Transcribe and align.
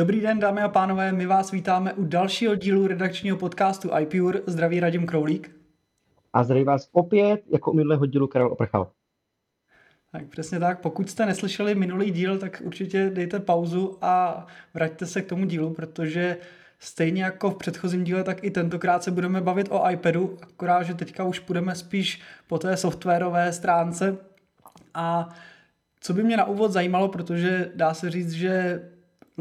Dobrý 0.00 0.20
den, 0.20 0.38
dámy 0.38 0.60
a 0.60 0.68
pánové, 0.68 1.12
my 1.12 1.26
vás 1.26 1.50
vítáme 1.50 1.92
u 1.92 2.04
dalšího 2.04 2.54
dílu 2.54 2.86
redakčního 2.86 3.36
podcastu 3.36 3.90
iPure. 3.98 4.40
Zdraví 4.46 4.80
Radim 4.80 5.06
Kroulík. 5.06 5.56
A 6.32 6.44
zdraví 6.44 6.64
vás 6.64 6.88
opět 6.92 7.42
jako 7.52 7.72
u 7.72 7.74
minulého 7.74 8.06
dílu 8.06 8.26
Karel 8.26 8.52
Oprchal. 8.52 8.90
Tak 10.12 10.26
přesně 10.26 10.58
tak. 10.58 10.80
Pokud 10.80 11.10
jste 11.10 11.26
neslyšeli 11.26 11.74
minulý 11.74 12.10
díl, 12.10 12.38
tak 12.38 12.62
určitě 12.64 13.10
dejte 13.10 13.40
pauzu 13.40 13.98
a 14.02 14.46
vraťte 14.74 15.06
se 15.06 15.22
k 15.22 15.28
tomu 15.28 15.46
dílu, 15.46 15.74
protože 15.74 16.36
stejně 16.78 17.24
jako 17.24 17.50
v 17.50 17.56
předchozím 17.56 18.04
díle, 18.04 18.24
tak 18.24 18.44
i 18.44 18.50
tentokrát 18.50 19.02
se 19.02 19.10
budeme 19.10 19.40
bavit 19.40 19.68
o 19.70 19.90
iPadu, 19.90 20.38
akorát, 20.42 20.82
že 20.82 20.94
teďka 20.94 21.24
už 21.24 21.38
půjdeme 21.38 21.74
spíš 21.74 22.22
po 22.46 22.58
té 22.58 22.76
softwarové 22.76 23.52
stránce. 23.52 24.16
A 24.94 25.28
co 26.00 26.14
by 26.14 26.22
mě 26.22 26.36
na 26.36 26.44
úvod 26.44 26.72
zajímalo, 26.72 27.08
protože 27.08 27.72
dá 27.74 27.94
se 27.94 28.10
říct, 28.10 28.32
že 28.32 28.80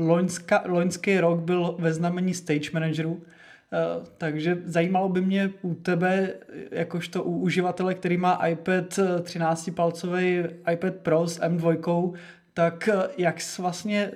loňska, 0.07 0.63
loňský 0.65 1.19
rok 1.19 1.39
byl 1.39 1.75
ve 1.79 1.93
znamení 1.93 2.33
stage 2.33 2.69
managerů, 2.73 3.21
eh, 3.21 3.77
takže 4.17 4.61
zajímalo 4.65 5.09
by 5.09 5.21
mě 5.21 5.51
u 5.61 5.75
tebe, 5.75 6.33
jakožto 6.71 7.23
u 7.23 7.37
uživatele, 7.37 7.95
který 7.95 8.17
má 8.17 8.47
iPad 8.47 8.99
13-palcový 9.21 10.49
iPad 10.71 10.95
Pro 10.95 11.27
s 11.27 11.39
M2, 11.39 12.13
tak 12.53 12.87
eh, 12.87 13.07
jak 13.17 13.41
jsi 13.41 13.61
vlastně 13.61 14.11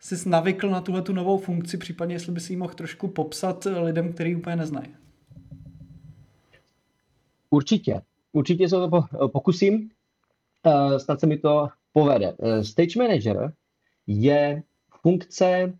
jsi 0.00 0.28
navykl 0.28 0.70
na 0.70 0.80
tuhle 0.80 1.02
tu 1.02 1.12
novou 1.12 1.38
funkci, 1.38 1.76
případně 1.78 2.14
jestli 2.14 2.32
by 2.32 2.40
si 2.40 2.52
ji 2.52 2.56
mohl 2.56 2.74
trošku 2.74 3.08
popsat 3.08 3.66
lidem, 3.82 4.12
který 4.12 4.36
úplně 4.36 4.56
neznají. 4.56 4.88
Určitě. 7.50 8.02
Určitě 8.32 8.68
se 8.68 8.76
to 8.76 9.28
pokusím. 9.28 9.90
Snad 10.98 11.20
se 11.20 11.26
mi 11.26 11.38
to 11.38 11.68
povede. 11.92 12.34
Stage 12.62 12.98
Manager 12.98 13.52
je 14.06 14.62
funkce, 15.02 15.78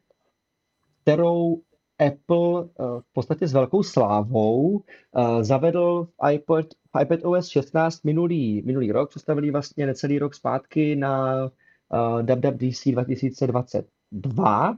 kterou 1.03 1.63
Apple 2.07 2.65
eh, 2.65 3.01
v 3.01 3.13
podstatě 3.13 3.47
s 3.47 3.53
velkou 3.53 3.83
slávou 3.83 4.83
eh, 5.17 5.45
zavedl 5.45 6.05
v 6.05 6.33
iPad, 6.33 6.67
v 6.97 7.03
iPad 7.03 7.21
OS 7.25 7.49
16 7.49 8.05
minulý, 8.05 8.63
minulý 8.63 8.93
rok, 8.93 9.11
představili 9.11 9.51
vlastně 9.51 9.87
necelý 9.87 10.19
rok 10.19 10.35
zpátky 10.35 10.97
na 10.97 11.47
WWDC 12.23 12.85
2022 12.85 14.77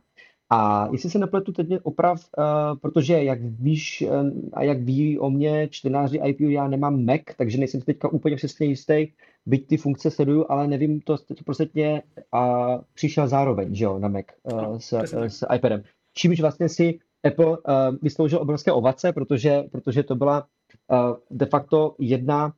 a 0.51 0.89
jestli 0.93 1.11
se 1.11 1.19
nepletu, 1.19 1.53
teď 1.53 1.69
mě 1.69 1.81
oprav, 1.81 2.21
uh, 2.39 2.79
protože 2.79 3.25
jak 3.25 3.43
víš 3.43 4.05
uh, 4.09 4.31
a 4.53 4.63
jak 4.63 4.83
ví 4.83 5.19
o 5.19 5.31
mě 5.31 5.69
čtenáři 5.69 6.21
IPU, 6.25 6.49
já 6.49 6.69
nemám 6.69 7.05
Mac, 7.05 7.21
takže 7.37 7.59
nejsem 7.59 7.81
si 7.81 7.87
teďka 7.87 8.09
úplně 8.09 8.37
přesně 8.37 8.67
jistý, 8.67 9.07
byť 9.47 9.67
ty 9.67 9.77
funkce 9.77 10.11
sleduju, 10.11 10.47
ale 10.49 10.67
nevím 10.67 11.01
to, 11.01 11.19
to 11.19 11.35
prostě 11.45 12.03
a 12.33 12.69
uh, 12.77 12.83
přišel 12.95 13.29
zároveň, 13.29 13.75
že 13.75 13.85
jo, 13.85 13.99
na 13.99 14.09
Mac 14.09 14.27
uh, 14.43 14.79
s, 14.79 14.93
uh, 14.93 15.25
s 15.25 15.47
iPadem. 15.55 15.83
Čímž 16.15 16.41
vlastně 16.41 16.69
si 16.69 16.99
Apple 17.25 17.47
uh, 17.47 17.57
vysloužil 18.03 18.41
obrovské 18.41 18.73
ovace, 18.73 19.13
protože, 19.13 19.63
protože 19.73 20.03
to 20.03 20.17
byla 20.17 20.47
uh, 20.89 21.17
de 21.31 21.47
facto 21.47 21.95
jedna 21.99 22.53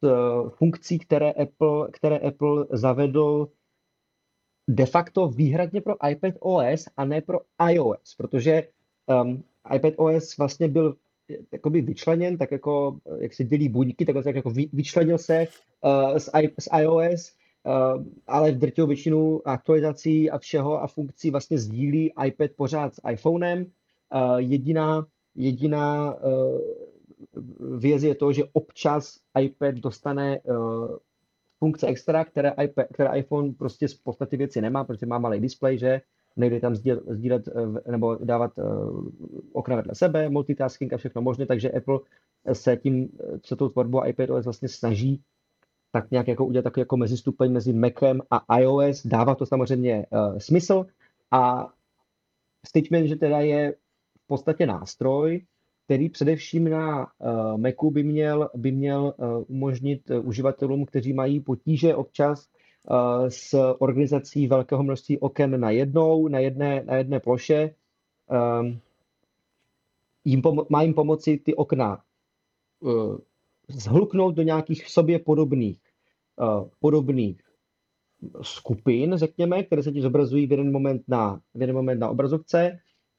z 0.00 0.02
uh, 0.02 0.50
funkcí, 0.50 0.98
které 0.98 1.32
Apple, 1.32 1.88
které 1.92 2.18
Apple 2.18 2.66
zavedl 2.70 3.48
de 4.68 4.86
facto 4.86 5.28
výhradně 5.28 5.80
pro 5.80 5.94
iPad 6.08 6.34
OS 6.40 6.84
a 6.96 7.04
ne 7.04 7.20
pro 7.20 7.40
iOS, 7.70 8.14
protože 8.16 8.68
um, 9.06 9.44
iPad 9.74 9.94
OS 9.96 10.36
vlastně 10.36 10.68
byl 10.68 10.96
jakoby 11.52 11.80
vyčleněn, 11.80 12.38
tak 12.38 12.50
jako, 12.50 12.98
jak 13.18 13.34
se 13.34 13.44
dělí 13.44 13.68
buňky, 13.68 14.04
tak, 14.04 14.24
tak 14.24 14.36
jako 14.36 14.50
vyčlenil 14.72 15.18
se 15.18 15.46
uh, 15.84 16.18
z, 16.18 16.30
I, 16.42 16.48
z 16.58 16.68
iOS, 16.80 17.32
uh, 17.64 18.04
ale 18.26 18.52
v 18.52 18.58
drtivou 18.58 18.86
většinu 18.86 19.48
aktualizací 19.48 20.30
a 20.30 20.38
všeho 20.38 20.82
a 20.82 20.86
funkcí 20.86 21.30
vlastně 21.30 21.58
sdílí 21.58 22.12
iPad 22.26 22.50
pořád 22.56 22.94
s 22.94 23.00
iPhonem. 23.10 23.66
Uh, 24.14 24.36
jediná 24.36 25.06
jediná 25.34 26.14
uh, 26.14 26.60
věc 27.78 28.02
je 28.02 28.14
to, 28.14 28.32
že 28.32 28.44
občas 28.52 29.18
iPad 29.40 29.74
dostane 29.74 30.40
uh, 30.40 30.96
funkce 31.58 31.86
extra, 31.86 32.24
které, 32.24 32.52
iPad, 32.64 32.86
které 32.92 33.18
iPhone 33.18 33.52
prostě 33.52 33.88
z 33.88 33.94
podstaty 33.94 34.36
věci 34.36 34.60
nemá, 34.60 34.84
protože 34.84 35.06
má 35.06 35.18
malý 35.18 35.40
displej, 35.40 35.78
že? 35.78 36.00
Nejde 36.36 36.60
tam 36.60 36.74
sdílet, 36.74 37.02
sdílet 37.08 37.48
eh, 37.48 37.90
nebo 37.90 38.14
dávat 38.14 38.58
uh, 38.58 39.08
okna 39.52 39.76
vedle 39.76 39.94
sebe, 39.94 40.28
multitasking 40.28 40.92
a 40.92 40.96
všechno 40.96 41.22
možné, 41.22 41.46
takže 41.46 41.70
Apple 41.70 41.98
se 42.52 42.76
tím, 42.76 43.08
co 43.42 43.56
tou 43.56 43.68
tvorbou 43.68 44.06
iPadOS 44.06 44.44
vlastně 44.44 44.68
snaží 44.68 45.22
tak 45.94 46.10
nějak 46.10 46.28
jako 46.28 46.46
udělat 46.46 46.62
takový 46.62 46.80
jako 46.80 46.96
mezistupeň 46.96 47.52
mezi 47.52 47.72
Macem 47.72 48.20
a 48.30 48.58
iOS, 48.58 49.06
dává 49.06 49.34
to 49.34 49.46
samozřejmě 49.46 50.06
uh, 50.10 50.38
smysl 50.38 50.86
a 51.30 51.72
Stitchman, 52.66 53.06
že 53.06 53.16
teda 53.16 53.40
je 53.40 53.72
v 54.18 54.26
podstatě 54.26 54.66
nástroj, 54.66 55.46
který 55.84 56.08
především 56.08 56.70
na 56.70 57.06
uh, 57.18 57.56
Macu 57.56 57.90
by 57.90 58.02
měl, 58.02 58.50
by 58.54 58.72
měl 58.72 59.14
uh, 59.16 59.44
umožnit 59.48 60.10
uh, 60.10 60.28
uživatelům, 60.28 60.84
kteří 60.84 61.12
mají 61.12 61.40
potíže 61.40 61.94
občas 61.94 62.48
s 63.28 63.74
organizací 63.78 64.46
velkého 64.46 64.82
množství 64.82 65.18
oken 65.18 65.60
na 65.60 65.70
jednou, 65.70 66.28
na 66.28 66.38
jedné, 66.38 66.84
na 66.84 66.96
jedné 66.96 67.20
ploše, 67.20 67.74
um, 68.60 68.78
jim 70.24 70.42
pomo- 70.42 70.66
má 70.68 70.82
jim 70.82 70.94
pomoci 70.94 71.38
ty 71.44 71.54
okna 71.54 72.02
zhluknout 73.68 74.34
do 74.34 74.42
nějakých 74.42 74.88
sobě 74.88 75.18
podobných, 75.18 75.78
podobných 76.80 77.40
skupin, 78.42 79.12
řekněme, 79.16 79.62
které 79.62 79.82
se 79.82 79.92
ti 79.92 80.02
zobrazují 80.02 80.46
v 80.46 80.50
jeden 80.50 80.72
moment 80.72 81.02
na, 81.08 81.40
v 81.54 81.60
jeden 81.60 81.76
moment 81.76 81.98
na 81.98 82.08
obrazovce 82.08 82.78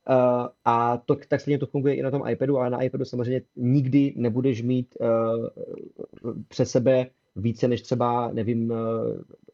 Uh, 0.10 0.48
a 0.66 0.98
to, 0.98 1.16
tak 1.28 1.42
stejně 1.42 1.60
to 1.60 1.66
funguje 1.66 1.96
i 1.96 2.02
na 2.02 2.12
tom 2.12 2.30
iPadu, 2.30 2.58
ale 2.58 2.70
na 2.70 2.82
iPadu 2.82 3.06
samozřejmě 3.06 3.42
nikdy 3.56 4.14
nebudeš 4.18 4.62
mít 4.62 4.96
uh, 5.00 5.48
přes 6.48 6.72
sebe 6.72 7.10
více 7.36 7.68
než 7.68 7.82
třeba, 7.82 8.32
nevím, 8.32 8.72
uh, 8.72 8.78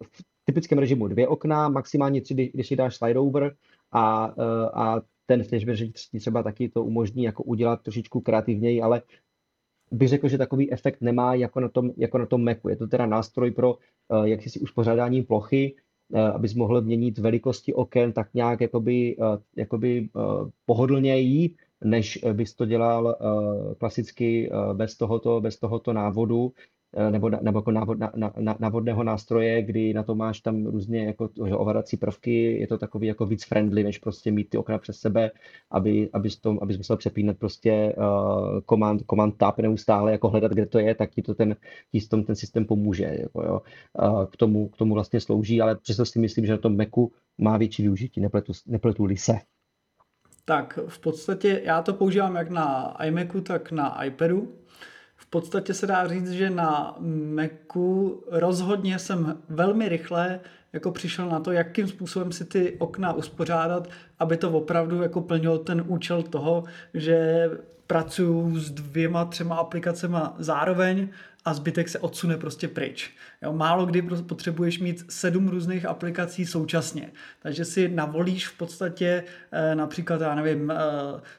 v 0.04 0.24
typickém 0.46 0.78
režimu 0.78 1.08
dvě 1.08 1.28
okna, 1.28 1.70
maximálně 1.70 2.22
tři, 2.22 2.52
když 2.54 2.68
si 2.68 2.76
dáš 2.76 2.96
slide 2.96 3.20
over 3.20 3.56
a, 3.92 4.28
uh, 4.28 4.44
a 4.74 5.02
ten 5.26 5.44
flashback 5.44 5.80
třeba 6.18 6.44
taky 6.44 6.70
to 6.70 6.84
umožní 6.84 7.24
jako 7.24 7.44
udělat 7.44 7.82
trošičku 7.82 8.22
kreativněji, 8.22 8.82
ale 8.82 9.02
bych 9.92 10.10
řekl, 10.10 10.28
že 10.28 10.38
takový 10.38 10.72
efekt 10.72 11.02
nemá 11.02 11.34
jako 11.34 11.60
na 11.60 11.70
tom, 11.70 11.92
jako 11.98 12.18
na 12.18 12.26
tom 12.26 12.44
Macu. 12.44 12.70
Je 12.70 12.76
to 12.76 12.88
teda 12.88 13.06
nástroj 13.06 13.52
pro 13.52 13.74
uh, 13.74 14.24
jak 14.24 14.42
si 14.42 14.60
uspořádání 14.60 15.24
plochy, 15.24 15.76
Eh, 15.76 15.91
abys 16.34 16.54
mohl 16.54 16.82
měnit 16.82 17.18
velikosti 17.18 17.74
oken 17.74 18.14
tak 18.14 18.34
nějak 18.34 18.62
jakoby, 18.62 19.18
eh, 19.20 19.38
jakoby 19.56 20.10
eh, 20.16 20.20
pohodlněji, 20.66 21.56
než 21.84 22.20
bys 22.34 22.54
to 22.54 22.66
dělal 22.66 23.18
klasicky 23.78 24.52
bez 24.74 24.98
tohoto, 24.98 25.42
bez 25.42 25.60
tohoto 25.60 25.94
návodu. 25.94 26.54
Eh, 26.98 27.12
nebo, 27.12 27.30
nebo 27.30 27.60
jako 27.60 27.72
návod, 27.72 28.00
na, 28.00 28.12
na, 28.16 28.56
návodného 28.60 29.04
nástroje, 29.04 29.62
kdy 29.62 29.94
na 29.94 30.04
to 30.04 30.16
máš 30.16 30.40
tam 30.40 30.66
různě 30.66 31.06
jako 31.06 31.30
že 31.48 31.56
ovladací 31.56 31.98
prvky, 31.98 32.60
je 32.60 32.68
to 32.68 32.78
takový 32.78 33.08
jako 33.08 33.26
víc 33.26 33.46
friendly, 33.46 33.84
než 33.84 33.98
prostě 33.98 34.32
mít 34.32 34.50
ty 34.50 34.58
okna 34.58 34.78
přes 34.78 35.00
sebe, 35.00 35.32
aby, 35.72 36.10
abys, 36.14 36.38
to, 36.38 36.58
abys 36.62 36.78
musel 36.78 36.98
přepínat 36.98 37.38
prostě 37.38 37.96
uh, 37.98 38.60
command, 38.70 39.04
command 39.10 39.38
tab 39.38 39.60
neustále, 39.60 40.12
jako 40.12 40.30
hledat, 40.30 40.52
kde 40.52 40.66
to 40.66 40.80
je, 40.80 40.96
tak 40.96 41.12
ti 41.12 41.22
to 41.22 41.36
ten, 41.36 41.56
ti 41.92 42.08
tom 42.08 42.24
ten 42.24 42.36
systém 42.36 42.66
pomůže, 42.66 43.18
jako 43.20 43.44
jo. 43.44 43.62
Uh, 44.02 44.26
k, 44.26 44.38
tomu, 44.38 44.70
k 44.70 44.78
tomu 44.78 44.94
vlastně 44.94 45.20
slouží, 45.20 45.62
ale 45.62 45.76
přesto 45.76 46.06
si 46.06 46.20
myslím, 46.20 46.46
že 46.46 46.52
na 46.52 46.58
tom 46.58 46.78
Macu 46.78 47.12
má 47.38 47.58
větší 47.58 47.84
využití, 47.84 48.22
nepletu, 48.22 48.54
nepletu 48.68 49.08
se. 49.16 49.34
Tak 50.46 50.80
v 50.88 51.00
podstatě 51.00 51.62
já 51.64 51.82
to 51.82 51.94
používám 51.94 52.36
jak 52.36 52.50
na 52.50 52.98
iMacu, 53.04 53.42
tak 53.42 53.72
na 53.72 54.04
iPadu 54.04 54.62
v 55.22 55.26
podstatě 55.26 55.74
se 55.74 55.88
dá 55.88 56.08
říct, 56.08 56.32
že 56.32 56.50
na 56.50 56.96
Macu 57.34 58.24
rozhodně 58.32 59.00
jsem 59.00 59.38
velmi 59.50 59.90
rychle 59.90 60.40
jako 60.74 60.92
přišel 60.92 61.30
na 61.30 61.40
to, 61.40 61.52
jakým 61.52 61.88
způsobem 61.88 62.32
si 62.32 62.46
ty 62.46 62.76
okna 62.80 63.14
uspořádat, 63.14 63.90
aby 64.20 64.38
to 64.38 64.52
opravdu 64.52 65.02
jako 65.02 65.22
plnilo 65.22 65.58
ten 65.58 65.84
účel 65.88 66.24
toho, 66.24 66.64
že 66.94 67.50
pracuju 67.88 68.60
s 68.60 68.72
dvěma, 68.72 69.26
třema 69.26 69.56
aplikacemi 69.56 70.18
zároveň 70.38 71.08
a 71.46 71.54
zbytek 71.54 71.90
se 71.90 72.00
odsune 72.00 72.38
prostě 72.38 72.68
pryč. 72.68 73.12
Jo, 73.42 73.54
málo 73.54 73.86
kdy 73.86 74.02
potřebuješ 74.02 74.80
mít 74.80 75.06
sedm 75.10 75.48
různých 75.48 75.86
aplikací 75.86 76.46
současně. 76.46 77.12
Takže 77.40 77.66
si 77.66 77.90
navolíš 77.90 78.48
v 78.48 78.58
podstatě 78.58 79.24
eh, 79.52 79.76
například, 79.76 80.22
já 80.22 80.36
nevím, 80.36 80.72
eh, 80.72 80.76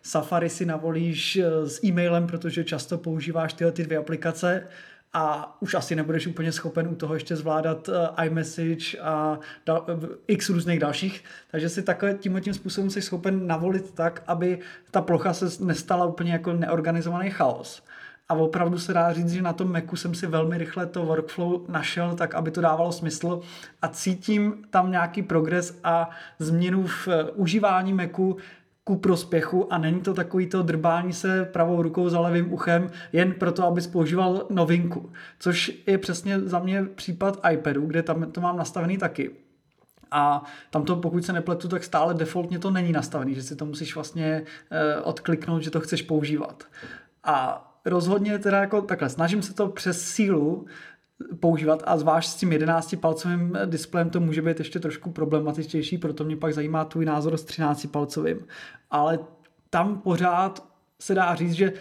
Safari 0.03 0.51
si 0.51 0.67
navolíš 0.67 1.37
eh, 1.37 1.69
s 1.69 1.85
e-mailem, 1.85 2.27
protože 2.27 2.65
často 2.65 2.99
používáš 2.99 3.53
tyhle 3.53 3.73
ty 3.73 3.83
dvě 3.83 3.99
aplikace 3.99 4.67
a 5.15 5.57
už 5.61 5.75
asi 5.75 5.97
nebudeš 5.97 6.27
úplně 6.27 6.53
schopen 6.53 6.89
u 6.89 6.95
toho 6.95 7.15
ještě 7.15 7.37
zvládat 7.37 7.89
iMessage 8.25 8.99
a 9.03 9.39
x 10.27 10.49
různých 10.49 10.79
dalších, 10.79 11.25
takže 11.51 11.69
si 11.69 11.83
takhle 11.83 12.15
tímhle 12.15 12.41
tím 12.41 12.55
způsobem 12.55 12.91
jsi 12.91 13.03
schopen 13.03 13.47
navolit 13.47 13.95
tak, 13.95 14.23
aby 14.27 14.59
ta 14.91 15.01
plocha 15.01 15.35
se 15.35 15.65
nestala 15.65 16.07
úplně 16.07 16.33
jako 16.33 16.53
neorganizovaný 16.53 17.31
chaos. 17.31 17.83
A 18.29 18.35
opravdu 18.35 18.79
se 18.79 18.95
dá 18.95 19.13
říct, 19.13 19.33
že 19.33 19.43
na 19.43 19.53
tom 19.53 19.73
Macu 19.73 19.97
jsem 19.97 20.15
si 20.15 20.27
velmi 20.27 20.59
rychle 20.59 20.87
to 20.87 21.05
workflow 21.05 21.71
našel, 21.71 22.15
tak 22.15 22.35
aby 22.35 22.51
to 22.51 22.61
dávalo 22.61 22.93
smysl 22.93 23.41
a 23.83 23.89
cítím 23.89 24.65
tam 24.71 24.91
nějaký 24.91 25.23
progres 25.23 25.79
a 25.85 26.11
změnu 26.39 26.87
v 26.87 27.09
eh, 27.09 27.25
užívání 27.25 27.93
Macu 27.93 28.37
ku 28.85 28.97
prospěchu 28.97 29.73
a 29.73 29.79
není 29.79 30.01
to 30.01 30.15
takový 30.15 30.47
to 30.47 30.63
drbání 30.63 31.13
se 31.13 31.45
pravou 31.45 31.83
rukou 31.83 32.09
za 32.09 32.21
levým 32.21 32.53
uchem 32.53 32.91
jen 33.13 33.35
proto, 33.35 33.67
aby 33.67 33.81
používal 33.81 34.47
novinku. 34.51 35.13
Což 35.39 35.73
je 35.87 35.99
přesně 35.99 36.41
za 36.41 36.59
mě 36.59 36.83
případ 36.83 37.41
iPadu, 37.53 37.87
kde 37.87 38.03
tam 38.03 38.33
to 38.33 38.41
mám 38.41 38.57
nastavený 38.57 38.99
taky. 38.99 39.31
A 40.11 40.45
tam 40.71 40.85
to, 40.85 40.97
pokud 40.97 41.25
se 41.25 41.33
nepletu, 41.33 41.69
tak 41.69 41.85
stále 41.85 42.15
defaultně 42.15 42.59
to 42.59 42.71
není 42.71 42.93
nastavený, 42.93 43.35
že 43.35 43.43
si 43.43 43.57
to 43.57 43.67
musíš 43.67 43.95
vlastně 43.95 44.43
eh, 44.71 44.97
odkliknout, 45.01 45.63
že 45.63 45.71
to 45.71 45.81
chceš 45.81 46.03
používat. 46.03 46.65
A 47.25 47.69
rozhodně 47.85 48.39
teda 48.39 48.61
jako 48.61 48.83
takhle, 48.83 49.09
snažím 49.09 49.43
se 49.43 49.55
to 49.55 49.69
přes 49.69 50.09
sílu 50.09 50.67
používat 51.41 51.83
a 51.87 51.97
zvlášť 51.97 52.31
s 52.31 52.35
tím 52.35 52.51
11-palcovým 52.51 53.67
displejem 53.67 54.11
to 54.11 54.21
může 54.21 54.43
být 54.43 54.59
ještě 54.59 54.81
trošku 54.81 55.11
problematičtější, 55.11 55.99
proto 55.99 56.25
mě 56.25 56.37
pak 56.37 56.55
zajímá 56.55 56.85
tvůj 56.85 57.05
názor 57.05 57.37
s 57.37 57.47
13-palcovým. 57.47 58.39
Ale 58.91 59.19
tam 59.71 60.01
pořád 60.01 60.69
se 61.01 61.15
dá 61.15 61.35
říct, 61.35 61.53
že 61.53 61.73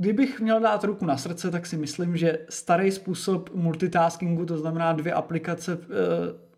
Kdybych 0.00 0.40
měl 0.40 0.60
dát 0.60 0.84
ruku 0.84 1.06
na 1.06 1.16
srdce, 1.16 1.50
tak 1.50 1.66
si 1.66 1.76
myslím, 1.76 2.16
že 2.16 2.38
starý 2.48 2.90
způsob 2.90 3.54
multitaskingu, 3.54 4.46
to 4.46 4.58
znamená 4.58 4.92
dvě 4.92 5.12
aplikace 5.12 5.78
eh, 5.82 5.86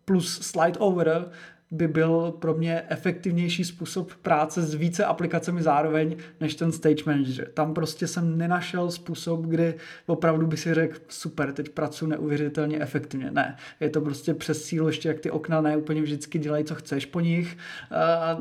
plus 0.04 0.40
slide 0.42 0.78
over, 0.78 1.30
by 1.70 1.88
byl 1.88 2.34
pro 2.38 2.54
mě 2.54 2.82
efektivnější 2.88 3.64
způsob 3.64 4.14
práce 4.14 4.62
s 4.62 4.74
více 4.74 5.04
aplikacemi 5.04 5.62
zároveň 5.62 6.16
než 6.40 6.54
ten 6.54 6.72
Stage 6.72 7.04
Manager. 7.06 7.50
Tam 7.54 7.74
prostě 7.74 8.06
jsem 8.06 8.38
nenašel 8.38 8.90
způsob, 8.90 9.40
kdy 9.40 9.74
opravdu 10.06 10.46
by 10.46 10.56
si 10.56 10.74
řekl, 10.74 10.98
super, 11.08 11.52
teď 11.52 11.68
pracuji 11.68 12.06
neuvěřitelně 12.06 12.80
efektivně. 12.80 13.30
Ne, 13.30 13.56
je 13.80 13.90
to 13.90 14.00
prostě 14.00 14.34
přes 14.34 14.64
sílu, 14.64 14.86
ještě 14.86 15.08
jak 15.08 15.20
ty 15.20 15.30
okna 15.30 15.60
ne 15.60 15.76
úplně 15.76 16.02
vždycky 16.02 16.38
dělají, 16.38 16.64
co 16.64 16.74
chceš 16.74 17.06
po 17.06 17.20
nich. 17.20 17.56
A 17.90 18.38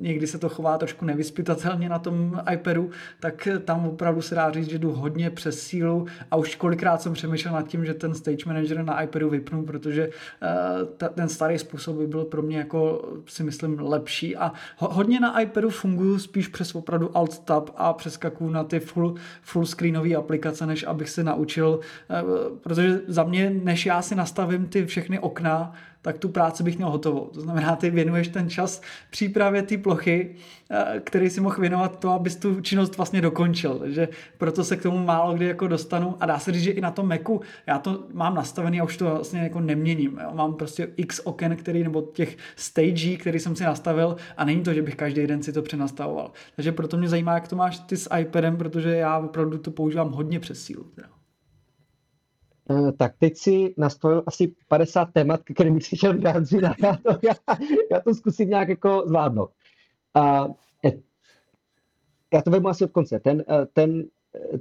někdy 0.00 0.26
se 0.26 0.38
to 0.38 0.48
chová 0.48 0.78
trošku 0.78 1.04
nevyspytatelně 1.04 1.88
na 1.88 1.98
tom 1.98 2.42
iPadu, 2.52 2.90
tak 3.20 3.48
tam 3.64 3.86
opravdu 3.86 4.22
se 4.22 4.34
dá 4.34 4.50
říct, 4.50 4.70
že 4.70 4.78
jdu 4.78 4.92
hodně 4.92 5.30
přes 5.30 5.62
sílu 5.62 6.06
a 6.30 6.36
už 6.36 6.56
kolikrát 6.56 7.02
jsem 7.02 7.12
přemýšlel 7.12 7.54
nad 7.54 7.68
tím, 7.68 7.84
že 7.84 7.94
ten 7.94 8.14
Stage 8.14 8.44
Manager 8.46 8.84
na 8.84 9.02
iPadu 9.02 9.30
vypnu, 9.30 9.64
protože 9.64 10.10
ten 11.14 11.28
starý 11.28 11.58
způsob 11.58 11.96
by 11.96 12.06
byl 12.06 12.24
pro 12.24 12.42
mě 12.42 12.49
mě 12.50 12.58
jako 12.58 13.08
si 13.26 13.42
myslím 13.42 13.78
lepší. 13.80 14.36
A 14.36 14.52
hodně 14.76 15.20
na 15.20 15.40
iPadu 15.40 15.70
fungují 15.70 16.20
spíš 16.20 16.48
přes 16.48 16.74
opravdu 16.74 17.16
Alt 17.16 17.38
Tab 17.38 17.70
a 17.76 17.92
přeskakuju 17.92 18.50
na 18.50 18.64
ty 18.64 18.80
full, 18.80 19.14
full 19.42 19.66
screenové 19.66 20.14
aplikace, 20.14 20.66
než 20.66 20.84
abych 20.84 21.10
se 21.10 21.24
naučil, 21.24 21.80
eh, 22.10 22.22
protože 22.60 23.00
za 23.06 23.24
mě, 23.24 23.50
než 23.50 23.86
já 23.86 24.02
si 24.02 24.14
nastavím 24.14 24.66
ty 24.66 24.86
všechny 24.86 25.18
okna, 25.18 25.72
tak 26.02 26.18
tu 26.18 26.28
práci 26.28 26.62
bych 26.62 26.76
měl 26.76 26.90
hotovou. 26.90 27.30
To 27.34 27.40
znamená, 27.40 27.76
ty 27.76 27.90
věnuješ 27.90 28.28
ten 28.28 28.50
čas 28.50 28.82
přípravě 29.10 29.62
té 29.62 29.78
plochy, 29.78 30.34
eh, 30.70 31.00
který 31.04 31.30
si 31.30 31.40
mohl 31.40 31.60
věnovat 31.60 31.98
to, 31.98 32.10
abys 32.10 32.36
tu 32.36 32.60
činnost 32.60 32.96
vlastně 32.96 33.20
dokončil. 33.20 33.78
Takže 33.78 34.08
proto 34.38 34.64
se 34.64 34.76
k 34.76 34.82
tomu 34.82 34.98
málo 34.98 35.34
kdy 35.34 35.46
jako 35.46 35.68
dostanu 35.68 36.16
a 36.20 36.26
dá 36.26 36.38
se 36.38 36.52
říct, 36.52 36.62
že 36.62 36.70
i 36.70 36.80
na 36.80 36.90
tom 36.90 37.08
Macu 37.08 37.40
já 37.66 37.78
to 37.78 38.04
mám 38.12 38.34
nastavený 38.34 38.80
a 38.80 38.84
už 38.84 38.96
to 38.96 39.04
vlastně 39.04 39.40
jako 39.40 39.60
neměním. 39.60 40.18
Jo. 40.22 40.30
Mám 40.34 40.54
prostě 40.54 40.88
x 40.96 41.20
oken, 41.24 41.56
který, 41.56 41.82
nebo 41.84 42.02
těch 42.02 42.36
stagí, 42.56 43.16
který 43.16 43.38
jsem 43.38 43.56
si 43.56 43.64
nastavil 43.64 44.16
a 44.36 44.44
není 44.44 44.62
to, 44.62 44.74
že 44.74 44.82
bych 44.82 44.96
každý 44.96 45.26
den 45.26 45.42
si 45.42 45.52
to 45.52 45.62
přenastavoval. 45.62 46.32
Takže 46.56 46.72
proto 46.72 46.96
mě 46.96 47.08
zajímá, 47.08 47.34
jak 47.34 47.48
to 47.48 47.56
máš 47.56 47.78
ty 47.78 47.96
s 47.96 48.16
iPadem, 48.18 48.56
protože 48.56 48.90
já 48.90 49.18
opravdu 49.18 49.58
to 49.58 49.70
používám 49.70 50.12
hodně 50.12 50.40
přes 50.40 50.62
sílu. 50.62 50.84
Teda. 50.94 51.19
Eh, 52.70 52.92
tak 52.92 53.14
teď 53.18 53.36
si 53.36 53.74
nastavil 53.76 54.22
asi 54.26 54.54
50 54.68 55.04
témat, 55.04 55.40
které 55.54 55.70
bych 55.70 55.84
si 55.84 55.96
chtěl 55.96 56.18
vyjádřit 56.18 56.64
a 56.64 56.74
já 56.82 56.96
to, 56.96 57.18
já, 57.22 57.34
já 57.90 58.00
to 58.00 58.14
zkusím 58.14 58.48
nějak 58.48 58.68
jako 58.68 59.02
zvládnout. 59.06 59.50
A, 60.14 60.48
eh, 60.84 60.92
já 62.32 62.42
to 62.42 62.50
vezmu 62.50 62.68
asi 62.68 62.84
od 62.84 62.90
konce. 62.90 63.20
Ten, 63.20 63.44
eh, 63.48 63.66
ten, 63.72 64.04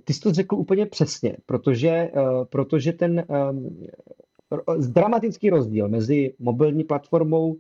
ty 0.04 0.14
jsi 0.14 0.20
to 0.20 0.34
řekl 0.34 0.56
úplně 0.56 0.86
přesně, 0.86 1.38
protože, 1.46 2.12
protože 2.44 2.94
ten 2.94 3.26
dramatický 4.88 5.50
rozdíl 5.50 5.90
mezi 5.90 6.34
mobilní 6.40 6.84
platformou 6.84 7.56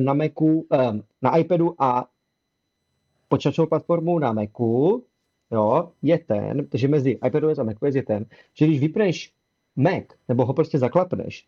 na 0.00 0.14
Macu, 0.14 0.66
na 1.22 1.36
iPadu 1.36 1.74
a 1.82 2.08
počítačovou 3.28 3.66
platformou 3.66 4.18
na 4.18 4.32
Macu, 4.32 5.04
jo, 5.52 5.92
je 6.02 6.18
ten, 6.18 6.68
že 6.74 6.88
mezi 6.88 7.10
iPadOS 7.26 7.58
a 7.58 7.62
macOS 7.62 7.94
je 7.94 8.02
ten, 8.02 8.26
že 8.54 8.66
když 8.66 8.80
vypneš 8.80 9.32
Mac, 9.76 10.04
nebo 10.28 10.44
ho 10.44 10.54
prostě 10.54 10.78
zaklapneš, 10.78 11.46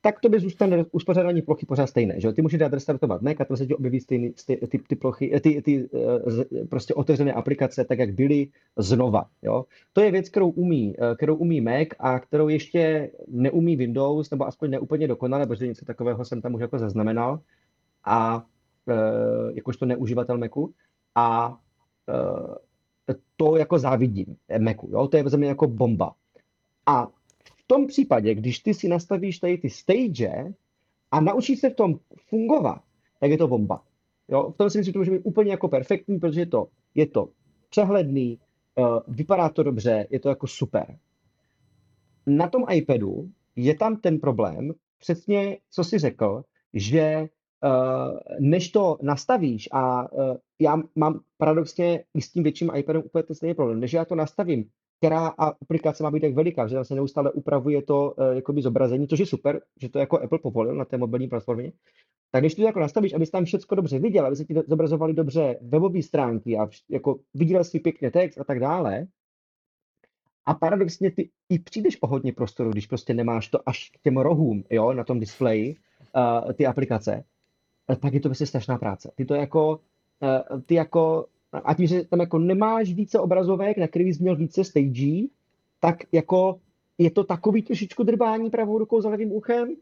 tak 0.00 0.20
to 0.20 0.28
by 0.28 0.40
zůstane 0.40 0.84
uspořádání 0.92 1.42
plochy 1.42 1.66
pořád 1.66 1.86
stejné. 1.86 2.20
Že? 2.20 2.32
Ty 2.32 2.42
můžeš 2.42 2.58
dát 2.60 2.72
restartovat 2.72 3.22
Mac 3.22 3.36
a 3.40 3.44
to 3.44 3.56
se 3.56 3.66
ti 3.66 3.74
objeví 3.74 4.00
stejný, 4.00 4.32
ty, 4.46 4.56
ty, 4.56 4.78
ty, 4.78 4.96
plochy, 4.96 5.40
ty, 5.40 5.62
ty 5.62 5.88
uh, 5.88 6.68
prostě 6.70 6.94
otevřené 6.94 7.32
aplikace, 7.32 7.84
tak 7.84 7.98
jak 7.98 8.14
byly 8.14 8.48
znova. 8.76 9.26
Jo? 9.42 9.64
To 9.92 10.00
je 10.00 10.10
věc, 10.10 10.28
kterou 10.28 10.50
umí, 10.50 10.96
uh, 10.96 11.16
kterou 11.16 11.36
umí 11.36 11.60
Mac 11.60 11.88
a 11.98 12.20
kterou 12.20 12.48
ještě 12.48 13.10
neumí 13.28 13.76
Windows, 13.76 14.30
nebo 14.30 14.46
aspoň 14.46 14.70
neúplně 14.70 15.08
dokonale, 15.08 15.46
protože 15.46 15.66
něco 15.66 15.84
takového 15.84 16.24
jsem 16.24 16.42
tam 16.42 16.54
už 16.54 16.60
jako 16.60 16.78
zaznamenal. 16.78 17.40
A 18.04 18.46
jakožto 19.54 19.86
neuživatel 19.86 20.38
Macu. 20.38 20.74
A 21.14 21.58
to 23.36 23.56
jako 23.56 23.78
závidím 23.78 24.36
Macu. 24.58 24.88
Jo? 24.92 25.08
To 25.08 25.16
je 25.16 25.22
ve 25.22 25.36
mě 25.36 25.48
jako 25.48 25.66
bomba. 25.66 26.14
A 26.86 27.08
tom 27.66 27.86
případě, 27.86 28.34
když 28.34 28.58
ty 28.58 28.74
si 28.74 28.88
nastavíš 28.88 29.38
tady 29.38 29.58
ty 29.58 29.70
stage 29.70 30.54
a 31.10 31.20
naučíš 31.20 31.60
se 31.60 31.70
v 31.70 31.74
tom 31.74 31.98
fungovat, 32.28 32.82
tak 33.20 33.30
je 33.30 33.38
to 33.38 33.48
bomba. 33.48 33.82
Jo? 34.28 34.50
V 34.50 34.56
tom 34.56 34.70
si 34.70 34.78
myslím, 34.78 34.90
že 34.90 34.92
to 34.92 34.98
může 34.98 35.10
být 35.10 35.22
úplně 35.24 35.50
jako 35.50 35.68
perfektní, 35.68 36.18
protože 36.18 36.40
je 36.40 36.46
to, 36.46 36.68
je 36.94 37.06
to 37.06 37.28
přehledný, 37.70 38.38
uh, 38.74 38.98
vypadá 39.08 39.48
to 39.48 39.62
dobře, 39.62 40.06
je 40.10 40.20
to 40.20 40.28
jako 40.28 40.46
super. 40.46 40.98
Na 42.26 42.48
tom 42.48 42.64
iPadu 42.72 43.30
je 43.56 43.74
tam 43.74 43.96
ten 43.96 44.18
problém, 44.18 44.72
přesně 44.98 45.58
co 45.70 45.84
jsi 45.84 45.98
řekl, 45.98 46.42
že 46.74 47.28
uh, 47.64 48.18
než 48.40 48.68
to 48.68 48.98
nastavíš 49.02 49.68
a 49.72 50.12
uh, 50.12 50.36
já 50.58 50.82
mám 50.94 51.20
paradoxně 51.36 52.04
i 52.14 52.22
s 52.22 52.30
tím 52.30 52.42
větším 52.42 52.70
iPadem 52.74 53.02
úplně 53.04 53.22
ten 53.22 53.36
stejný 53.36 53.54
problém, 53.54 53.80
než 53.80 53.92
já 53.92 54.04
to 54.04 54.14
nastavím 54.14 54.70
která 54.98 55.26
aplikace 55.26 56.02
má 56.02 56.10
být 56.10 56.20
tak 56.20 56.34
veliká, 56.34 56.66
že 56.66 56.74
tam 56.74 56.84
se 56.84 56.94
neustále 56.94 57.32
upravuje 57.32 57.82
to 57.82 58.14
uh, 58.18 58.34
jakoby 58.34 58.62
zobrazení, 58.62 59.08
což 59.08 59.18
je 59.18 59.26
super, 59.26 59.60
že 59.80 59.88
to 59.88 59.98
jako 59.98 60.20
Apple 60.20 60.38
povolil 60.38 60.74
na 60.74 60.84
té 60.84 60.98
mobilní 60.98 61.28
platformě. 61.28 61.72
Tak 62.30 62.42
když 62.42 62.54
to 62.54 62.62
jako 62.62 62.80
nastavíš, 62.80 63.12
aby 63.12 63.26
tam 63.26 63.44
všechno 63.44 63.74
dobře 63.74 63.98
viděl, 63.98 64.26
aby 64.26 64.36
se 64.36 64.44
ti 64.44 64.54
zobrazovaly 64.66 65.14
dobře 65.14 65.58
webové 65.62 66.02
stránky 66.02 66.58
a 66.58 66.68
jako 66.90 67.18
viděl 67.34 67.64
si 67.64 67.80
pěkně 67.80 68.10
text 68.10 68.40
a 68.40 68.44
tak 68.44 68.60
dále, 68.60 69.06
a 70.46 70.54
paradoxně 70.54 71.10
ty 71.10 71.30
i 71.48 71.58
přijdeš 71.58 71.98
o 72.00 72.06
hodně 72.06 72.32
prostoru, 72.32 72.70
když 72.70 72.86
prostě 72.86 73.14
nemáš 73.14 73.48
to 73.48 73.68
až 73.68 73.90
k 73.90 73.98
těm 74.02 74.16
rohům, 74.16 74.64
jo, 74.70 74.92
na 74.92 75.04
tom 75.04 75.20
displeji, 75.20 75.76
uh, 76.16 76.52
ty 76.52 76.66
aplikace, 76.66 77.24
tak 78.00 78.14
je 78.14 78.20
to 78.20 78.28
vlastně 78.28 78.46
strašná 78.46 78.78
práce. 78.78 79.12
Ty 79.14 79.24
to 79.24 79.34
jako, 79.34 79.80
uh, 80.50 80.60
ty 80.60 80.74
jako 80.74 81.26
a 81.64 81.74
tím, 81.74 81.86
že 81.86 82.04
tam 82.04 82.20
jako 82.20 82.38
nemáš 82.38 82.92
více 82.92 83.18
obrazovek, 83.18 83.78
na 83.78 83.88
kterých 83.88 84.20
měl 84.20 84.36
více 84.36 84.64
stagí, 84.64 85.30
tak 85.80 85.96
jako 86.12 86.60
je 86.98 87.10
to 87.10 87.24
takový 87.24 87.62
trošičku 87.62 88.02
drbání 88.02 88.50
pravou 88.50 88.78
rukou 88.78 89.00
za 89.00 89.08
levým 89.08 89.32
uchem 89.32 89.74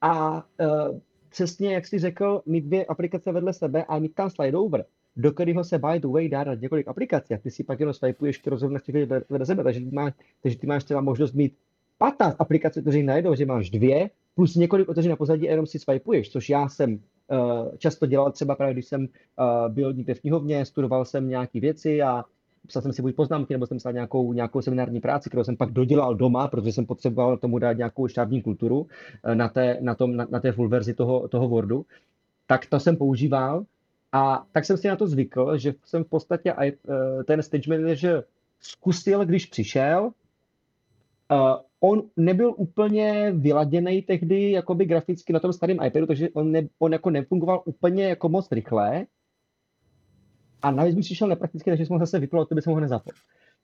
a 0.00 0.44
uh, 0.60 0.98
přesně, 1.28 1.74
jak 1.74 1.86
jsi 1.86 1.98
řekl, 1.98 2.42
mít 2.46 2.64
dvě 2.64 2.84
aplikace 2.84 3.32
vedle 3.32 3.52
sebe 3.52 3.84
a 3.84 3.98
mít 3.98 4.14
tam 4.14 4.30
slide 4.30 4.58
over, 4.58 4.84
do 5.16 5.32
kterého 5.32 5.64
se 5.64 5.78
by 5.78 6.00
the 6.00 6.08
way 6.08 6.28
dá 6.28 6.44
dát 6.44 6.60
několik 6.60 6.88
aplikací 6.88 7.34
a 7.34 7.38
ty 7.38 7.50
si 7.50 7.64
pak 7.64 7.80
jenom 7.80 7.94
swipeuješ 7.94 8.38
ty 8.38 8.50
rozhodně 8.50 8.78
těch 8.80 8.94
vedle 9.28 9.46
sebe, 9.46 9.64
takže 9.64 9.80
ty 9.80 9.90
máš, 9.90 10.12
takže 10.42 10.58
ty 10.58 10.66
máš 10.66 10.84
třeba 10.84 11.00
možnost 11.00 11.32
mít 11.32 11.54
15 11.98 12.36
aplikací 12.38 12.80
otevřených 12.80 13.06
najednou, 13.06 13.34
že 13.34 13.46
máš 13.46 13.70
dvě, 13.70 14.10
plus 14.34 14.56
několik 14.56 14.88
otevřených 14.88 15.12
na 15.12 15.16
pozadí 15.16 15.48
a 15.48 15.50
jenom 15.50 15.66
si 15.66 15.78
swipeuješ, 15.78 16.30
což 16.30 16.48
já 16.48 16.68
jsem 16.68 17.00
často 17.78 18.06
dělal 18.06 18.32
třeba 18.32 18.54
právě, 18.54 18.74
když 18.74 18.86
jsem 18.86 19.00
uh, 19.02 19.72
byl 19.74 19.92
někde 19.92 20.14
v 20.14 20.20
knihovně, 20.20 20.64
studoval 20.64 21.04
jsem 21.04 21.28
nějaké 21.28 21.60
věci 21.60 22.02
a 22.02 22.24
psal 22.66 22.82
jsem 22.82 22.92
si 22.92 23.02
buď 23.02 23.14
poznámky, 23.14 23.54
nebo 23.54 23.66
jsem 23.66 23.78
psal 23.78 23.92
nějakou, 23.92 24.32
nějakou 24.32 24.62
seminární 24.62 25.00
práci, 25.00 25.30
kterou 25.30 25.44
jsem 25.44 25.56
pak 25.56 25.70
dodělal 25.70 26.14
doma, 26.14 26.48
protože 26.48 26.72
jsem 26.72 26.86
potřeboval 26.86 27.36
tomu 27.36 27.58
dát 27.58 27.72
nějakou 27.72 28.08
štábní 28.08 28.42
kulturu 28.42 28.80
uh, 28.80 28.86
na 29.34 29.48
té, 29.48 29.78
na, 29.80 29.94
tom, 29.94 30.16
na, 30.16 30.26
na 30.30 30.40
té 30.40 30.52
full 30.52 30.68
verzi 30.68 30.94
toho, 30.94 31.28
toho 31.28 31.48
Wordu. 31.48 31.84
Tak 32.46 32.66
to 32.66 32.80
jsem 32.80 32.96
používal 32.96 33.64
a 34.12 34.46
tak 34.52 34.64
jsem 34.64 34.76
si 34.76 34.88
na 34.88 34.96
to 34.96 35.06
zvykl, 35.06 35.58
že 35.58 35.74
jsem 35.84 36.04
v 36.04 36.08
podstatě 36.08 36.54
ten 37.26 37.42
stage 37.42 37.70
manager 37.70 38.24
zkusil, 38.60 39.24
když 39.24 39.46
přišel, 39.46 40.10
on 41.80 42.02
nebyl 42.16 42.54
úplně 42.56 43.32
vyladěný 43.36 44.02
tehdy 44.02 44.50
jakoby 44.50 44.84
graficky 44.84 45.32
na 45.32 45.40
tom 45.40 45.52
starém 45.52 45.82
iPadu, 45.84 46.06
takže 46.06 46.30
on, 46.30 46.52
ne, 46.52 46.68
on 46.78 46.92
jako 46.92 47.10
nefungoval 47.10 47.62
úplně 47.64 48.04
jako 48.04 48.28
moc 48.28 48.52
rychle. 48.52 49.06
A 50.62 50.70
navíc 50.70 50.96
mi 50.96 51.00
přišel 51.00 51.28
neprakticky, 51.28 51.70
takže 51.70 51.86
jsem 51.86 51.94
ho 51.94 52.00
zase 52.00 52.18
vypl, 52.18 52.44
to 52.44 52.54
by 52.54 52.62
jsem 52.62 52.72
ho 52.72 52.80
nezapl. 52.80 53.10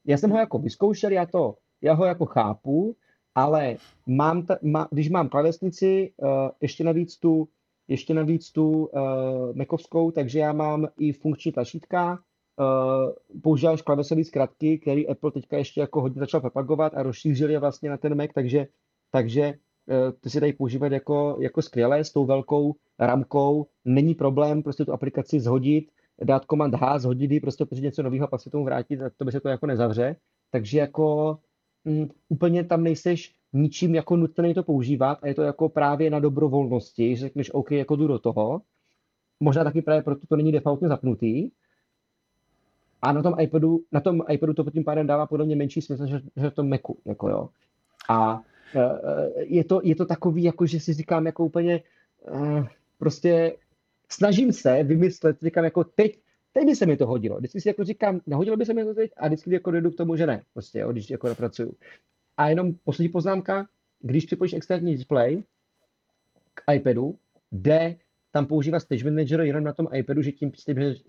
já 0.04 0.16
jsem 0.16 0.30
ho 0.30 0.38
jako 0.38 0.58
vyzkoušel, 0.58 1.12
já 1.12 1.26
to, 1.26 1.54
já 1.82 1.94
ho 1.94 2.04
jako 2.04 2.26
chápu, 2.26 2.96
ale 3.34 3.76
mám 4.06 4.46
ta, 4.46 4.58
má, 4.62 4.88
když 4.90 5.10
mám 5.10 5.28
klávesnici, 5.28 6.12
uh, 6.16 6.28
ještě 6.60 6.84
navíc 6.84 7.16
tu, 7.16 7.48
ještě 7.88 8.14
navíc 8.14 8.52
tu 8.52 8.86
uh, 8.86 9.56
Macovskou, 9.56 10.10
takže 10.10 10.38
já 10.38 10.52
mám 10.52 10.88
i 10.98 11.12
funkční 11.12 11.52
tlačítka, 11.52 12.18
uh, 12.58 13.40
používám 13.42 13.76
klávesové 13.84 14.24
zkratky, 14.24 14.78
který 14.78 15.08
Apple 15.08 15.32
teďka 15.32 15.56
ještě 15.56 15.80
jako 15.80 16.00
hodně 16.00 16.20
začal 16.20 16.40
propagovat 16.40 16.94
a 16.94 17.02
rozšířil 17.02 17.50
je 17.50 17.58
vlastně 17.58 17.90
na 17.90 17.96
ten 17.96 18.16
Mac, 18.16 18.30
takže, 18.34 18.66
takže 19.10 19.54
uh, 19.86 20.12
to 20.20 20.30
si 20.30 20.40
dají 20.40 20.52
používat 20.52 20.92
jako, 20.92 21.36
jako 21.40 21.62
skvěle 21.62 22.04
s 22.04 22.12
tou 22.12 22.24
velkou 22.24 22.74
ramkou. 22.98 23.66
Není 23.84 24.14
problém 24.14 24.62
prostě 24.62 24.84
tu 24.84 24.92
aplikaci 24.92 25.40
zhodit, 25.40 25.90
dát 26.24 26.44
command 26.50 26.74
H, 26.74 26.98
zhodit 26.98 27.30
ji, 27.30 27.40
prostě 27.40 27.64
protože 27.64 27.82
něco 27.82 28.02
nového, 28.02 28.28
pak 28.28 28.40
se 28.40 28.50
tomu 28.50 28.64
vrátit, 28.64 29.00
to 29.16 29.24
by 29.24 29.32
se 29.32 29.40
to 29.40 29.48
jako 29.48 29.66
nezavře. 29.66 30.16
Takže 30.50 30.78
jako 30.78 31.38
mm, 31.84 32.08
úplně 32.28 32.64
tam 32.64 32.82
nejseš 32.82 33.34
ničím 33.52 33.94
jako 33.94 34.16
nutný 34.16 34.54
to 34.54 34.62
používat 34.62 35.18
a 35.22 35.28
je 35.28 35.34
to 35.34 35.42
jako 35.42 35.68
právě 35.68 36.10
na 36.10 36.20
dobrovolnosti, 36.20 37.16
že 37.16 37.20
řekneš 37.20 37.50
OK, 37.54 37.70
jako 37.70 37.96
jdu 37.96 38.06
do 38.06 38.18
toho. 38.18 38.62
Možná 39.40 39.64
taky 39.64 39.82
právě 39.82 40.02
proto 40.02 40.26
to 40.26 40.36
není 40.36 40.52
defaultně 40.52 40.88
zapnutý. 40.88 41.50
A 43.02 43.12
na 43.12 43.22
tom 43.22 43.34
iPadu, 43.40 43.80
na 43.92 44.00
tom 44.00 44.22
iPadu 44.28 44.54
to 44.54 44.70
tím 44.70 44.84
pádem 44.84 45.06
dává 45.06 45.26
podobně 45.26 45.56
menší 45.56 45.82
smysl, 45.82 46.06
že, 46.06 46.20
že 46.36 46.50
to 46.50 46.64
Macu, 46.64 46.98
jako 47.04 47.28
jo. 47.28 47.48
A 48.08 48.42
e, 48.74 48.80
e, 48.80 49.44
je 49.44 49.64
to, 49.64 49.80
je 49.84 49.96
to 49.96 50.06
takový, 50.06 50.42
jako 50.42 50.66
že 50.66 50.80
si 50.80 50.92
říkám, 50.92 51.26
jako 51.26 51.44
úplně 51.44 51.82
uh, 52.30 52.66
prostě 52.98 53.56
snažím 54.08 54.52
se 54.52 54.82
vymyslet, 54.82 55.42
říkám 55.42 55.64
jako 55.64 55.84
teď, 55.84 56.18
teď 56.52 56.66
by 56.66 56.76
se 56.76 56.86
mi 56.86 56.96
to 56.96 57.06
hodilo. 57.06 57.38
Vždycky 57.38 57.60
si 57.60 57.68
jako 57.68 57.84
říkám, 57.84 58.20
nehodilo 58.26 58.56
by 58.56 58.66
se 58.66 58.74
mi 58.74 58.84
to 58.84 58.94
teď 58.94 59.10
a 59.16 59.26
vždycky 59.26 59.54
jako 59.54 59.70
dojdu 59.70 59.90
k 59.90 59.96
tomu, 59.96 60.16
že 60.16 60.26
ne, 60.26 60.42
prostě, 60.52 60.78
jo, 60.78 60.92
když 60.92 61.10
jako 61.10 61.28
nepracuju. 61.28 61.74
A 62.36 62.48
jenom 62.48 62.74
poslední 62.84 63.08
poznámka, 63.08 63.66
když 64.00 64.26
připojíš 64.26 64.52
externí 64.52 64.96
display 64.96 65.42
k 66.54 66.72
iPadu, 66.74 67.18
jde 67.52 67.96
tam 68.30 68.46
používat 68.46 68.80
Stage 68.80 69.04
Manager 69.04 69.40
jenom 69.40 69.64
na 69.64 69.72
tom 69.72 69.88
iPadu, 69.94 70.22
že 70.22 70.32
tím 70.32 70.52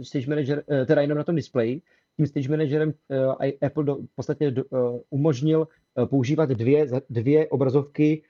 Stage 0.01 0.27
Manager, 0.27 0.63
eh, 0.71 0.85
teda 0.85 1.01
jenom 1.01 1.17
na 1.17 1.23
tom 1.23 1.35
displeji, 1.35 1.81
tím 2.17 2.27
Stage 2.27 2.49
Managerem 2.49 2.93
uh, 3.07 3.35
Apple 3.61 3.83
do, 3.83 3.95
v 3.95 4.15
podstatě 4.15 4.51
do, 4.51 4.63
uh, 4.63 4.99
umožnil 5.09 5.67
používat 6.05 6.49
dvě, 6.49 6.87
dvě 7.09 7.47
obrazovky, 7.47 8.23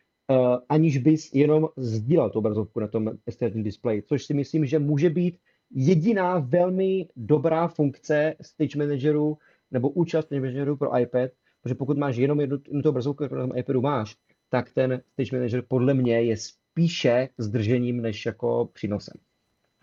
aniž 0.69 0.97
bys 0.97 1.33
jenom 1.33 1.67
sdílel 1.77 2.29
tu 2.29 2.39
obrazovku 2.39 2.79
na 2.79 2.87
tom 2.87 3.11
externím 3.25 3.63
displeji, 3.63 4.01
což 4.01 4.25
si 4.25 4.33
myslím, 4.33 4.65
že 4.65 4.79
může 4.79 5.09
být 5.09 5.37
jediná 5.71 6.39
velmi 6.39 7.07
dobrá 7.15 7.67
funkce 7.67 8.35
Stage 8.41 8.77
Manageru 8.77 9.37
nebo 9.71 9.89
účast 9.89 10.25
Stage 10.25 10.41
Manageru 10.41 10.77
pro 10.77 10.99
iPad, 10.99 11.31
Protože 11.61 11.75
pokud 11.75 11.97
máš 11.97 12.15
jenom 12.15 12.39
jednu, 12.39 12.57
jednu 12.67 12.81
tu 12.81 12.89
obrazovku, 12.89 13.25
kterou 13.25 13.41
na 13.41 13.47
tom 13.47 13.57
iPadu 13.57 13.81
máš, 13.81 14.15
tak 14.49 14.71
ten 14.73 15.01
Stage 15.13 15.37
Manager 15.37 15.63
podle 15.67 15.93
mě 15.93 16.21
je 16.21 16.35
spíše 16.71 17.29
zdržením 17.37 18.01
než 18.01 18.25
jako 18.25 18.69
přínosem. 18.73 19.13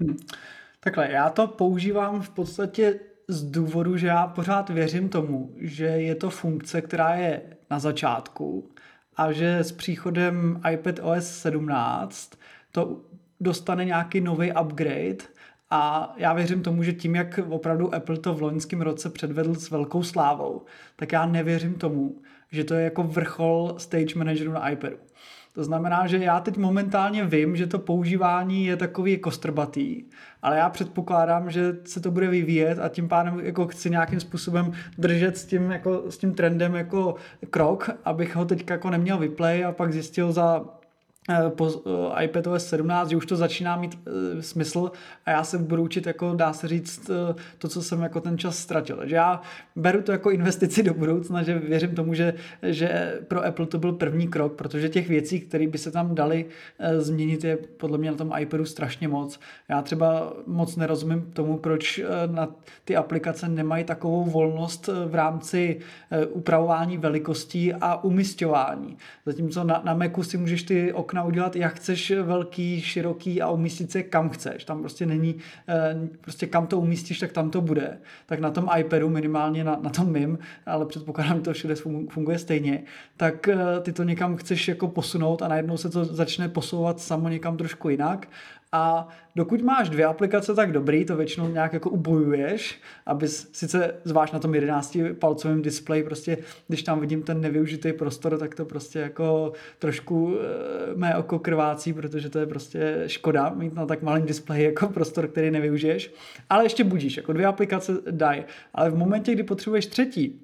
Hmm. 0.00 0.16
Takhle, 0.81 1.12
já 1.12 1.31
to 1.31 1.47
používám 1.47 2.23
v 2.23 2.31
podstatě 2.31 3.00
z 3.28 3.43
důvodu, 3.43 3.97
že 3.97 4.07
já 4.07 4.26
pořád 4.26 4.71
věřím 4.71 5.09
tomu, 5.09 5.55
že 5.57 5.85
je 5.85 6.14
to 6.14 6.31
funkce, 6.31 6.83
která 6.83 7.14
je 7.14 7.43
na 7.71 7.78
začátku 7.78 8.71
a 9.16 9.33
že 9.33 9.59
s 9.59 9.73
příchodem 9.73 10.61
iPad 10.73 10.99
OS 11.02 11.28
17 11.28 12.38
to 12.73 13.00
dostane 13.40 13.85
nějaký 13.85 14.21
nový 14.21 14.52
upgrade 14.62 15.25
a 15.71 16.14
já 16.16 16.33
věřím 16.33 16.62
tomu, 16.62 16.83
že 16.83 16.93
tím, 16.93 17.14
jak 17.14 17.40
opravdu 17.49 17.95
Apple 17.95 18.19
to 18.19 18.35
v 18.35 18.43
loňském 18.43 18.81
roce 18.81 19.11
předvedl 19.11 19.55
s 19.55 19.71
velkou 19.71 20.02
slávou, 20.02 20.62
tak 20.97 21.12
já 21.12 21.26
nevěřím 21.26 21.75
tomu, 21.75 22.23
že 22.52 22.64
to 22.64 22.75
je 22.75 22.85
jako 22.85 23.02
vrchol 23.02 23.75
stage 23.78 24.14
manageru 24.16 24.52
na 24.52 24.69
iPadu. 24.69 24.97
To 25.57 25.65
znamená, 25.65 26.07
že 26.07 26.19
já 26.19 26.41
teď 26.41 26.57
momentálně 26.57 27.25
vím, 27.25 27.57
že 27.57 27.67
to 27.67 27.79
používání 27.79 28.67
je 28.67 28.77
takový 28.77 29.19
kostrbatý, 29.19 30.05
ale 30.43 30.57
já 30.57 30.71
předpokládám, 30.71 31.51
že 31.51 31.77
se 31.85 32.01
to 32.01 32.11
bude 32.11 32.29
vyvíjet 32.29 32.79
a 32.79 32.89
tím 32.89 33.09
pádem 33.09 33.41
jako 33.41 33.67
chci 33.67 33.91
nějakým 33.91 34.21
způsobem 34.21 34.73
držet 34.99 35.37
s 35.39 35.45
tím, 35.45 35.71
jako, 35.71 36.03
s 36.11 36.19
tím 36.19 36.35
trendem 36.35 36.75
jako 36.75 37.15
krok, 37.51 37.91
abych 38.05 38.37
ho 38.37 38.45
teď 38.45 38.71
jako 38.71 38.91
neměl 38.91 39.19
vyplay 39.19 39.65
a 39.65 39.73
pak 39.73 39.93
zjistil 39.93 40.33
za 40.33 40.65
po 41.49 41.83
eh, 42.16 42.25
iPadOS 42.25 42.66
17, 42.66 43.09
že 43.09 43.16
už 43.16 43.26
to 43.26 43.37
začíná 43.37 43.76
mít 43.76 43.95
uh, 43.95 44.40
smysl 44.40 44.90
a 45.26 45.30
já 45.30 45.45
se 45.45 45.59
budu 45.59 45.83
učit, 45.83 46.06
jako 46.06 46.35
dá 46.35 46.52
se 46.52 46.68
říct, 46.68 47.11
uh, 47.11 47.16
to, 47.59 47.68
co 47.68 47.83
jsem 47.83 48.02
jako 48.02 48.21
ten 48.21 48.38
čas 48.38 48.59
ztratil. 48.59 49.00
Že 49.04 49.16
já 49.16 49.40
beru 49.76 50.02
to 50.02 50.12
jako 50.12 50.30
investici 50.30 50.83
do 50.83 50.95
budoucna, 50.95 51.42
že 51.42 51.59
věřím 51.59 51.95
tomu, 51.95 52.14
že, 52.14 52.35
že 52.62 53.21
pro 53.28 53.45
Apple 53.45 53.66
to 53.66 53.78
byl 53.78 53.92
první 53.92 54.28
krok, 54.28 54.52
protože 54.52 54.88
těch 54.88 55.09
věcí, 55.09 55.40
které 55.40 55.66
by 55.66 55.78
se 55.78 55.90
tam 55.90 56.14
daly 56.14 56.45
uh, 56.45 57.00
změnit, 57.00 57.45
je 57.45 57.56
podle 57.56 57.99
mě 57.99 58.11
na 58.11 58.16
tom 58.16 58.33
iPadu 58.38 58.64
strašně 58.64 59.09
moc. 59.09 59.40
Já 59.68 59.83
třeba 59.83 60.33
moc 60.47 60.76
nerozumím 60.76 61.30
tomu, 61.33 61.56
proč 61.59 62.00
na 62.26 62.49
ty 62.85 62.97
aplikace 62.97 63.49
nemají 63.49 63.85
takovou 63.85 64.25
volnost 64.25 64.88
v 65.06 65.14
rámci 65.14 65.80
upravování 66.28 66.99
velikostí 66.99 67.75
a 67.75 68.04
umistování. 68.04 68.97
Zatímco 69.26 69.64
na, 69.64 69.83
na 69.85 69.95
Macu 69.95 70.23
si 70.23 70.38
můžeš 70.38 70.62
ty 70.62 70.92
okna 70.92 71.16
okna 71.17 71.29
udělat, 71.29 71.57
jak 71.57 71.75
chceš 71.75 72.11
velký, 72.11 72.81
široký 72.81 73.43
a 73.43 73.51
umístit 73.51 73.91
se 73.91 74.03
kam 74.03 74.29
chceš. 74.29 74.65
Tam 74.65 74.81
prostě 74.81 75.07
není, 75.07 75.37
eh, 75.69 76.09
prostě 76.21 76.47
kam 76.47 76.67
to 76.67 76.81
umístíš, 76.81 77.19
tak 77.19 77.33
tam 77.33 77.51
to 77.51 77.61
bude. 77.61 77.99
Tak 78.27 78.41
na 78.41 78.51
tom 78.51 78.69
iPadu, 78.79 79.09
minimálně 79.09 79.65
na, 79.65 79.79
na 79.83 79.91
tom 79.91 80.13
mým, 80.13 80.39
ale 80.67 80.87
předpokládám, 80.87 81.37
že 81.37 81.43
to 81.43 81.53
všude 81.53 81.75
funguje 82.09 82.39
stejně, 82.39 82.85
tak 83.17 83.49
eh, 83.49 83.57
ty 83.83 83.93
to 83.93 84.03
někam 84.03 84.37
chceš 84.37 84.69
jako 84.69 84.89
posunout 84.89 85.43
a 85.43 85.49
najednou 85.49 85.77
se 85.77 85.91
to 85.91 86.05
začne 86.05 86.49
posouvat 86.49 87.01
samo 87.01 87.29
někam 87.29 87.57
trošku 87.57 87.89
jinak 87.89 88.29
a 88.76 89.09
dokud 89.37 89.62
máš 89.62 89.88
dvě 89.88 90.04
aplikace, 90.04 90.54
tak 90.54 90.73
dobrý, 90.73 91.04
to 91.04 91.16
většinou 91.16 91.49
nějak 91.49 91.73
jako 91.73 91.90
ubojuješ, 91.90 92.80
aby 93.06 93.28
sice 93.28 93.95
zvlášť 94.04 94.33
na 94.33 94.38
tom 94.38 94.54
11 94.54 94.99
palcovém 95.18 95.62
displeji, 95.62 96.02
prostě 96.02 96.38
když 96.68 96.83
tam 96.83 97.00
vidím 97.00 97.23
ten 97.23 97.40
nevyužitý 97.40 97.92
prostor, 97.92 98.38
tak 98.38 98.54
to 98.54 98.64
prostě 98.64 98.99
jako 98.99 99.52
trošku 99.78 100.37
e, 100.37 100.97
mé 100.97 101.16
oko 101.16 101.38
krvácí, 101.38 101.92
protože 101.92 102.30
to 102.30 102.38
je 102.38 102.47
prostě 102.47 103.04
škoda 103.06 103.50
mít 103.50 103.75
na 103.75 103.87
tak 103.87 104.02
malém 104.02 104.26
displeji 104.26 104.64
jako 104.64 104.87
prostor, 104.87 105.28
který 105.28 105.50
nevyužiješ. 105.50 106.14
Ale 106.50 106.64
ještě 106.64 106.85
budíš, 106.85 107.16
jako 107.16 107.33
dvě 107.33 107.47
aplikace 107.47 107.92
dají. 108.11 108.45
Ale 108.75 108.90
v 108.90 108.97
momentě, 108.97 109.33
kdy 109.33 109.42
potřebuješ 109.42 109.87
třetí, 109.87 110.40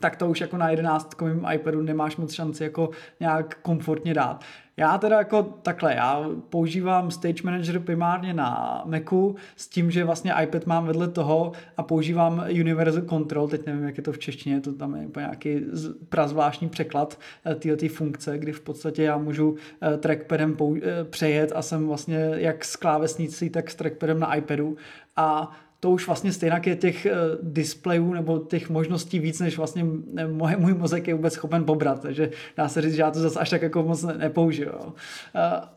tak 0.00 0.16
to 0.16 0.28
už 0.28 0.40
jako 0.40 0.56
na 0.56 0.70
11 0.70 1.16
iPadu 1.54 1.82
nemáš 1.82 2.16
moc 2.16 2.32
šanci 2.32 2.62
jako 2.62 2.90
nějak 3.20 3.58
komfortně 3.62 4.14
dát. 4.14 4.44
Já 4.80 4.98
teda 4.98 5.18
jako 5.18 5.42
takhle, 5.42 5.94
já 5.94 6.24
používám 6.48 7.10
Stage 7.10 7.42
Manager 7.44 7.80
primárně 7.80 8.34
na 8.34 8.82
Macu 8.84 9.36
s 9.56 9.68
tím, 9.68 9.90
že 9.90 10.04
vlastně 10.04 10.34
iPad 10.42 10.66
mám 10.66 10.86
vedle 10.86 11.08
toho 11.08 11.52
a 11.76 11.82
používám 11.82 12.44
Universal 12.60 13.02
Control, 13.02 13.48
teď 13.48 13.66
nevím, 13.66 13.84
jak 13.84 13.96
je 13.96 14.02
to 14.02 14.12
v 14.12 14.18
češtině, 14.18 14.60
to 14.60 14.72
tam 14.72 14.94
je 14.94 15.08
nějaký 15.16 15.60
prazvláštní 16.08 16.68
překlad 16.68 17.18
eh, 17.46 17.54
této 17.54 17.88
funkce, 17.88 18.38
kdy 18.38 18.52
v 18.52 18.60
podstatě 18.60 19.02
já 19.02 19.18
můžu 19.18 19.56
eh, 19.82 19.96
trackpadem 19.96 20.56
eh, 20.82 21.04
přejet 21.04 21.52
a 21.54 21.62
jsem 21.62 21.86
vlastně 21.86 22.30
jak 22.34 22.64
s 22.64 22.76
klávesnicí, 22.76 23.50
tak 23.50 23.70
s 23.70 23.74
trackpadem 23.74 24.20
na 24.20 24.34
iPadu. 24.34 24.76
A 25.16 25.50
to 25.80 25.90
už 25.90 26.06
vlastně 26.06 26.32
stejně 26.32 26.60
je 26.66 26.76
těch 26.76 27.06
uh, 27.06 27.50
displejů 27.52 28.14
nebo 28.14 28.38
těch 28.38 28.70
možností 28.70 29.18
víc, 29.18 29.40
než 29.40 29.56
vlastně 29.56 29.84
můj, 30.26 30.56
můj 30.58 30.74
mozek 30.74 31.08
je 31.08 31.14
vůbec 31.14 31.32
schopen 31.32 31.64
pobrat, 31.64 32.02
takže 32.02 32.30
dá 32.56 32.68
se 32.68 32.82
říct, 32.82 32.94
že 32.94 33.02
já 33.02 33.10
to 33.10 33.20
zase 33.20 33.38
až 33.38 33.50
tak 33.50 33.62
jako 33.62 33.82
moc 33.82 34.02
nepoužiju. 34.02 34.72
Uh, 34.72 34.92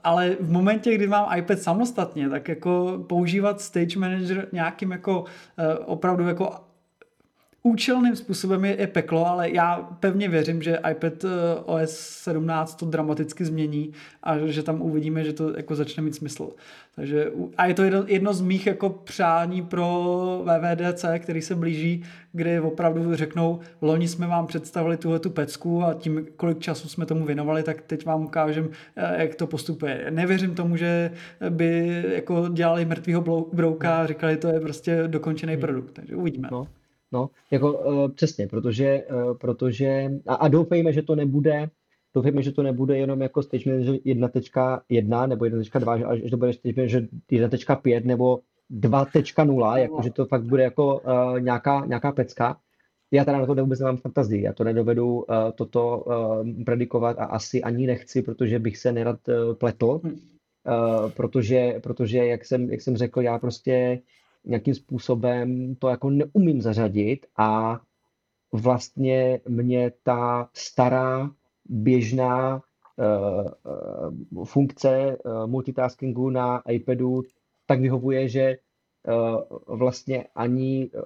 ale 0.04 0.38
v 0.40 0.52
momentě, 0.52 0.96
kdy 0.96 1.08
mám 1.08 1.38
iPad 1.38 1.60
samostatně, 1.60 2.30
tak 2.30 2.48
jako 2.48 3.04
používat 3.08 3.62
Stage 3.62 4.00
Manager 4.00 4.48
nějakým 4.52 4.92
jako 4.92 5.22
uh, 5.22 5.26
opravdu 5.86 6.28
jako 6.28 6.50
účelným 7.64 8.16
způsobem 8.16 8.66
je, 8.66 8.80
je 8.80 8.88
peklo, 8.88 9.28
ale 9.28 9.52
já 9.52 9.90
pevně 10.00 10.30
věřím, 10.30 10.62
že 10.62 10.80
iPad 10.92 11.14
OS 11.66 12.00
17 12.00 12.76
to 12.76 12.86
dramaticky 12.86 13.46
změní 13.46 13.94
a 14.24 14.38
že 14.38 14.64
tam 14.64 14.82
uvidíme, 14.82 15.24
že 15.24 15.34
to 15.34 15.58
jako 15.58 15.76
začne 15.76 16.04
mít 16.04 16.16
smysl. 16.16 16.50
Takže, 16.96 17.32
a 17.58 17.66
je 17.66 17.74
to 17.74 17.84
jedno, 17.84 18.04
jedno 18.08 18.34
z 18.34 18.42
mých 18.42 18.68
jako 18.68 18.90
přání 18.90 19.62
pro 19.62 20.46
VVDC, 20.46 21.06
který 21.20 21.42
se 21.42 21.56
blíží, 21.56 22.04
kdy 22.32 22.60
opravdu 22.60 23.16
řeknou, 23.16 23.60
loni 23.82 24.08
jsme 24.08 24.28
vám 24.28 24.48
představili 24.48 24.98
tuhle 24.98 25.20
tu 25.20 25.30
pecku 25.30 25.84
a 25.84 25.94
tím, 25.94 26.28
kolik 26.36 26.60
času 26.60 26.88
jsme 26.88 27.06
tomu 27.06 27.26
věnovali, 27.26 27.64
tak 27.64 27.82
teď 27.82 28.06
vám 28.06 28.26
ukážem, 28.26 28.70
eh, 28.96 29.22
jak 29.22 29.36
to 29.36 29.48
postupuje. 29.48 30.08
Nevěřím 30.10 30.56
tomu, 30.56 30.78
že 30.78 31.12
by 31.50 32.04
jako 32.14 32.48
dělali 32.50 32.86
mrtvýho 32.86 33.48
brouka 33.54 33.98
a 33.98 34.08
říkali, 34.08 34.38
to 34.38 34.48
je 34.48 34.60
prostě 34.60 35.04
dokončený 35.08 35.54
hmm. 35.54 35.62
produkt. 35.62 35.92
Takže 35.92 36.16
uvidíme. 36.16 36.50
No. 36.52 36.68
No, 37.12 37.30
jako 37.52 37.74
uh, 37.74 38.12
přesně, 38.12 38.48
protože, 38.48 39.04
uh, 39.12 39.38
protože 39.38 40.12
a, 40.28 40.36
a 40.36 40.48
doufejme, 40.48 40.94
že 40.94 41.02
to 41.02 41.16
nebude, 41.16 41.70
doufejme, 42.14 42.42
že 42.42 42.52
to 42.52 42.64
nebude 42.64 42.98
jenom 42.98 43.22
jako 43.22 43.44
Stage 43.44 43.72
Manager 43.72 43.96
1.1 43.96 45.28
nebo 45.28 45.46
1.2, 45.46 46.10
až, 46.10 46.22
až 46.24 46.32
to 46.32 46.38
bude 46.38 46.54
Stage 46.54 46.74
Manager 46.78 47.08
1.5 47.32 48.06
nebo 48.06 48.40
2.0, 48.72 49.76
jako 49.76 50.02
že 50.02 50.10
to 50.10 50.26
fakt 50.26 50.44
bude 50.44 50.64
jako 50.64 51.00
uh, 51.00 51.40
nějaká, 51.40 51.86
nějaká 51.86 52.12
pecka. 52.12 52.58
já 53.12 53.26
teda 53.26 53.38
na 53.38 53.46
to 53.46 53.56
vůbec 53.56 53.80
nemám 53.80 53.98
fantazii, 53.98 54.42
já 54.42 54.54
to 54.54 54.64
nedovedu 54.64 55.16
uh, 55.16 55.26
toto 55.56 55.98
uh, 55.98 56.64
predikovat 56.64 57.20
a 57.20 57.26
asi 57.26 57.64
ani 57.64 57.88
nechci, 57.88 58.22
protože 58.22 58.60
bych 58.60 58.78
se 58.78 58.92
nerad 58.92 59.20
uh, 59.28 59.56
pletl, 59.56 60.02
uh, 60.04 61.12
protože, 61.12 61.80
protože 61.84 62.18
jak, 62.18 62.46
jsem, 62.46 62.70
jak 62.70 62.82
jsem 62.82 62.98
řekl, 62.98 63.22
já 63.22 63.40
prostě 63.40 64.02
nějakým 64.46 64.76
způsobem 64.76 65.76
to 65.76 65.88
jako 65.88 66.10
neumím 66.10 66.62
zařadit 66.62 67.26
a 67.38 67.80
vlastně 68.52 69.40
mě 69.48 69.92
ta 70.04 70.50
stará 70.54 71.32
běžná 71.66 72.62
uh, 72.98 74.46
funkce 74.46 75.18
uh, 75.26 75.48
multitaskingu 75.48 76.30
na 76.30 76.62
iPadu 76.70 77.22
tak 77.66 77.82
vyhovuje, 77.82 78.30
že 78.30 78.58
uh, 79.08 79.78
vlastně 79.78 80.26
ani 80.36 80.90
uh, 80.94 81.02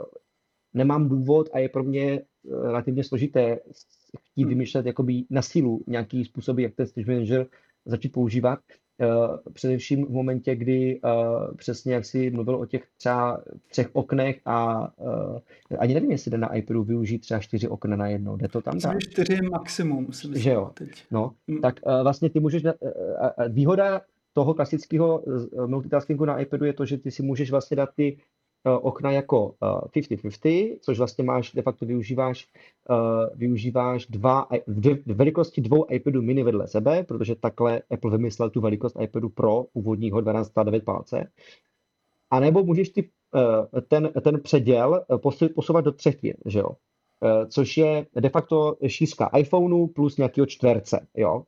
nemám 0.74 1.10
důvod 1.10 1.50
a 1.54 1.60
je 1.60 1.70
pro 1.70 1.84
mě 1.84 2.22
relativně 2.62 3.04
složité 3.04 3.60
chtít 4.20 4.42
hmm. 4.42 4.50
vymýšlet 4.50 4.86
jakoby 4.86 5.24
na 5.30 5.42
sílu 5.42 5.84
nějaký 5.88 6.26
způsoby, 6.26 6.64
jak 6.64 6.76
ten 6.76 6.88
stage 6.88 7.12
manager 7.12 7.48
začít 7.86 8.10
používat. 8.10 8.60
Uh, 9.00 9.38
především 9.54 10.06
v 10.06 10.10
momentě, 10.10 10.56
kdy 10.56 11.00
uh, 11.04 11.56
přesně 11.56 11.94
jak 11.94 12.06
si 12.06 12.32
mluvil 12.32 12.56
o 12.56 12.66
těch 12.66 12.84
třeba 12.98 13.42
třech 13.70 13.90
oknech 13.94 14.40
a 14.46 14.88
uh, 14.98 15.40
ani 15.80 15.94
nevím, 15.94 16.12
jestli 16.12 16.32
jde 16.32 16.38
na 16.38 16.56
iPadu 16.56 16.84
využít 16.84 17.20
třeba 17.20 17.40
čtyři 17.40 17.68
okna 17.68 17.96
na 17.96 18.08
jedno. 18.08 18.38
Jde 18.38 18.48
to 18.48 18.62
tam? 18.62 18.78
Třeba 18.78 19.00
čtyři 19.00 19.42
maximum, 19.42 20.06
myslím. 20.08 20.36
Že 20.36 20.50
jo, 20.50 20.72
teď. 20.74 20.90
no. 21.12 21.32
Hmm. 21.48 21.62
Tak 21.62 21.80
vlastně 22.04 22.30
ty 22.30 22.40
můžeš, 22.40 22.64
výhoda 23.50 24.02
toho 24.34 24.54
klasického 24.54 25.24
multitaskingu 25.66 26.26
na 26.26 26.40
iPadu 26.40 26.66
je 26.66 26.74
to, 26.74 26.86
že 26.86 26.98
ty 26.98 27.12
si 27.12 27.24
můžeš 27.24 27.52
vlastně 27.52 27.78
dát 27.78 27.90
ty 27.96 28.18
okna 28.82 29.12
jako 29.12 29.56
50-50, 29.62 30.78
což 30.82 30.98
vlastně 30.98 31.24
máš, 31.24 31.52
de 31.52 31.62
facto 31.62 31.86
využíváš, 31.86 32.48
využíváš 33.36 34.06
dva, 34.06 34.48
v 34.68 35.14
velikosti 35.14 35.62
dvou 35.62 35.86
iPadů 35.90 36.22
mini 36.22 36.44
vedle 36.44 36.68
sebe, 36.68 37.04
protože 37.04 37.36
takhle 37.36 37.82
Apple 37.92 38.12
vymyslel 38.12 38.50
tu 38.50 38.62
velikost 38.62 38.98
iPadu 39.02 39.30
Pro 39.30 39.66
původního 39.74 40.20
12,9 40.20 40.84
palce. 40.84 41.32
A 42.32 42.40
nebo 42.40 42.64
můžeš 42.64 42.90
ty, 42.90 43.10
ten, 43.88 44.12
ten 44.22 44.42
předěl 44.42 45.06
posouvat 45.56 45.86
do 45.86 45.92
třetin, 45.92 46.34
že 46.46 46.60
jo? 46.60 46.70
což 47.50 47.78
je 47.78 48.06
de 48.20 48.30
facto 48.30 48.78
šířka 48.88 49.30
iPhoneu 49.38 49.88
plus 49.88 50.18
nějakého 50.18 50.46
čtverce, 50.46 51.08
jo? 51.16 51.44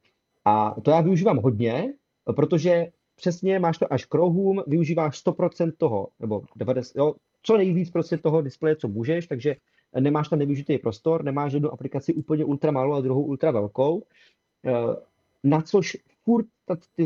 A 0.45 0.75
to 0.81 0.91
já 0.91 1.01
využívám 1.01 1.37
hodně, 1.37 1.93
protože 2.35 2.87
přesně 3.19 3.59
máš 3.59 3.77
to 3.77 3.93
až 3.93 4.05
k 4.05 4.13
rohům, 4.13 4.63
využíváš 4.67 5.25
100% 5.25 5.71
toho, 5.77 6.07
nebo 6.19 6.41
90, 6.55 6.99
jo, 6.99 7.15
co 7.43 7.57
nejvíc 7.57 7.91
prostě 7.91 8.17
toho 8.17 8.41
displeje, 8.41 8.75
co 8.75 8.87
můžeš, 8.87 9.27
takže 9.27 9.55
nemáš 9.99 10.29
tam 10.29 10.39
nevyužitý 10.39 10.77
prostor, 10.77 11.23
nemáš 11.23 11.53
jednu 11.53 11.73
aplikaci 11.73 12.13
úplně 12.13 12.45
ultra 12.45 12.71
malou 12.71 12.93
a 12.93 13.01
druhou 13.01 13.23
ultra 13.23 13.51
velkou, 13.51 14.03
eh, 14.65 14.71
na 15.43 15.61
což 15.61 15.97
furt 16.23 16.45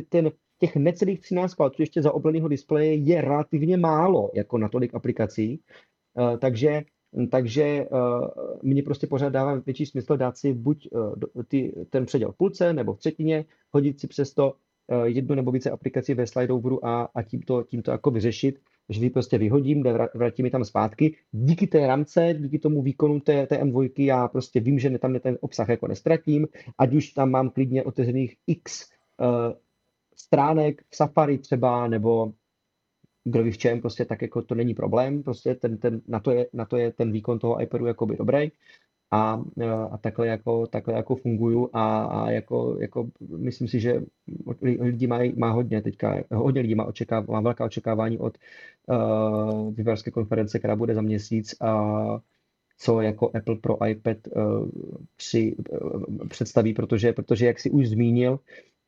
ten, 0.10 0.32
těch 0.60 0.76
necelých 0.76 1.22
13 1.22 1.56
palců 1.56 1.82
ještě 1.82 2.02
za 2.02 2.14
obleného 2.14 2.48
displeje 2.48 2.94
je 2.96 3.22
relativně 3.22 3.78
málo, 3.78 4.32
jako 4.34 4.58
na 4.58 4.70
tolik 4.70 4.96
aplikací, 4.96 5.60
eh, 6.18 6.38
takže 6.38 6.82
takže 7.32 7.86
uh, 7.92 8.28
mě 8.62 8.84
prostě 8.84 9.08
pořád 9.08 9.30
dává 9.30 9.56
větší 9.56 9.86
smysl 9.86 10.18
dát 10.18 10.38
si 10.38 10.54
buď 10.54 10.90
uh, 10.92 11.14
ty, 11.48 11.86
ten 11.90 12.06
předěl 12.06 12.32
v 12.32 12.38
půlce 12.38 12.74
nebo 12.74 12.94
v 12.94 13.00
třetině, 13.00 13.46
hodit 13.72 14.00
si 14.00 14.08
přes 14.08 14.34
to 14.34 14.54
Eh, 14.54 14.73
jednu 15.04 15.36
nebo 15.36 15.52
více 15.52 15.72
aplikací 15.72 16.14
ve 16.14 16.28
slideoveru 16.28 16.86
a, 16.86 17.10
a 17.16 17.24
tím, 17.24 17.42
to, 17.42 17.64
tím 17.64 17.82
to 17.82 17.92
jako 17.92 18.12
vyřešit, 18.12 18.60
že 18.90 19.02
vy 19.02 19.10
prostě 19.10 19.38
vyhodím, 19.38 19.84
vrátím 20.16 20.44
mi 20.44 20.50
tam 20.50 20.66
zpátky. 20.66 21.16
Díky 21.32 21.68
té 21.68 21.88
ramce, 21.88 22.36
díky 22.40 22.60
tomu 22.60 22.82
výkonu 22.82 23.20
té, 23.20 23.48
té 23.48 23.64
M2, 23.64 23.92
já 23.98 24.28
prostě 24.28 24.60
vím, 24.60 24.80
že 24.80 25.00
tam 25.00 25.20
ten 25.20 25.38
obsah 25.42 25.70
jako 25.70 25.88
nestratím, 25.88 26.48
ať 26.78 26.94
už 26.94 27.10
tam 27.10 27.32
mám 27.32 27.50
klidně 27.50 27.84
otevřených 27.84 28.36
x 28.48 28.90
uh, 29.18 29.28
stránek 30.16 30.82
v 30.90 30.96
Safari 30.96 31.38
třeba, 31.38 31.88
nebo 31.88 32.34
kdo 33.24 33.44
ví 33.44 33.52
v 33.52 33.58
čem, 33.58 33.82
prostě 33.82 34.06
tak 34.06 34.22
jako 34.22 34.42
to 34.42 34.56
není 34.56 34.74
problém, 34.74 35.24
prostě 35.24 35.56
ten, 35.56 35.78
ten, 35.78 36.02
na, 36.08 36.20
to 36.20 36.32
je, 36.32 36.48
na 36.54 36.66
to 36.66 36.78
je 36.78 36.92
ten 36.92 37.12
výkon 37.12 37.40
toho 37.40 37.62
iPadu 37.62 37.86
jakoby 37.86 38.18
dobrý 38.18 38.52
a, 39.14 39.44
a 39.92 39.98
takhle, 39.98 40.28
jako, 40.28 40.68
takhle 40.68 40.94
jako 40.94 41.16
funguju 41.16 41.70
a, 41.74 42.04
a 42.04 42.32
jako, 42.32 42.78
jako 42.80 43.10
myslím 43.38 43.68
si, 43.68 43.80
že 43.80 44.02
lidi 44.62 45.08
mají, 45.08 45.34
má 45.38 45.52
hodně 45.52 45.82
teďka, 45.82 46.24
hodně 46.32 46.62
lidí 46.62 46.76
má, 46.76 46.86
očekáv, 46.86 47.28
má 47.28 47.42
velká 47.42 47.66
očekávání 47.66 48.18
od 48.18 48.38
uh, 48.88 49.74
vývojářské 49.74 50.12
konference, 50.12 50.60
která 50.60 50.76
bude 50.76 50.96
za 50.96 51.02
měsíc 51.02 51.56
a 51.62 51.94
co 52.78 53.02
jako 53.02 53.32
Apple 53.38 53.56
pro 53.56 53.88
iPad 53.88 54.18
uh, 54.28 54.70
při, 55.16 55.56
uh, 55.82 56.28
představí, 56.28 56.74
protože, 56.74 57.14
protože 57.14 57.46
jak 57.46 57.60
si 57.60 57.70
už 57.70 57.90
zmínil 57.90 58.40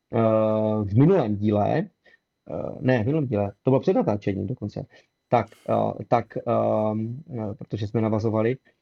uh, 0.10 0.88
v 0.88 0.94
minulém 0.98 1.36
díle, 1.36 1.90
uh, 2.50 2.82
ne, 2.82 3.04
v 3.04 3.06
minulém 3.06 3.28
díle, 3.28 3.52
to 3.64 3.72
bylo 3.72 3.80
před 3.80 3.94
natáčením 3.94 4.48
dokonce, 4.48 4.86
tak, 5.30 5.48
uh, 5.70 5.94
tak 6.08 6.38
um, 6.92 7.24
protože 7.58 7.88
jsme 7.88 8.02
navazovali, 8.02 8.56
uh, 8.56 8.75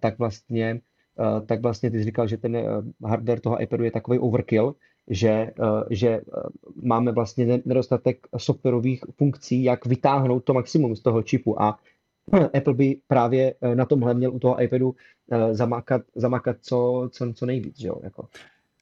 tak 0.00 0.18
vlastně 0.18 0.80
uh, 1.18 1.46
tak 1.46 1.62
vlastně 1.62 1.90
ty 1.90 1.98
jsi 1.98 2.04
říkal, 2.04 2.28
že 2.28 2.36
ten 2.36 2.56
uh, 2.56 3.08
hardware 3.10 3.40
toho 3.40 3.62
iPadu 3.62 3.84
je 3.84 3.90
takový 3.90 4.18
overkill, 4.18 4.74
že, 5.10 5.52
uh, 5.58 5.82
že 5.90 6.20
uh, 6.20 6.42
máme 6.82 7.12
vlastně 7.12 7.60
nedostatek 7.64 8.26
softwarových 8.36 9.00
funkcí, 9.16 9.64
jak 9.64 9.86
vytáhnout 9.86 10.44
to 10.44 10.54
maximum 10.54 10.96
z 10.96 11.00
toho 11.00 11.22
čipu 11.22 11.62
a 11.62 11.78
Apple 12.56 12.74
by 12.74 13.00
právě 13.06 13.54
na 13.74 13.84
tomhle 13.84 14.14
měl 14.14 14.34
u 14.34 14.38
toho 14.38 14.62
iPadu 14.62 14.94
zamakat, 15.52 16.02
zamakat 16.14 16.56
co, 16.60 17.08
co, 17.12 17.32
co 17.32 17.46
nejvíc. 17.46 17.78
Že 17.80 17.88
jo? 17.88 18.00
Jako. 18.02 18.28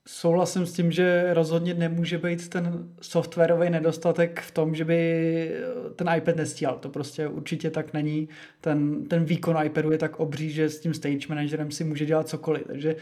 Souhlasím 0.08 0.66
s 0.66 0.72
tím, 0.72 0.92
že 0.92 1.34
rozhodně 1.34 1.74
nemůže 1.74 2.18
být 2.18 2.48
ten 2.48 2.88
softwarový 3.00 3.70
nedostatek 3.70 4.40
v 4.40 4.50
tom, 4.50 4.74
že 4.74 4.84
by 4.84 5.50
ten 5.96 6.08
iPad 6.16 6.36
nestíhal. 6.36 6.78
To 6.78 6.88
prostě 6.88 7.28
určitě 7.28 7.70
tak 7.70 7.92
není. 7.92 8.28
Ten, 8.60 9.04
ten 9.04 9.24
výkon 9.24 9.56
iPadu 9.64 9.92
je 9.92 9.98
tak 9.98 10.20
obří, 10.20 10.50
že 10.50 10.68
s 10.68 10.80
tím 10.80 10.94
stage 10.94 11.28
managerem 11.28 11.70
si 11.70 11.84
může 11.84 12.06
dělat 12.06 12.28
cokoliv. 12.28 12.62
Takže 12.66 12.96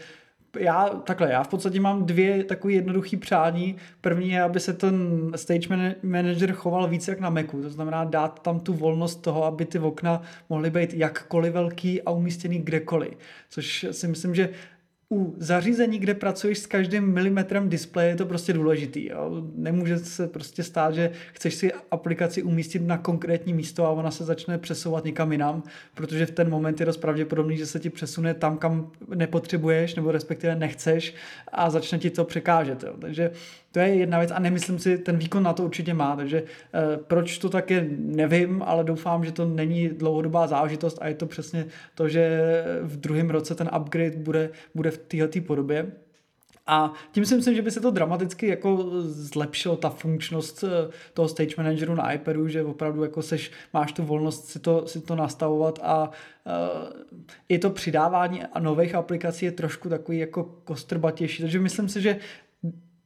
já 0.59 0.89
takhle, 0.89 1.31
já 1.31 1.43
v 1.43 1.47
podstatě 1.47 1.81
mám 1.81 2.05
dvě 2.05 2.43
takové 2.43 2.73
jednoduché 2.73 3.17
přání. 3.17 3.75
První 4.01 4.29
je, 4.29 4.41
aby 4.41 4.59
se 4.59 4.73
ten 4.73 5.31
stage 5.35 5.95
manager 6.03 6.51
choval 6.53 6.87
více 6.87 7.11
jak 7.11 7.19
na 7.19 7.29
Macu, 7.29 7.61
to 7.61 7.69
znamená 7.69 8.03
dát 8.03 8.41
tam 8.41 8.59
tu 8.59 8.73
volnost 8.73 9.15
toho, 9.15 9.43
aby 9.43 9.65
ty 9.65 9.79
okna 9.79 10.21
mohly 10.49 10.69
být 10.69 10.93
jakkoliv 10.93 11.53
velký 11.53 12.01
a 12.01 12.11
umístěný 12.11 12.59
kdekoliv. 12.59 13.17
Což 13.49 13.85
si 13.91 14.07
myslím, 14.07 14.35
že 14.35 14.49
u 15.11 15.35
zařízení, 15.37 15.99
kde 15.99 16.13
pracuješ 16.13 16.59
s 16.59 16.65
každým 16.65 17.13
milimetrem 17.13 17.69
displeje, 17.69 18.09
je 18.09 18.15
to 18.15 18.25
prostě 18.25 18.53
důležitý. 18.53 19.05
Jo? 19.05 19.43
Nemůže 19.55 19.97
se 19.97 20.27
prostě 20.27 20.63
stát, 20.63 20.95
že 20.95 21.11
chceš 21.33 21.55
si 21.55 21.71
aplikaci 21.91 22.43
umístit 22.43 22.81
na 22.81 22.97
konkrétní 22.97 23.53
místo 23.53 23.85
a 23.85 23.89
ona 23.89 24.11
se 24.11 24.23
začne 24.23 24.57
přesouvat 24.57 25.05
někam 25.05 25.31
jinam, 25.31 25.63
protože 25.93 26.25
v 26.25 26.31
ten 26.31 26.49
moment 26.49 26.79
je 26.79 26.85
dost 26.85 26.97
pravděpodobný, 26.97 27.57
že 27.57 27.65
se 27.65 27.79
ti 27.79 27.89
přesune 27.89 28.33
tam, 28.33 28.57
kam 28.57 28.91
nepotřebuješ 29.15 29.95
nebo 29.95 30.11
respektive 30.11 30.55
nechceš 30.55 31.15
a 31.51 31.69
začne 31.69 31.99
ti 31.99 32.09
to 32.09 32.25
překážet. 32.25 32.83
Jo? 32.83 32.93
Takže 32.99 33.31
to 33.75 33.79
je 33.79 33.95
jedna 33.95 34.19
věc 34.19 34.31
a 34.31 34.39
nemyslím 34.39 34.79
si, 34.79 34.97
ten 34.97 35.17
výkon 35.17 35.43
na 35.43 35.53
to 35.53 35.63
určitě 35.63 35.93
má, 35.93 36.15
takže 36.15 36.43
eh, 36.43 36.97
proč 36.97 37.37
to 37.37 37.49
tak 37.49 37.71
je, 37.71 37.87
nevím, 37.97 38.63
ale 38.65 38.83
doufám, 38.83 39.25
že 39.25 39.31
to 39.31 39.45
není 39.45 39.89
dlouhodobá 39.89 40.47
záležitost 40.47 40.97
a 41.01 41.07
je 41.07 41.15
to 41.15 41.25
přesně 41.25 41.65
to, 41.95 42.07
že 42.07 42.41
v 42.81 42.97
druhém 42.97 43.29
roce 43.29 43.55
ten 43.55 43.69
upgrade 43.77 44.17
bude, 44.17 44.49
bude 44.75 44.91
v 44.91 44.97
této 44.97 45.41
podobě. 45.41 45.91
A 46.67 46.93
tím 47.11 47.25
si 47.25 47.35
myslím, 47.35 47.55
že 47.55 47.61
by 47.61 47.71
se 47.71 47.79
to 47.79 47.91
dramaticky 47.91 48.47
jako 48.47 48.85
zlepšilo 49.01 49.77
ta 49.77 49.89
funkčnost 49.89 50.63
eh, 50.63 50.91
toho 51.13 51.27
stage 51.27 51.55
manageru 51.57 51.95
na 51.95 52.11
iPadu, 52.11 52.47
že 52.47 52.63
opravdu 52.63 53.03
jako 53.03 53.21
seš, 53.21 53.51
máš 53.73 53.93
tu 53.93 54.03
volnost 54.03 54.47
si 54.47 54.59
to, 54.59 54.87
si 54.87 55.01
to 55.01 55.15
nastavovat 55.15 55.79
a 55.83 56.09
uh, 56.09 56.13
i 57.49 57.59
to 57.59 57.69
přidávání 57.69 58.43
nových 58.59 58.95
aplikací 58.95 59.45
je 59.45 59.51
trošku 59.51 59.89
takový 59.89 60.17
jako 60.17 60.43
kostrbatější. 60.63 61.41
Takže 61.41 61.59
myslím 61.59 61.89
si, 61.89 62.01
že 62.01 62.17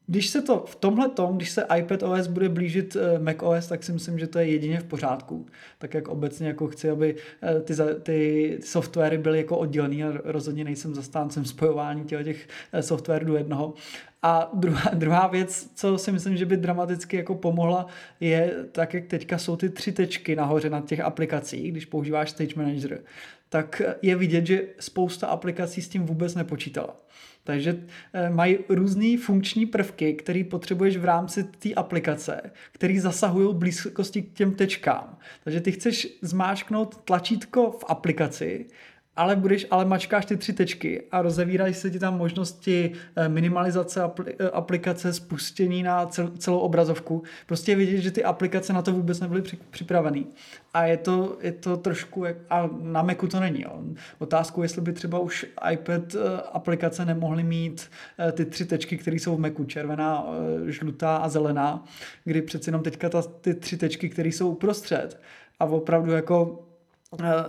když 0.09 0.29
se 0.29 0.41
to 0.41 0.63
v 0.67 0.75
tomhle 0.75 1.09
tom, 1.09 1.35
když 1.35 1.49
se 1.49 1.65
iPad 1.77 2.03
OS 2.03 2.27
bude 2.27 2.49
blížit 2.49 2.95
eh, 2.95 3.19
Mac 3.19 3.35
OS, 3.39 3.67
tak 3.67 3.83
si 3.83 3.91
myslím, 3.91 4.19
že 4.19 4.27
to 4.27 4.39
je 4.39 4.45
jedině 4.45 4.79
v 4.79 4.83
pořádku. 4.83 5.45
Tak 5.77 5.93
jak 5.93 6.07
obecně 6.07 6.47
jako 6.47 6.67
chci, 6.67 6.89
aby 6.89 7.15
eh, 7.43 7.59
ty, 7.59 7.73
ty 8.03 8.59
softwary 8.63 9.17
byly 9.17 9.37
jako 9.37 9.57
oddělený 9.57 10.03
a 10.03 10.13
rozhodně 10.23 10.63
nejsem 10.63 10.95
zastáncem 10.95 11.45
spojování 11.45 12.03
těch, 12.05 12.47
eh, 12.73 12.83
softwarů 12.83 13.25
do 13.25 13.37
jednoho. 13.37 13.73
A 14.21 14.49
druhá, 14.53 14.91
druhá 14.93 15.27
věc, 15.27 15.71
co 15.75 15.97
si 15.97 16.11
myslím, 16.11 16.37
že 16.37 16.45
by 16.45 16.57
dramaticky 16.57 17.17
jako 17.17 17.35
pomohla, 17.35 17.85
je 18.19 18.55
tak, 18.71 18.93
jak 18.93 19.05
teďka 19.05 19.37
jsou 19.37 19.55
ty 19.55 19.69
tři 19.69 19.91
tečky 19.91 20.35
nahoře 20.35 20.69
na 20.69 20.81
těch 20.81 20.99
aplikacích, 20.99 21.71
když 21.71 21.85
používáš 21.85 22.29
Stage 22.29 22.53
Manager, 22.55 23.01
tak 23.49 23.81
je 24.01 24.15
vidět, 24.15 24.47
že 24.47 24.61
spousta 24.79 25.27
aplikací 25.27 25.81
s 25.81 25.89
tím 25.89 26.03
vůbec 26.03 26.35
nepočítala. 26.35 26.95
Takže 27.43 27.83
eh, 28.13 28.29
mají 28.29 28.57
různé 28.69 29.17
funkční 29.17 29.65
prvky, 29.65 30.13
které 30.13 30.43
potřebuješ 30.43 30.97
v 30.97 31.05
rámci 31.05 31.43
té 31.43 31.73
aplikace, 31.73 32.41
které 32.71 33.01
zasahují 33.01 33.55
blízkosti 33.55 34.21
k 34.21 34.33
těm 34.33 34.55
tečkám. 34.55 35.17
Takže 35.43 35.61
ty 35.61 35.71
chceš 35.71 36.07
zmáčknout 36.21 37.01
tlačítko 37.03 37.71
v 37.71 37.83
aplikaci 37.87 38.65
ale 39.15 39.35
budeš, 39.35 39.67
ale 39.71 39.85
mačkáš 39.85 40.25
ty 40.25 40.37
tři 40.37 40.53
tečky 40.53 41.03
a 41.11 41.21
rozevírají 41.21 41.73
se 41.73 41.91
ti 41.91 41.99
tam 41.99 42.17
možnosti 42.17 42.91
eh, 43.15 43.29
minimalizace 43.29 44.01
eh, 44.03 44.49
aplikace, 44.49 45.13
spuštění 45.13 45.83
na 45.83 46.05
celou 46.37 46.59
obrazovku. 46.59 47.23
Prostě 47.45 47.71
je 47.71 47.75
vidět, 47.75 48.01
že 48.01 48.11
ty 48.11 48.23
aplikace 48.23 48.73
na 48.73 48.81
to 48.81 48.91
vůbec 48.91 49.19
nebyly 49.19 49.43
připravené. 49.69 50.23
A 50.73 50.85
je 50.85 50.97
to, 50.97 51.37
je 51.41 51.51
to 51.51 51.77
trošku, 51.77 52.25
a 52.49 52.69
na 52.81 53.01
Macu 53.01 53.27
to 53.27 53.39
není. 53.39 53.61
Jo. 53.61 53.81
Otázku, 54.19 54.63
jestli 54.63 54.81
by 54.81 54.93
třeba 54.93 55.19
už 55.19 55.45
iPad 55.71 56.15
eh, 56.15 56.41
aplikace 56.53 57.05
nemohly 57.05 57.43
mít 57.43 57.89
ty 58.31 58.45
tři 58.45 58.65
tečky, 58.65 58.97
které 58.97 59.15
jsou 59.15 59.35
v 59.35 59.39
Macu, 59.39 59.65
červená, 59.65 60.25
žlutá 60.67 61.17
a 61.17 61.29
zelená, 61.29 61.85
kdy 62.23 62.41
přeci 62.41 62.69
jenom 62.69 62.83
teďka 62.83 63.09
ta, 63.09 63.21
ty 63.21 63.53
tři 63.53 63.77
tečky, 63.77 64.09
které 64.09 64.29
jsou 64.29 64.51
uprostřed 64.51 65.21
a 65.59 65.65
opravdu 65.65 66.11
jako 66.11 66.65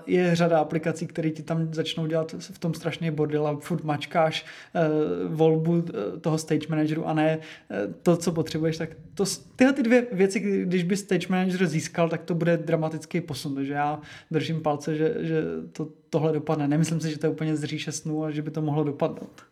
je 0.06 0.36
řada 0.36 0.58
aplikací, 0.58 1.06
které 1.06 1.30
ti 1.30 1.42
tam 1.42 1.74
začnou 1.74 2.06
dělat 2.06 2.34
v 2.38 2.58
tom 2.58 2.74
strašně 2.74 3.12
bordel 3.12 3.46
a 3.46 3.56
furt 3.56 3.84
mačkáš 3.84 4.46
eh, 4.74 4.88
volbu 5.28 5.84
eh, 5.88 6.20
toho 6.20 6.38
stage 6.38 6.66
manageru 6.68 7.06
a 7.06 7.14
ne 7.14 7.38
to, 8.02 8.16
co 8.16 8.32
potřebuješ, 8.32 8.76
tak 8.76 8.90
to, 9.14 9.24
tyhle 9.56 9.72
ty 9.72 9.82
dvě 9.82 10.06
věci, 10.12 10.40
když 10.40 10.82
by 10.82 10.96
stage 10.96 11.26
manager 11.30 11.66
získal, 11.66 12.08
tak 12.08 12.22
to 12.22 12.34
bude 12.34 12.56
dramatický 12.56 13.20
posun, 13.20 13.54
takže 13.54 13.72
já 13.72 14.00
držím 14.30 14.62
palce, 14.62 14.96
že, 14.96 15.14
že 15.18 15.42
to, 15.72 15.88
tohle 16.10 16.32
dopadne. 16.32 16.68
Nemyslím 16.68 17.00
si, 17.00 17.10
že 17.10 17.18
to 17.18 17.26
je 17.26 17.30
úplně 17.30 17.56
z 17.56 17.64
říše 17.64 17.92
snů 17.92 18.24
a 18.24 18.30
že 18.30 18.42
by 18.42 18.50
to 18.50 18.62
mohlo 18.62 18.84
dopadnout. 18.84 19.42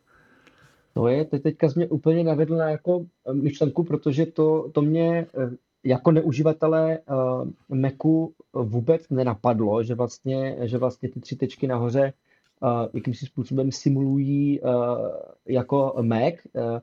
To 0.94 1.09
je, 1.09 1.25
teď 1.25 1.42
teďka 1.42 1.68
jsi 1.68 1.79
mě 1.79 1.88
úplně 1.88 2.25
navedl 2.25 2.57
na 2.57 2.71
jako 2.71 3.07
myšlenku, 3.33 3.85
protože 3.85 4.27
to, 4.27 4.71
to 4.73 4.83
mě 4.83 5.27
jako 5.85 6.11
neuživatele 6.11 6.99
uh, 6.99 7.79
Macu 7.79 8.35
vůbec 8.53 9.09
nenapadlo, 9.11 9.83
že 9.83 9.95
vlastně, 9.95 10.57
že 10.61 10.79
vlastně 10.79 11.09
ty 11.09 11.21
tři 11.21 11.37
tečky 11.37 11.67
nahoře 11.67 12.12
uh, 12.62 12.87
jakýmsi 12.95 13.27
způsobem 13.27 13.73
simulují 13.73 14.61
uh, 14.61 14.71
jako 15.47 15.95
Mac. 16.03 16.35
Uh, 16.53 16.79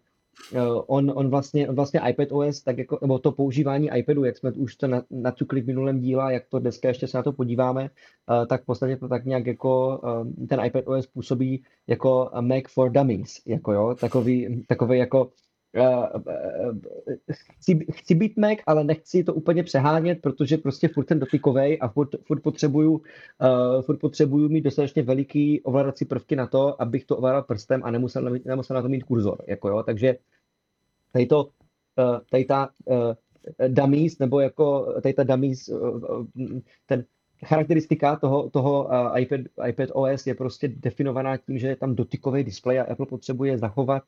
on, 0.87 1.11
on, 1.15 1.29
vlastně, 1.29 1.69
on 1.69 1.75
vlastně 1.75 2.01
iPad 2.09 2.31
OS, 2.31 2.61
tak 2.61 2.77
jako, 2.77 2.99
nebo 3.01 3.19
to 3.19 3.31
používání 3.31 3.89
iPadu, 3.97 4.23
jak 4.23 4.37
jsme 4.37 4.51
už 4.51 4.75
to 4.75 4.87
naťukli 5.11 5.61
v 5.61 5.67
minulém 5.67 5.99
díle, 5.99 6.33
jak 6.33 6.43
to 6.49 6.59
dneska 6.59 6.87
ještě 6.87 7.07
se 7.07 7.17
na 7.17 7.23
to 7.23 7.33
podíváme, 7.33 7.83
uh, 7.83 8.45
tak 8.45 8.63
v 8.63 8.65
podstatě 8.65 8.97
to 8.97 9.07
tak 9.07 9.25
nějak 9.25 9.47
jako 9.47 9.99
uh, 10.03 10.47
ten 10.47 10.65
iPad 10.65 10.87
OS 10.87 11.07
působí 11.07 11.63
jako 11.87 12.29
Mac 12.41 12.63
for 12.69 12.91
Dummies, 12.91 13.41
jako 13.45 13.73
jo, 13.73 13.95
takový, 13.99 14.65
takový 14.67 14.97
jako 14.97 15.29
chci, 17.31 17.85
chci 17.91 18.15
být 18.15 18.37
Mac, 18.37 18.57
ale 18.67 18.83
nechci 18.83 19.23
to 19.23 19.33
úplně 19.33 19.63
přehánět, 19.63 20.21
protože 20.21 20.57
prostě 20.57 20.87
furt 20.87 21.07
jsem 21.07 21.19
dotykovej 21.19 21.77
a 21.81 21.87
furt, 21.87 22.09
furt, 22.23 22.41
potřebuju, 22.41 22.91
uh, 22.91 23.81
furt 23.81 23.97
potřebuju 23.97 24.49
mít 24.49 24.61
dostatečně 24.61 25.03
veliký 25.03 25.61
ovládací 25.61 26.05
prvky 26.05 26.35
na 26.35 26.47
to, 26.47 26.81
abych 26.81 27.05
to 27.05 27.17
ovládal 27.17 27.43
prstem 27.43 27.81
a 27.83 27.91
nemusel, 27.91 28.39
nemusel 28.45 28.75
na 28.75 28.81
to 28.81 28.89
mít 28.89 29.03
kurzor. 29.03 29.43
Jako 29.47 29.69
jo. 29.69 29.83
Takže 29.83 30.15
tady, 31.11 31.25
to, 31.25 31.43
uh, 31.43 32.19
tady 32.29 32.45
ta 32.45 32.69
uh, 32.85 33.13
dummies, 33.67 34.19
nebo 34.19 34.39
jako 34.39 34.93
tady 35.01 35.13
ta 35.13 35.23
dummies, 35.23 35.69
uh, 35.69 36.25
ten 36.85 37.05
charakteristika 37.45 38.15
toho, 38.15 38.49
toho 38.49 38.89
iPad, 39.17 39.39
iPad 39.67 39.89
OS 39.93 40.27
je 40.27 40.35
prostě 40.35 40.67
definovaná 40.67 41.37
tím, 41.37 41.57
že 41.57 41.67
je 41.67 41.75
tam 41.75 41.95
dotykový 41.95 42.43
displej 42.43 42.79
a 42.79 42.83
Apple 42.83 43.05
potřebuje 43.05 43.57
zachovat 43.57 44.03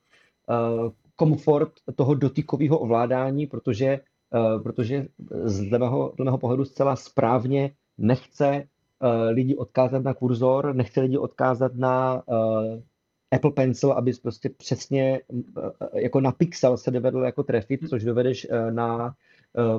uh, 0.49 0.91
komfort 1.17 1.71
toho 1.95 2.13
dotykového 2.13 2.79
ovládání, 2.79 3.47
protože, 3.47 3.99
uh, 4.33 4.63
protože 4.63 5.07
z 5.43 5.61
mého, 5.61 6.13
z 6.19 6.23
mého 6.23 6.37
pohledu 6.37 6.65
zcela 6.65 6.95
správně 6.95 7.71
nechce 7.97 8.63
uh, 9.01 9.09
lidi 9.29 9.55
odkázat 9.55 10.03
na 10.03 10.13
kurzor, 10.13 10.75
nechce 10.75 11.01
lidi 11.01 11.17
odkázat 11.17 11.75
na 11.75 12.23
uh, 12.25 12.79
Apple 13.31 13.51
Pencil, 13.51 13.91
aby 13.91 14.11
prostě 14.21 14.49
přesně 14.49 15.21
jako 15.93 16.21
na 16.21 16.31
pixel 16.31 16.77
se 16.77 16.91
dovedl 16.91 17.19
jako 17.19 17.43
trefit, 17.43 17.89
což 17.89 18.03
dovedeš 18.03 18.47
na 18.71 19.15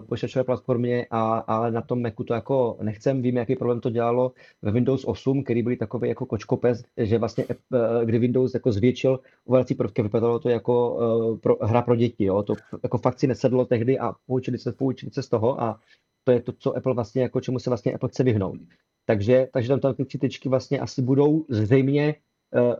počítačové 0.09 0.45
platformě, 0.45 1.07
a, 1.11 1.39
ale 1.39 1.71
na 1.71 1.83
tom 1.83 2.03
Macu 2.03 2.25
to 2.25 2.35
jako 2.35 2.79
nechcem. 2.83 3.23
Vím, 3.23 3.37
jaký 3.37 3.57
problém 3.57 3.81
to 3.81 3.91
dělalo 3.91 4.33
ve 4.63 4.71
Windows 4.71 5.05
8, 5.05 5.45
který 5.45 5.63
byli 5.63 5.77
takový 5.77 6.09
jako 6.09 6.27
kočkopes, 6.27 6.85
že 6.97 7.19
vlastně, 7.19 7.45
uh, 7.47 8.05
kdy 8.05 8.19
Windows 8.19 8.55
jako 8.55 8.73
zvětšil 8.73 9.21
ovládací 9.47 9.75
prvky, 9.75 10.03
vypadalo 10.03 10.39
to 10.39 10.49
jako 10.49 10.95
uh, 10.95 11.39
pro, 11.39 11.57
hra 11.63 11.83
pro 11.83 11.97
děti. 11.97 12.25
Jo? 12.25 12.43
To 12.43 12.55
jako 12.83 12.99
fakt 12.99 13.19
si 13.19 13.27
nesedlo 13.27 13.65
tehdy 13.65 13.99
a 13.99 14.13
poučili 14.27 14.59
se, 14.59 14.73
poučili 14.73 15.13
se 15.13 15.23
z 15.23 15.29
toho 15.29 15.63
a 15.63 15.81
to 16.25 16.33
je 16.33 16.41
to, 16.43 16.53
co 16.53 16.77
Apple 16.77 16.95
vlastně, 16.95 17.23
jako 17.23 17.41
čemu 17.41 17.59
se 17.59 17.71
vlastně 17.71 17.93
Apple 17.93 18.09
chce 18.09 18.23
vyhnout. 18.23 18.61
Takže, 19.07 19.49
takže 19.53 19.69
tam, 19.69 19.81
tam 19.81 19.95
ty 19.95 20.05
tři 20.05 20.19
tečky 20.19 20.49
vlastně 20.49 20.81
asi 20.81 21.03
budou 21.03 21.45
zřejmě 21.49 22.15
uh, 22.55 22.75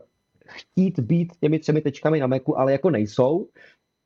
chtít 0.47 0.99
být 0.99 1.33
těmi 1.41 1.59
třemi 1.59 1.81
tečkami 1.81 2.19
na 2.19 2.27
Macu, 2.27 2.57
ale 2.57 2.71
jako 2.71 2.89
nejsou. 2.89 3.47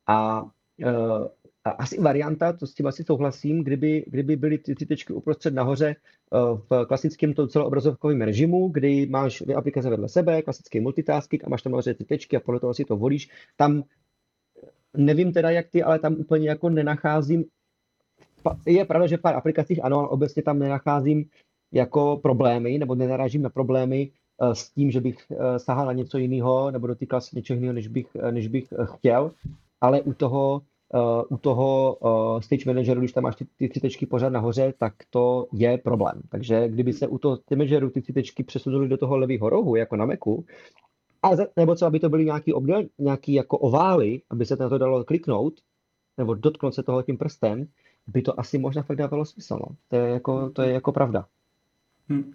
A 0.08 0.44
uh, 0.44 1.28
asi 1.66 2.02
varianta, 2.02 2.54
to 2.54 2.68
s 2.68 2.74
tím 2.74 2.88
asi 2.88 3.04
souhlasím, 3.04 3.64
kdyby, 3.64 4.06
kdyby 4.08 4.36
byly 4.36 4.58
ty, 4.58 4.76
ty 4.76 4.86
tečky 4.86 5.14
uprostřed 5.14 5.54
nahoře 5.54 5.96
eh, 5.96 6.38
v 6.70 6.86
klasickém 6.86 7.34
to 7.34 7.48
celoobrazovkovém 7.48 8.22
režimu, 8.22 8.68
kdy 8.68 9.06
máš 9.06 9.40
dvě 9.42 9.56
aplikace 9.56 9.90
vedle 9.90 10.10
sebe, 10.10 10.42
klasický 10.42 10.80
multitasking 10.80 11.44
a 11.44 11.50
máš 11.50 11.62
tam 11.62 11.72
nahoře 11.72 11.94
ty 11.94 12.06
tečky 12.06 12.38
a 12.38 12.40
podle 12.40 12.60
toho 12.60 12.74
si 12.74 12.86
to 12.86 12.98
volíš. 12.98 13.30
Tam 13.56 13.84
nevím 14.98 15.34
teda 15.34 15.50
jak 15.50 15.70
ty, 15.70 15.84
ale 15.84 16.00
tam 16.00 16.14
úplně 16.14 16.50
jako 16.50 16.70
nenacházím. 16.70 17.46
Je 18.66 18.86
pravda, 18.86 19.08
že 19.08 19.18
v 19.18 19.22
pár 19.22 19.36
aplikacích 19.36 19.84
ano, 19.84 20.00
ale 20.00 20.08
obecně 20.08 20.44
tam 20.44 20.60
nenacházím 20.60 21.26
jako 21.72 22.20
problémy, 22.24 22.78
nebo 22.78 22.96
nenarážím 22.96 23.42
na 23.42 23.50
problémy 23.50 24.12
eh, 24.42 24.56
s 24.56 24.70
tím, 24.70 24.92
že 24.92 25.02
bych 25.02 25.18
eh, 25.32 25.60
sahal 25.60 25.86
na 25.86 25.94
něco 25.94 26.18
jiného, 26.18 26.72
nebo 26.72 26.88
dotýkal 26.88 27.22
se 27.22 27.36
něčeho 27.36 27.56
jiného, 27.56 27.74
než 27.74 27.88
bych, 27.88 28.08
než 28.32 28.48
bych 28.48 28.74
chtěl. 28.84 29.32
Ale 29.82 30.02
u 30.02 30.14
toho 30.14 30.62
u 31.30 31.38
toho 31.38 31.96
uh, 31.96 32.42
stage 32.42 32.64
manageru, 32.66 33.00
když 33.00 33.12
tam 33.12 33.24
máš 33.24 33.36
ty, 33.36 33.46
ty 33.58 33.70
tři 33.70 33.80
tečky 33.80 34.06
pořád 34.06 34.30
nahoře, 34.30 34.74
tak 34.78 34.94
to 35.10 35.48
je 35.54 35.78
problém. 35.78 36.22
Takže 36.30 36.68
kdyby 36.70 36.94
se 36.94 37.08
u 37.08 37.18
toho 37.18 37.36
stage 37.36 37.58
manageru 37.58 37.90
ty 37.90 38.02
tři 38.02 38.14
tečky 38.14 38.44
přesunuly 38.44 38.88
do 38.88 38.98
toho 38.98 39.18
levého 39.18 39.50
rohu, 39.50 39.76
jako 39.76 39.96
na 39.96 40.06
Macu, 40.06 40.46
a 41.24 41.30
nebo 41.58 41.76
co, 41.76 41.86
aby 41.86 42.00
to 42.00 42.10
byly 42.10 42.26
nějaký 42.26 42.54
obděl, 42.54 42.84
nějaký 43.00 43.34
jako 43.34 43.58
ovály, 43.58 44.22
aby 44.30 44.46
se 44.46 44.56
na 44.56 44.70
to 44.70 44.78
dalo 44.78 45.04
kliknout, 45.04 45.54
nebo 46.18 46.34
dotknout 46.34 46.74
se 46.74 46.84
toho 46.84 47.02
tím 47.02 47.18
prstem, 47.18 47.68
by 48.08 48.22
to 48.22 48.40
asi 48.40 48.58
možná 48.58 48.82
fakt 48.82 48.98
dávalo 48.98 49.26
smysl. 49.26 49.58
No. 49.62 49.76
To, 49.88 49.96
je 49.96 50.10
jako, 50.10 50.50
to 50.50 50.62
je 50.62 50.72
jako 50.74 50.92
pravda. 50.92 51.26
Hmm. 52.10 52.34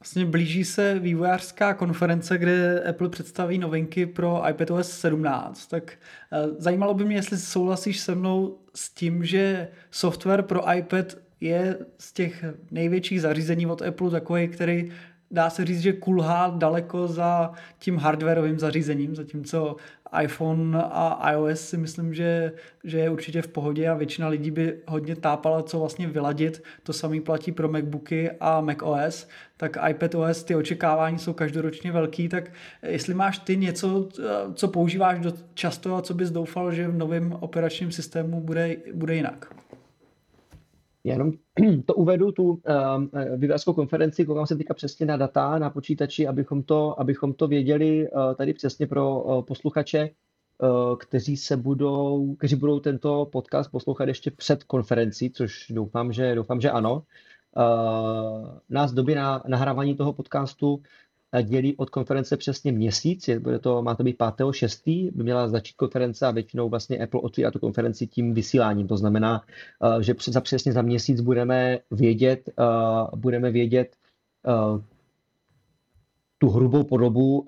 Vlastně 0.00 0.26
blíží 0.26 0.64
se 0.64 0.98
vývojářská 0.98 1.74
konference, 1.74 2.38
kde 2.38 2.82
Apple 2.88 3.08
představí 3.08 3.58
novinky 3.58 4.06
pro 4.06 4.42
iPadOS 4.48 4.90
17. 4.90 5.66
Tak 5.66 5.92
eh, 6.32 6.48
zajímalo 6.58 6.94
by 6.94 7.04
mě, 7.04 7.16
jestli 7.16 7.38
souhlasíš 7.38 8.00
se 8.00 8.14
mnou 8.14 8.58
s 8.74 8.90
tím, 8.90 9.24
že 9.24 9.68
software 9.90 10.42
pro 10.42 10.72
iPad 10.74 11.16
je 11.40 11.78
z 11.98 12.12
těch 12.12 12.44
největších 12.70 13.20
zařízení 13.20 13.66
od 13.66 13.82
Apple 13.82 14.10
takový, 14.10 14.48
který 14.48 14.90
dá 15.30 15.50
se 15.50 15.64
říct, 15.64 15.80
že 15.80 15.92
kulhá 15.92 16.54
daleko 16.56 17.08
za 17.08 17.52
tím 17.78 17.96
hardwareovým 17.96 18.58
zařízením, 18.58 19.16
zatímco 19.16 19.76
iPhone 20.22 20.78
a 20.82 21.32
iOS 21.32 21.60
si 21.60 21.76
myslím, 21.76 22.14
že, 22.14 22.52
že 22.84 22.98
je 22.98 23.10
určitě 23.10 23.42
v 23.42 23.48
pohodě 23.48 23.88
a 23.88 23.94
většina 23.94 24.28
lidí 24.28 24.50
by 24.50 24.78
hodně 24.86 25.16
tápala, 25.16 25.62
co 25.62 25.78
vlastně 25.78 26.06
vyladit. 26.06 26.62
To 26.82 26.92
samé 26.92 27.20
platí 27.20 27.52
pro 27.52 27.68
MacBooky 27.68 28.30
a 28.40 28.60
macOS, 28.60 29.28
tak 29.56 29.76
iPadOS, 29.90 30.44
ty 30.44 30.54
očekávání 30.54 31.18
jsou 31.18 31.32
každoročně 31.32 31.92
velký, 31.92 32.28
tak 32.28 32.52
jestli 32.82 33.14
máš 33.14 33.38
ty 33.38 33.56
něco, 33.56 34.08
co 34.54 34.68
používáš 34.68 35.18
často 35.54 35.96
a 35.96 36.02
co 36.02 36.14
bys 36.14 36.30
doufal, 36.30 36.72
že 36.72 36.88
v 36.88 36.98
novém 36.98 37.32
operačním 37.40 37.92
systému 37.92 38.40
bude, 38.40 38.76
bude 38.94 39.14
jinak? 39.14 39.54
Já 41.04 41.12
jenom 41.12 41.32
to 41.86 41.94
uvedu, 41.94 42.32
tu 42.32 42.44
uh, 42.44 42.58
vývojářskou 43.36 43.72
konferenci, 43.72 44.26
koukám 44.26 44.46
se 44.46 44.56
teďka 44.56 44.74
přesně 44.74 45.06
na 45.06 45.16
data 45.16 45.58
na 45.58 45.70
počítači, 45.70 46.26
abychom 46.26 46.62
to, 46.62 47.00
abychom 47.00 47.32
to 47.32 47.48
věděli 47.48 48.10
uh, 48.10 48.34
tady 48.34 48.52
přesně 48.52 48.86
pro 48.86 49.20
uh, 49.20 49.44
posluchače, 49.44 50.10
uh, 50.58 50.96
kteří 50.96 51.36
se 51.36 51.56
budou, 51.56 52.34
kteří 52.34 52.56
budou 52.56 52.80
tento 52.80 53.28
podcast 53.32 53.70
poslouchat 53.70 54.08
ještě 54.08 54.30
před 54.30 54.64
konferencí, 54.64 55.30
což 55.30 55.66
doufám, 55.70 56.12
že, 56.12 56.34
doufám, 56.34 56.60
že 56.60 56.70
ano. 56.70 57.02
Uh, 57.56 58.58
nás 58.68 58.92
doby 58.92 59.14
na 59.14 59.42
nahrávání 59.48 59.96
toho 59.96 60.12
podcastu 60.12 60.82
dělí 61.42 61.76
od 61.76 61.90
konference 61.90 62.36
přesně 62.36 62.72
měsíc, 62.72 63.28
je, 63.28 63.40
bude 63.40 63.58
to, 63.58 63.82
má 63.82 63.94
to 63.94 64.04
být 64.04 64.18
5.6. 64.18 65.10
by 65.14 65.22
měla 65.22 65.48
začít 65.48 65.76
konference 65.76 66.26
a 66.26 66.30
většinou 66.30 66.68
vlastně 66.68 66.98
Apple 66.98 67.20
otvírá 67.20 67.50
tu 67.50 67.58
konferenci 67.58 68.06
tím 68.06 68.34
vysíláním. 68.34 68.88
To 68.88 68.96
znamená, 68.96 69.42
uh, 69.80 69.98
že 69.98 70.14
za 70.26 70.40
přesně 70.40 70.72
za 70.72 70.82
měsíc 70.82 71.20
budeme 71.20 71.78
vědět, 71.90 72.50
uh, 72.58 73.18
budeme 73.18 73.50
vědět 73.50 73.96
uh, 74.46 74.80
tu 76.38 76.48
hrubou 76.48 76.84
podobu 76.84 77.46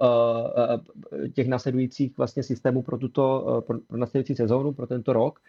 těch 1.34 1.48
následujících 1.48 2.16
vlastně 2.18 2.42
systémů 2.42 2.82
pro 2.82 2.98
tuto, 2.98 3.62
pro, 3.66 3.78
pro 3.78 3.98
následující 3.98 4.34
sezónu, 4.34 4.72
pro 4.72 4.86
tento 4.86 5.12
rok. 5.12 5.40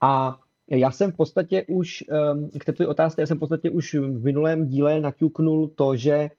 A 0.00 0.40
já 0.70 0.90
jsem 0.90 1.12
v 1.12 1.16
podstatě 1.16 1.64
už, 1.68 2.04
k 2.60 2.64
této 2.64 2.88
otázce, 2.88 3.20
já 3.20 3.26
jsem 3.26 3.36
v 3.36 3.40
podstatě 3.40 3.70
už 3.70 3.94
v 3.94 4.24
minulém 4.24 4.66
díle 4.66 5.00
naťuknul 5.00 5.68
to, 5.68 5.96
že 5.96 6.30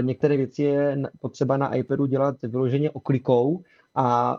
některé 0.00 0.36
věci 0.36 0.62
je 0.62 1.02
potřeba 1.20 1.56
na 1.56 1.74
iPadu 1.74 2.06
dělat 2.06 2.36
vyloženě 2.42 2.90
oklikou 2.90 3.62
a 3.94 4.38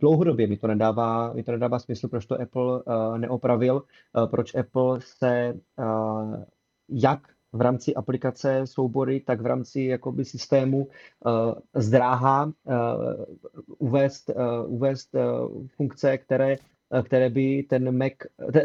dlouhodobě 0.00 0.46
mi 0.46 0.56
to 0.56 0.66
nedává, 0.66 1.32
mi 1.32 1.42
to 1.42 1.52
nedává 1.52 1.78
smysl, 1.78 2.08
proč 2.08 2.26
to 2.26 2.40
Apple 2.40 2.82
neopravil, 3.18 3.82
proč 4.30 4.54
Apple 4.54 4.98
se 5.00 5.54
jak 6.88 7.20
v 7.52 7.60
rámci 7.60 7.94
aplikace 7.94 8.60
soubory, 8.64 9.20
tak 9.20 9.40
v 9.40 9.46
rámci 9.46 9.80
jakoby 9.80 10.24
systému 10.24 10.86
uh, 10.86 11.54
zdráhá 11.74 12.44
uh, 12.44 12.52
uvést, 13.78 14.30
uh, 14.30 14.72
uvést 14.72 15.14
uh, 15.14 15.22
funkce, 15.76 16.18
které, 16.18 16.56
uh, 16.58 17.02
které 17.02 17.30
by 17.30 17.62
ten 17.62 17.98
Mac, 17.98 18.12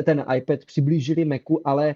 ten 0.05 0.25
iPad 0.35 0.59
přiblížili 0.65 1.25
Macu, 1.25 1.67
ale 1.67 1.95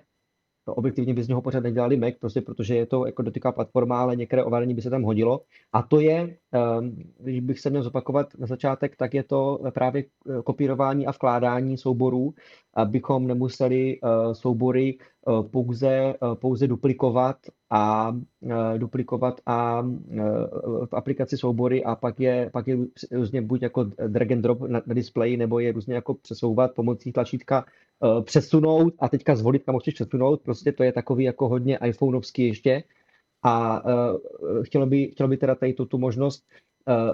to 0.66 0.74
objektivně 0.74 1.14
by 1.14 1.24
z 1.24 1.28
něho 1.28 1.42
pořád 1.42 1.64
nedělali 1.64 1.98
Mac, 1.98 2.14
prostě 2.20 2.42
protože 2.42 2.76
je 2.76 2.86
to 2.86 3.06
jako 3.06 3.22
dotyká 3.22 3.52
platforma, 3.52 4.02
ale 4.02 4.16
některé 4.16 4.44
ovládání 4.44 4.74
by 4.74 4.82
se 4.82 4.90
tam 4.90 5.04
hodilo. 5.04 5.42
A 5.74 5.82
to 5.82 6.00
je, 6.00 6.38
ehm, 6.52 6.96
když 7.20 7.40
bych 7.40 7.60
se 7.60 7.70
měl 7.70 7.84
zopakovat 7.84 8.28
na 8.38 8.48
začátek, 8.48 8.96
tak 8.96 9.14
je 9.14 9.24
to 9.24 9.60
právě 9.74 10.04
eh, 10.04 10.42
kopírování 10.44 11.08
a 11.08 11.12
vkládání 11.12 11.78
souborů, 11.78 12.34
abychom 12.74 13.28
nemuseli 13.28 14.00
eh, 14.04 14.36
soubory 14.36 14.98
pouze, 15.52 16.14
pouze 16.34 16.68
duplikovat 16.68 17.38
a 17.70 18.16
duplikovat 18.78 19.42
a 19.46 19.82
v 20.86 20.94
aplikaci 20.94 21.38
soubory 21.38 21.84
a 21.84 21.96
pak 21.96 22.20
je, 22.20 22.50
pak 22.54 22.68
je 22.68 22.78
různě 23.12 23.42
buď 23.42 23.62
jako 23.62 23.84
drag 24.08 24.32
and 24.32 24.42
drop 24.42 24.62
na, 24.62 24.82
na 24.86 24.94
displeji, 24.94 25.38
nebo 25.38 25.60
je 25.60 25.72
různě 25.72 25.96
jako 25.96 26.14
přesouvat 26.14 26.72
pomocí 26.76 27.12
tlačítka 27.12 27.66
přesunout 28.24 28.94
a 29.00 29.10
teďka 29.10 29.36
zvolit, 29.36 29.64
kam 29.64 29.80
chceš 29.80 29.94
přesunout. 29.94 30.42
Prostě 30.42 30.72
to 30.72 30.84
je 30.84 30.92
takový 30.92 31.24
jako 31.24 31.50
hodně 31.50 31.80
iPhoneovský 31.86 32.48
ještě. 32.48 32.84
A 33.44 33.84
chtělo, 34.64 34.86
by, 34.86 35.08
chtělo 35.08 35.30
by 35.30 35.38
teda 35.38 35.56
tady 35.56 35.74
tu, 35.74 35.86
tu 35.86 35.98
možnost 35.98 36.44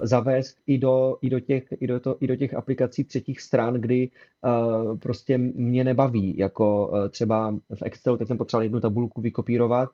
zavést 0.02 0.58
i 0.68 0.78
do, 0.78 1.18
i, 1.22 1.30
do 1.30 1.40
těch, 1.40 1.64
i, 1.80 1.88
do 1.88 2.00
to, 2.00 2.18
i 2.20 2.28
do 2.28 2.36
těch 2.36 2.54
aplikací 2.54 3.04
třetích 3.04 3.42
stran, 3.42 3.74
kdy 3.74 4.10
uh, 4.46 4.98
prostě 4.98 5.38
mě 5.38 5.84
nebaví, 5.84 6.38
jako 6.38 6.88
uh, 6.88 7.08
třeba 7.10 7.56
v 7.76 7.82
Excelu, 7.84 8.18
teď 8.18 8.28
jsem 8.28 8.38
potřeboval 8.38 8.64
jednu 8.64 8.80
tabulku 8.80 9.22
vykopírovat, 9.22 9.90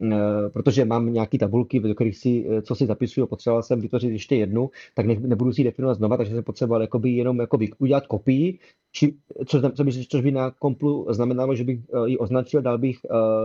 uh, 0.00 0.12
protože 0.52 0.84
mám 0.84 1.12
nějaké 1.12 1.38
tabulky, 1.38 1.80
do 1.80 1.94
kterých 1.94 2.16
si, 2.16 2.46
co 2.62 2.74
si 2.74 2.86
zapisuju, 2.86 3.26
potřeboval 3.26 3.62
jsem 3.62 3.80
vytvořit 3.80 4.10
ještě 4.10 4.36
jednu, 4.36 4.70
tak 4.94 5.06
ne, 5.06 5.14
nebudu 5.20 5.52
si 5.52 5.60
ji 5.60 5.64
definovat 5.64 5.94
znova, 5.94 6.16
takže 6.16 6.34
jsem 6.34 6.44
potřeboval 6.44 6.82
jakoby 6.82 7.10
jenom 7.10 7.40
jako 7.40 7.58
udělat 7.78 8.06
kopii, 8.06 8.58
či, 8.92 9.14
co, 9.46 9.70
co 9.70 9.84
by, 9.84 9.92
což 9.92 10.20
by 10.20 10.30
na 10.30 10.50
komplu 10.50 11.06
znamenalo, 11.10 11.54
že 11.54 11.64
bych 11.64 11.80
ji 12.06 12.18
označil, 12.18 12.62
dal 12.62 12.78
bych 12.78 12.96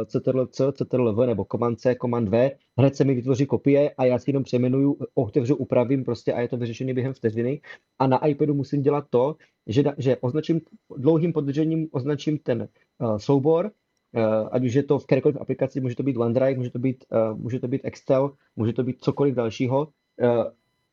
Ctrl-C, 0.06 0.72
Ctrl-V 0.72 1.26
nebo 1.28 1.46
Command 1.52 1.80
C, 1.80 1.96
Command 2.02 2.30
V, 2.30 2.52
hned 2.78 2.96
se 2.96 3.04
mi 3.04 3.13
vytvoří 3.15 3.46
kopie 3.46 3.89
a 3.98 4.06
já 4.06 4.19
si 4.19 4.30
jenom 4.30 4.43
přejmenuju, 4.43 4.98
otevřu, 5.15 5.56
upravím 5.74 6.04
prostě 6.04 6.34
a 6.34 6.42
je 6.42 6.48
to 6.48 6.58
vyřešené 6.58 6.94
během 6.94 7.14
vteřiny. 7.14 7.62
A 8.00 8.08
na 8.08 8.26
iPadu 8.28 8.54
musím 8.54 8.82
dělat 8.82 9.06
to, 9.10 9.36
že, 9.68 9.84
že 9.98 10.18
označím 10.18 10.62
dlouhým 10.98 11.34
podržením 11.34 11.88
označím 11.92 12.38
ten 12.38 12.68
uh, 13.00 13.18
soubor, 13.18 13.66
uh, 13.66 14.50
ať 14.52 14.64
už 14.64 14.74
je 14.74 14.84
to 14.84 15.00
v 15.00 15.06
kterékoliv 15.06 15.38
aplikaci, 15.42 15.82
může 15.82 15.96
to 15.96 16.04
být 16.04 16.18
OneDrive, 16.18 16.58
může 16.58 16.70
to 16.70 16.80
být, 16.80 17.06
uh, 17.10 17.38
může 17.38 17.60
to 17.60 17.68
být 17.68 17.82
Excel, 17.84 18.38
může 18.56 18.74
to 18.74 18.84
být 18.84 19.02
cokoliv 19.02 19.36
dalšího, 19.36 19.88
uh, 20.22 20.44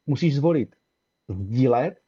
musíš 0.07 0.37
zvolit 0.37 0.77
sdílet, 1.29 2.01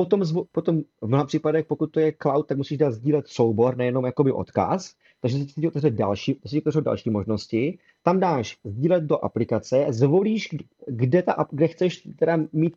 potom, 0.00 0.24
zvo, 0.24 0.44
potom 0.52 0.82
v 1.00 1.06
mnoha 1.06 1.24
případech, 1.24 1.66
pokud 1.66 1.86
to 1.86 2.00
je 2.00 2.12
cloud, 2.22 2.46
tak 2.46 2.56
musíš 2.56 2.78
dát 2.78 2.90
sdílet 2.90 3.28
soubor, 3.28 3.76
nejenom 3.76 4.04
jakoby 4.04 4.32
odkaz, 4.32 4.94
takže 5.20 5.38
si 5.38 5.68
otevře 5.68 5.90
další, 5.90 6.40
si 6.46 6.58
otevře 6.60 6.80
další 6.80 7.10
možnosti, 7.10 7.78
tam 8.02 8.20
dáš 8.20 8.58
sdílet 8.64 9.04
do 9.04 9.24
aplikace, 9.24 9.86
zvolíš, 9.88 10.48
kde, 10.86 11.22
ta, 11.22 11.46
kde 11.50 11.68
chceš 11.68 12.08
teda 12.18 12.38
mít, 12.52 12.74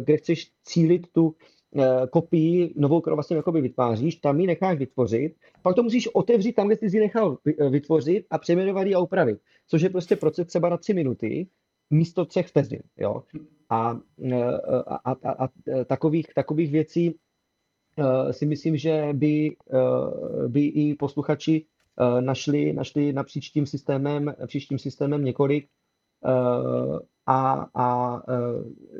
kde 0.00 0.16
chceš 0.16 0.50
cílit 0.64 1.06
tu 1.12 1.34
Eh, 1.76 2.06
kopii 2.10 2.74
novou, 2.76 3.00
kterou 3.00 3.16
vlastně 3.16 3.36
jakoby 3.36 3.60
vytváříš, 3.60 4.16
tam 4.16 4.40
ji 4.40 4.46
necháš 4.46 4.78
vytvořit, 4.78 5.34
pak 5.62 5.74
to 5.74 5.82
musíš 5.82 6.08
otevřít 6.08 6.52
tam, 6.52 6.66
kde 6.66 6.76
jsi 6.76 6.96
ji 6.96 7.00
nechal 7.00 7.38
eh, 7.46 7.68
vytvořit 7.68 8.26
a 8.30 8.38
přejmenovat 8.38 8.86
ji 8.86 8.94
a 8.94 8.98
upravit, 8.98 9.38
což 9.66 9.82
je 9.82 9.90
prostě 9.90 10.16
proces 10.16 10.46
třeba 10.46 10.68
na 10.68 10.76
tři 10.76 10.94
minuty 10.94 11.46
místo 11.90 12.24
třech 12.24 12.46
vteřin. 12.46 12.82
Jo? 12.96 13.22
A, 13.70 13.98
eh, 14.32 14.44
a, 14.86 15.12
a, 15.12 15.44
a, 15.44 15.48
takových, 15.84 16.26
takových 16.34 16.72
věcí 16.72 17.18
si 18.30 18.46
myslím, 18.46 18.76
že 18.76 19.08
by, 19.12 19.56
by 20.48 20.66
i 20.66 20.94
posluchači 20.94 21.66
našli, 22.20 22.72
našli 22.72 23.12
napříč 23.12 23.50
tím 23.50 23.66
systémem, 23.66 24.34
příštím 24.46 24.78
systémem 24.78 25.24
několik 25.24 25.68
a, 27.26 27.66
a 27.74 28.16
e, 28.28 28.34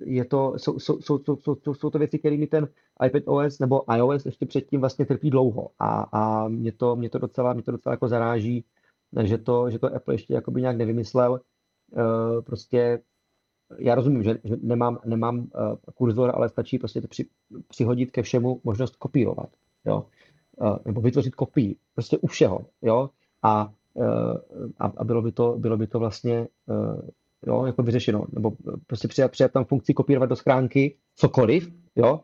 je 0.05 0.25
to, 0.25 0.55
jsou, 0.57 0.79
jsou, 0.79 1.01
jsou, 1.01 1.19
jsou, 1.19 1.57
jsou, 1.57 1.75
jsou 1.75 1.91
to 1.91 1.99
věci, 1.99 2.19
kterými 2.19 2.47
ten 2.47 2.69
iPad 3.07 3.23
OS 3.27 3.59
nebo 3.59 3.95
iOS 3.97 4.27
ještě 4.27 4.47
předtím 4.47 4.81
vlastně 4.81 5.07
trpí 5.07 5.31
dlouho 5.31 5.71
a, 5.79 6.07
a 6.13 6.49
mě, 6.49 6.73
to, 6.73 6.97
mě, 6.97 7.11
to 7.11 7.19
docela, 7.19 7.53
mě 7.53 7.63
to 7.63 7.73
docela 7.73 7.93
jako 7.93 8.09
zaráží, 8.09 8.65
že 9.23 9.39
to, 9.39 9.71
že 9.71 9.79
to 9.79 9.95
Apple 9.95 10.15
ještě 10.15 10.35
jakoby 10.35 10.61
nějak 10.61 10.77
nevymyslel. 10.77 11.41
E, 11.41 12.43
prostě 12.43 13.03
já 13.79 13.95
rozumím, 13.95 14.23
že, 14.23 14.39
že 14.45 14.57
nemám, 14.63 14.99
nemám 15.05 15.39
uh, 15.39 15.47
kurzor, 15.95 16.33
ale 16.35 16.49
stačí 16.49 16.79
prostě 16.79 17.01
při, 17.01 17.27
přihodit 17.69 18.11
ke 18.11 18.23
všemu 18.23 18.61
možnost 18.65 18.97
kopírovat, 18.97 19.49
jo, 19.85 20.07
uh, 20.57 20.77
nebo 20.85 21.01
vytvořit 21.01 21.35
kopii, 21.35 21.77
prostě 21.95 22.19
u 22.19 22.27
všeho, 22.27 22.67
jo, 22.83 23.11
a, 23.43 23.73
uh, 23.95 24.37
a, 24.79 24.93
a 24.97 25.05
bylo, 25.05 25.23
by 25.23 25.33
to, 25.33 25.57
bylo 25.59 25.77
by 25.77 25.87
to 25.87 25.99
vlastně 25.99 26.49
uh, 26.67 27.09
jo, 27.47 27.67
jako 27.67 27.83
vyřešeno, 27.83 28.25
nebo 28.33 28.53
prostě 28.87 29.09
přidat, 29.09 29.31
přidat 29.31 29.53
tam 29.53 29.65
funkci 29.65 29.95
kopírovat 29.95 30.29
do 30.29 30.37
schránky 30.37 30.97
cokoliv, 31.17 31.73
jo, 31.97 32.21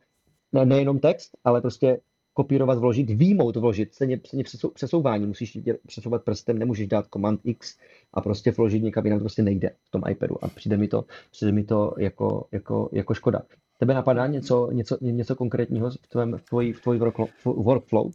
ne, 0.53 0.67
nejenom 0.67 0.99
text, 0.99 1.37
ale 1.45 1.61
prostě 1.61 2.01
kopírovat, 2.35 2.79
vložit, 2.79 3.11
výmout, 3.11 3.57
vložit, 3.57 3.95
stejně, 3.95 4.21
stejně 4.27 4.45
přesouvání, 4.75 5.27
musíš 5.27 5.59
přesouvat 5.87 6.23
prstem, 6.23 6.59
nemůžeš 6.59 6.87
dát 6.87 7.07
Command 7.13 7.41
X 7.45 7.79
a 8.15 8.21
prostě 8.21 8.51
vložit 8.51 8.83
někam 8.83 9.05
jinak, 9.05 9.19
to 9.19 9.23
prostě 9.23 9.43
nejde 9.43 9.71
v 9.85 9.91
tom 9.91 10.03
iPadu 10.11 10.45
a 10.45 10.49
přijde 10.49 10.77
mi 10.77 10.89
to, 10.89 11.05
přijde 11.31 11.53
mi 11.53 11.65
to 11.65 11.95
jako, 11.99 12.47
jako, 12.53 12.89
jako 12.93 13.15
škoda. 13.15 13.43
Tebe 13.79 13.95
napadá 13.95 14.27
něco, 14.27 14.71
něco, 14.73 14.99
něco 15.01 15.37
konkrétního 15.37 15.91
v 15.91 16.09
tvém, 16.09 16.37
v 16.37 16.43
tvojí, 16.43 16.73
v 16.73 16.81
tvojí 16.81 17.01
workflow? 17.45 18.11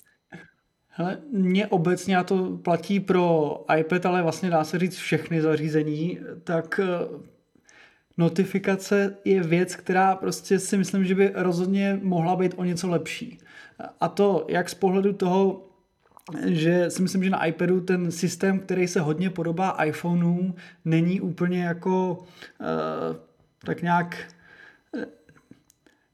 Hele, 0.87 1.17
mě 1.31 1.67
obecně, 1.67 2.17
a 2.17 2.23
to 2.23 2.57
platí 2.57 2.99
pro 2.99 3.55
iPad, 3.77 4.05
ale 4.05 4.23
vlastně 4.23 4.49
dá 4.49 4.63
se 4.63 4.79
říct 4.79 4.95
všechny 4.95 5.41
zařízení, 5.41 6.19
tak 6.43 6.79
notifikace 8.17 9.17
je 9.25 9.43
věc, 9.43 9.75
která 9.75 10.15
prostě 10.15 10.59
si 10.59 10.77
myslím, 10.77 11.05
že 11.05 11.15
by 11.15 11.31
rozhodně 11.35 11.99
mohla 12.03 12.35
být 12.35 12.53
o 12.57 12.63
něco 12.63 12.89
lepší. 12.89 13.39
A 14.01 14.07
to 14.07 14.45
jak 14.49 14.69
z 14.69 14.73
pohledu 14.73 15.13
toho, 15.13 15.69
že 16.45 16.89
si 16.89 17.01
myslím, 17.01 17.23
že 17.23 17.29
na 17.29 17.45
iPadu 17.45 17.81
ten 17.81 18.11
systém, 18.11 18.59
který 18.59 18.87
se 18.87 19.01
hodně 19.01 19.29
podobá 19.29 19.83
iPhoneům, 19.83 20.55
není 20.85 21.21
úplně 21.21 21.63
jako 21.63 22.17
uh, 22.59 23.15
tak 23.65 23.81
nějak 23.81 24.17
eh, 24.97 25.05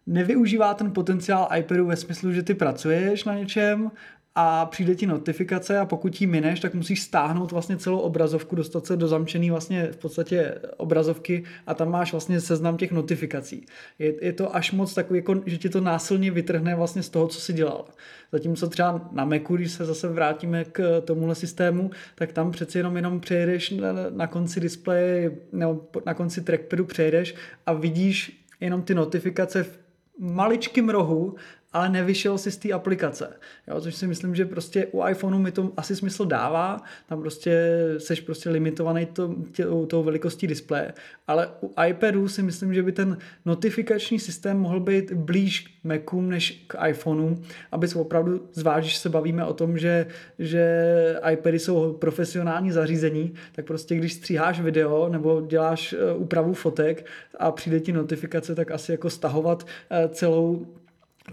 nevyužívá 0.08 0.74
ten 0.74 0.92
potenciál 0.92 1.50
iPadu 1.58 1.86
ve 1.86 1.96
smyslu, 1.96 2.32
že 2.32 2.44
ty 2.44 2.54
pracuješ 2.54 3.24
na 3.24 3.36
něčem 3.36 3.92
a 4.36 4.66
přijde 4.66 4.96
ti 4.96 5.08
notifikace 5.08 5.80
a 5.80 5.86
pokud 5.86 6.22
ji 6.22 6.28
mineš, 6.28 6.60
tak 6.60 6.74
musíš 6.74 7.02
stáhnout 7.02 7.52
vlastně 7.52 7.78
celou 7.78 8.00
obrazovku, 8.00 8.56
dostat 8.56 8.86
se 8.86 8.98
do 8.98 9.08
zamčený 9.08 9.50
vlastně 9.50 9.88
v 9.92 9.98
podstatě 9.98 10.56
obrazovky 10.78 11.44
a 11.68 11.74
tam 11.74 11.92
máš 11.92 12.12
vlastně 12.12 12.42
seznam 12.42 12.78
těch 12.78 12.92
notifikací. 12.92 13.66
Je, 14.00 14.26
je 14.26 14.34
to 14.34 14.56
až 14.56 14.72
moc 14.72 14.94
takový, 14.94 15.20
jako, 15.20 15.42
že 15.46 15.58
ti 15.58 15.70
to 15.70 15.82
násilně 15.82 16.32
vytrhne 16.32 16.76
vlastně 16.76 17.04
z 17.04 17.10
toho, 17.10 17.28
co 17.28 17.42
si 17.42 17.54
dělal. 17.54 17.86
Zatímco 18.32 18.70
třeba 18.70 19.10
na 19.12 19.26
Macu, 19.26 19.56
když 19.56 19.72
se 19.72 19.86
zase 19.86 20.08
vrátíme 20.08 20.66
k 20.66 21.02
tomuhle 21.02 21.36
systému, 21.36 21.92
tak 22.16 22.34
tam 22.34 22.52
přeci 22.52 22.78
jenom 22.78 22.96
jenom 22.96 23.20
přejedeš 23.20 23.70
na, 23.70 23.94
na 24.10 24.28
konci 24.28 24.60
displeje 24.60 25.32
nebo 25.52 25.88
na 26.06 26.14
konci 26.14 26.42
trackpadu 26.42 26.86
přejedeš 26.86 27.36
a 27.66 27.74
vidíš 27.74 28.46
jenom 28.60 28.82
ty 28.82 28.96
notifikace 28.96 29.64
v 29.64 29.80
maličkým 30.20 30.90
rohu 30.90 31.36
ale 31.74 31.90
nevyšel 31.90 32.38
si 32.38 32.52
z 32.52 32.58
té 32.58 32.72
aplikace. 32.72 33.34
Jo, 33.68 33.82
což 33.82 33.96
si 33.96 34.08
myslím, 34.08 34.36
že 34.36 34.46
prostě 34.46 34.86
u 34.86 35.08
iPhoneu 35.08 35.40
mi 35.40 35.52
to 35.52 35.72
asi 35.78 35.96
smysl 35.96 36.26
dává, 36.26 36.82
tam 37.10 37.22
prostě 37.22 37.70
seš 37.98 38.22
prostě 38.22 38.50
limitovaný 38.50 39.06
to, 39.06 39.36
tě, 39.52 39.66
tou 39.88 40.04
velikostí 40.04 40.48
displeje, 40.48 40.94
ale 41.28 41.50
u 41.62 41.74
iPadu 41.88 42.28
si 42.28 42.44
myslím, 42.44 42.74
že 42.74 42.84
by 42.84 42.92
ten 42.92 43.18
notifikační 43.46 44.20
systém 44.20 44.60
mohl 44.60 44.80
být 44.80 45.14
blíž 45.14 45.60
k 45.60 45.84
Macům 45.84 46.30
než 46.30 46.64
k 46.68 46.88
iPhoneu, 46.88 47.36
aby 47.72 47.88
se 47.88 48.00
opravdu 48.00 48.50
zvážíš, 48.54 48.98
se 48.98 49.10
bavíme 49.10 49.46
o 49.46 49.54
tom, 49.54 49.78
že, 49.78 50.08
že 50.40 50.86
iPady 51.32 51.60
jsou 51.60 51.94
profesionální 51.94 52.72
zařízení, 52.72 53.34
tak 53.52 53.66
prostě 53.66 53.96
když 53.96 54.14
stříháš 54.14 54.62
video 54.62 55.10
nebo 55.10 55.42
děláš 55.42 55.94
eh, 55.94 56.14
úpravu 56.14 56.54
fotek 56.54 57.06
a 57.40 57.52
přijde 57.52 57.80
ti 57.80 57.92
notifikace, 57.92 58.56
tak 58.56 58.72
asi 58.72 58.92
jako 58.92 59.10
stahovat 59.10 59.68
eh, 59.90 60.10
celou 60.10 60.66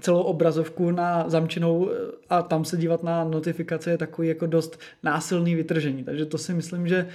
celou 0.00 0.22
obrazovku 0.22 0.90
na 0.90 1.24
zamčenou 1.28 1.90
a 2.30 2.42
tam 2.42 2.64
se 2.64 2.76
dívat 2.76 3.02
na 3.02 3.24
notifikace 3.24 3.90
je 3.90 3.98
takový 3.98 4.28
jako 4.28 4.46
dost 4.46 4.80
násilný 5.02 5.54
vytržení. 5.54 6.04
Takže 6.04 6.26
to 6.26 6.38
si 6.38 6.54
myslím, 6.54 6.88
že 6.88 7.06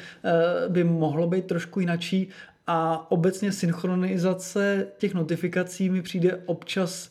by 0.68 0.84
mohlo 0.84 1.28
být 1.28 1.46
trošku 1.46 1.80
jinačí 1.80 2.30
a 2.68 3.12
obecně 3.12 3.52
synchronizace 3.52 4.88
těch 4.98 5.14
notifikací 5.14 5.90
mi 5.90 6.02
přijde 6.02 6.40
občas 6.46 7.10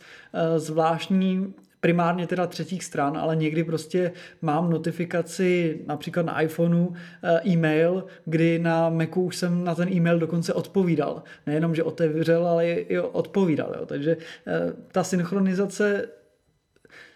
zvláštní 0.57 1.55
primárně 1.83 2.27
teda 2.27 2.47
třetích 2.47 2.85
stran, 2.85 3.19
ale 3.19 3.37
někdy 3.37 3.65
prostě 3.65 4.13
mám 4.43 4.71
notifikaci 4.71 5.81
například 5.87 6.27
na 6.27 6.41
iPhoneu 6.41 6.89
eh, 7.23 7.49
e-mail, 7.49 8.05
kdy 8.25 8.59
na 8.59 8.89
Macu 8.89 9.23
už 9.23 9.37
jsem 9.37 9.65
na 9.65 9.75
ten 9.75 9.89
e-mail 9.89 10.19
dokonce 10.19 10.53
odpovídal. 10.53 11.23
Nejenom, 11.47 11.75
že 11.75 11.83
otevřel, 11.83 12.47
ale 12.47 12.67
i 12.67 12.99
odpovídal. 12.99 13.75
Jo. 13.79 13.87
Takže 13.87 14.17
eh, 14.47 14.73
ta 14.93 15.05
synchronizace 15.05 16.09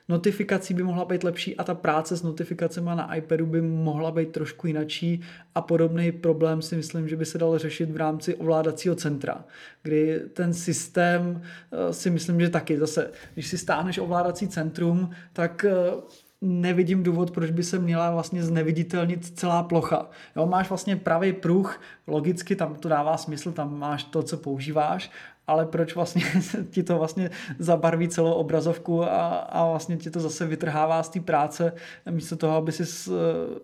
notifikací 0.09 0.75
by 0.75 0.83
mohla 0.83 1.05
být 1.05 1.25
lepší 1.25 1.57
a 1.57 1.65
ta 1.65 1.75
práce 1.75 2.17
s 2.17 2.23
notifikacemi 2.23 2.91
na 2.95 3.15
iPadu 3.15 3.47
by 3.47 3.63
mohla 3.63 4.11
být 4.11 4.33
trošku 4.33 4.67
jinačí 4.67 5.21
a 5.55 5.61
podobný 5.61 6.13
problém 6.13 6.63
si 6.63 6.77
myslím, 6.77 7.09
že 7.09 7.17
by 7.17 7.25
se 7.25 7.39
dal 7.39 7.59
řešit 7.59 7.91
v 7.91 7.97
rámci 7.97 8.35
ovládacího 8.35 8.95
centra, 8.95 9.45
kdy 9.83 10.21
ten 10.33 10.55
systém 10.55 11.43
eh, 11.43 11.93
si 11.93 12.11
myslím, 12.11 12.41
že 12.41 12.51
taky 12.51 12.79
zase, 12.79 13.11
když 13.35 13.47
si 13.47 13.59
stáhneš 13.59 13.99
ovládací 13.99 14.49
centrum, 14.49 15.11
tak 15.33 15.65
eh, 15.65 15.73
nevidím 16.41 17.03
důvod, 17.03 17.31
proč 17.31 17.51
by 17.51 17.63
se 17.63 17.79
měla 17.79 18.11
vlastně 18.11 18.43
zneviditelnit 18.43 19.39
celá 19.39 19.63
plocha. 19.63 20.11
Jo, 20.37 20.47
máš 20.47 20.69
vlastně 20.69 20.97
pravý 20.97 21.33
pruh, 21.33 21.81
logicky 22.07 22.57
tam 22.57 22.75
to 22.75 22.89
dává 22.89 23.17
smysl, 23.17 23.53
tam 23.53 23.79
máš 23.79 24.05
to, 24.05 24.23
co 24.23 24.37
používáš, 24.37 25.11
ale 25.47 25.67
proč 25.67 25.95
vlastně 25.95 26.23
ti 26.71 26.83
to 26.83 26.99
vlastně 26.99 27.31
zabarví 27.59 28.09
celou 28.09 28.33
obrazovku 28.33 29.05
a, 29.05 29.27
a 29.29 29.71
vlastně 29.71 29.97
ti 29.97 30.11
to 30.11 30.21
zase 30.21 30.47
vytrhává 30.47 31.03
z 31.03 31.09
té 31.09 31.21
práce, 31.21 31.73
místo 32.11 32.37
toho, 32.37 32.57
aby 32.57 32.73
si 32.73 33.11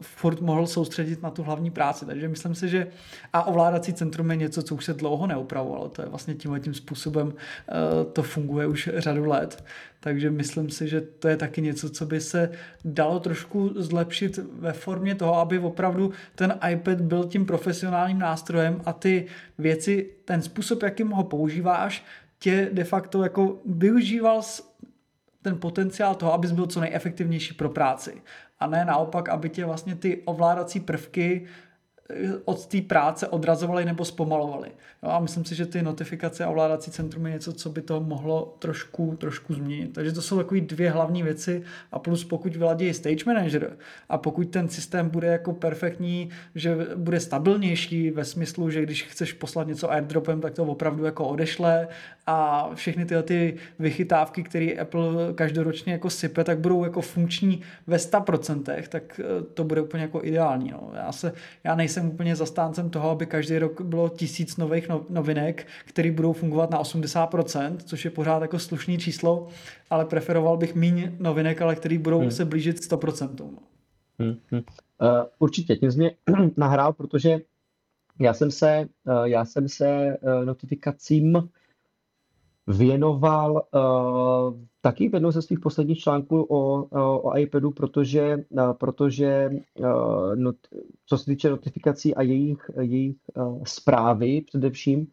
furt 0.00 0.40
mohl 0.40 0.66
soustředit 0.66 1.22
na 1.22 1.30
tu 1.30 1.42
hlavní 1.42 1.70
práci. 1.70 2.06
Takže 2.06 2.28
myslím 2.28 2.54
si, 2.54 2.68
že 2.68 2.86
a 3.32 3.46
ovládací 3.46 3.94
centrum 3.94 4.30
je 4.30 4.36
něco, 4.36 4.62
co 4.62 4.74
už 4.74 4.84
se 4.84 4.94
dlouho 4.94 5.26
neupravovalo. 5.26 5.88
To 5.88 6.02
je 6.02 6.08
vlastně 6.08 6.34
tímhle 6.34 6.60
tím 6.60 6.74
způsobem 6.74 7.32
eh, 7.68 8.04
to 8.12 8.22
funguje 8.22 8.66
už 8.66 8.90
řadu 8.96 9.24
let. 9.24 9.64
Takže 10.04 10.30
myslím 10.30 10.70
si, 10.70 10.88
že 10.88 11.00
to 11.00 11.28
je 11.28 11.36
taky 11.36 11.62
něco, 11.62 11.90
co 11.90 12.06
by 12.06 12.20
se 12.20 12.50
dalo 12.84 13.20
trošku 13.20 13.70
zlepšit 13.76 14.38
ve 14.52 14.72
formě 14.72 15.14
toho, 15.14 15.34
aby 15.34 15.58
opravdu 15.58 16.12
ten 16.34 16.58
iPad 16.70 17.00
byl 17.00 17.24
tím 17.24 17.46
profesionálním 17.46 18.18
nástrojem 18.18 18.82
a 18.84 18.92
ty 18.92 19.26
věci, 19.58 20.10
ten 20.24 20.42
způsob, 20.42 20.82
jakým 20.82 21.10
ho 21.10 21.24
používáš, 21.24 22.04
tě 22.38 22.70
de 22.72 22.84
facto 22.84 23.22
jako 23.22 23.60
využíval 23.66 24.42
ten 25.42 25.58
potenciál 25.58 26.14
toho, 26.14 26.32
abys 26.32 26.52
byl 26.52 26.66
co 26.66 26.80
nejefektivnější 26.80 27.54
pro 27.54 27.68
práci. 27.68 28.22
A 28.60 28.66
ne 28.66 28.84
naopak, 28.84 29.28
aby 29.28 29.48
tě 29.48 29.64
vlastně 29.64 29.94
ty 29.94 30.22
ovládací 30.24 30.80
prvky 30.80 31.46
od 32.44 32.66
té 32.66 32.80
práce 32.80 33.28
odrazovali 33.28 33.84
nebo 33.84 34.04
zpomalovali. 34.04 34.68
Jo, 35.02 35.10
a 35.10 35.20
myslím 35.20 35.44
si, 35.44 35.54
že 35.54 35.66
ty 35.66 35.82
notifikace 35.82 36.44
a 36.44 36.50
ovládací 36.50 36.90
centrum 36.90 37.26
je 37.26 37.32
něco, 37.32 37.52
co 37.52 37.70
by 37.70 37.82
to 37.82 38.00
mohlo 38.00 38.56
trošku, 38.58 39.16
trošku 39.20 39.54
změnit. 39.54 39.92
Takže 39.92 40.12
to 40.12 40.22
jsou 40.22 40.36
takové 40.36 40.60
dvě 40.60 40.90
hlavní 40.90 41.22
věci 41.22 41.62
a 41.92 41.98
plus 41.98 42.24
pokud 42.24 42.56
vyladí 42.56 42.94
Stage 42.94 43.24
Manager 43.26 43.76
a 44.08 44.18
pokud 44.18 44.44
ten 44.50 44.68
systém 44.68 45.08
bude 45.08 45.28
jako 45.28 45.52
perfektní, 45.52 46.30
že 46.54 46.76
bude 46.96 47.20
stabilnější 47.20 48.10
ve 48.10 48.24
smyslu, 48.24 48.70
že 48.70 48.82
když 48.82 49.02
chceš 49.02 49.32
poslat 49.32 49.66
něco 49.66 49.90
airdropem, 49.90 50.40
tak 50.40 50.54
to 50.54 50.64
opravdu 50.64 51.04
jako 51.04 51.28
odešle 51.28 51.88
a 52.26 52.70
všechny 52.74 53.04
tyhle 53.04 53.22
ty 53.22 53.56
vychytávky, 53.78 54.42
které 54.42 54.72
Apple 54.72 55.34
každoročně 55.34 55.92
jako 55.92 56.10
sype, 56.10 56.44
tak 56.44 56.58
budou 56.58 56.84
jako 56.84 57.00
funkční 57.00 57.62
ve 57.86 57.96
100%, 57.96 58.82
tak 58.88 59.20
eh, 59.20 59.42
to 59.54 59.64
bude 59.64 59.80
úplně 59.80 60.02
jako 60.02 60.24
ideální. 60.24 60.70
No. 60.70 60.92
Já, 60.94 61.12
se, 61.12 61.32
já 61.64 61.74
nejsem 61.74 62.08
úplně 62.08 62.36
zastáncem 62.36 62.90
toho, 62.90 63.10
aby 63.10 63.26
každý 63.26 63.58
rok 63.58 63.80
bylo 63.80 64.08
tisíc 64.08 64.56
nových 64.56 64.88
no, 64.88 65.06
novinek, 65.10 65.66
které 65.84 66.10
budou 66.10 66.32
fungovat 66.32 66.70
na 66.70 66.82
80%, 66.82 67.76
což 67.84 68.04
je 68.04 68.10
pořád 68.10 68.42
jako 68.42 68.58
slušný 68.58 68.98
číslo, 68.98 69.48
ale 69.90 70.04
preferoval 70.04 70.56
bych 70.56 70.74
méně 70.74 71.12
novinek, 71.18 71.62
ale 71.62 71.76
které 71.76 71.98
budou 71.98 72.20
hmm. 72.20 72.30
se 72.30 72.44
blížit 72.44 72.76
100%. 72.76 73.28
No. 73.40 73.58
Hmm, 74.18 74.36
hmm. 74.50 74.60
Uh, 75.00 75.08
určitě, 75.38 75.76
tím 75.76 75.92
jsi 75.92 75.98
mě 75.98 76.10
nahrál, 76.56 76.92
protože 76.92 77.40
já 78.20 78.34
jsem 78.34 78.50
se, 78.50 78.88
uh, 79.04 79.22
já 79.24 79.44
jsem 79.44 79.68
se 79.68 80.16
uh, 80.20 80.44
notifikacím 80.44 81.48
věnoval 82.66 83.52
uh, 83.74 84.60
taky 84.80 85.08
v 85.08 85.14
jednom 85.14 85.32
ze 85.32 85.42
svých 85.42 85.60
posledních 85.60 85.98
článků 85.98 86.42
o, 86.42 86.84
o, 86.84 87.20
o 87.20 87.36
iPadu, 87.36 87.70
protože, 87.70 88.44
uh, 88.50 88.72
protože 88.72 89.50
uh, 89.78 90.36
not, 90.36 90.56
co 91.06 91.18
se 91.18 91.24
týče 91.24 91.50
notifikací 91.50 92.14
a 92.14 92.22
jejich, 92.22 92.70
jejich 92.80 93.16
uh, 93.34 93.62
zprávy 93.64 94.40
především, 94.40 95.06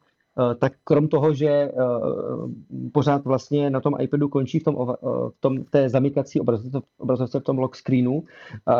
tak 0.59 0.73
krom 0.83 1.07
toho, 1.07 1.33
že 1.33 1.71
uh, 1.71 2.51
pořád 2.91 3.25
vlastně 3.25 3.69
na 3.69 3.81
tom 3.81 3.93
iPadu 3.99 4.29
končí 4.29 4.59
v 4.59 4.63
tom, 4.63 4.75
uh, 4.75 4.93
v 5.29 5.39
tom 5.39 5.63
té 5.63 5.89
zamykací 5.89 6.39
obrazovce, 6.39 6.79
obrazovce 6.97 7.39
v 7.39 7.43
tom 7.43 7.59
lock 7.59 7.75
screenu, 7.75 8.23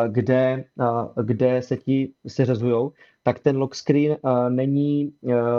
kde, 0.07 0.65
kde 1.23 1.61
se 1.61 1.77
ti 1.77 2.11
seřezujou, 2.27 2.91
tak 3.23 3.39
ten 3.39 3.57
lock 3.57 3.75
screen 3.75 4.17
není 4.49 5.13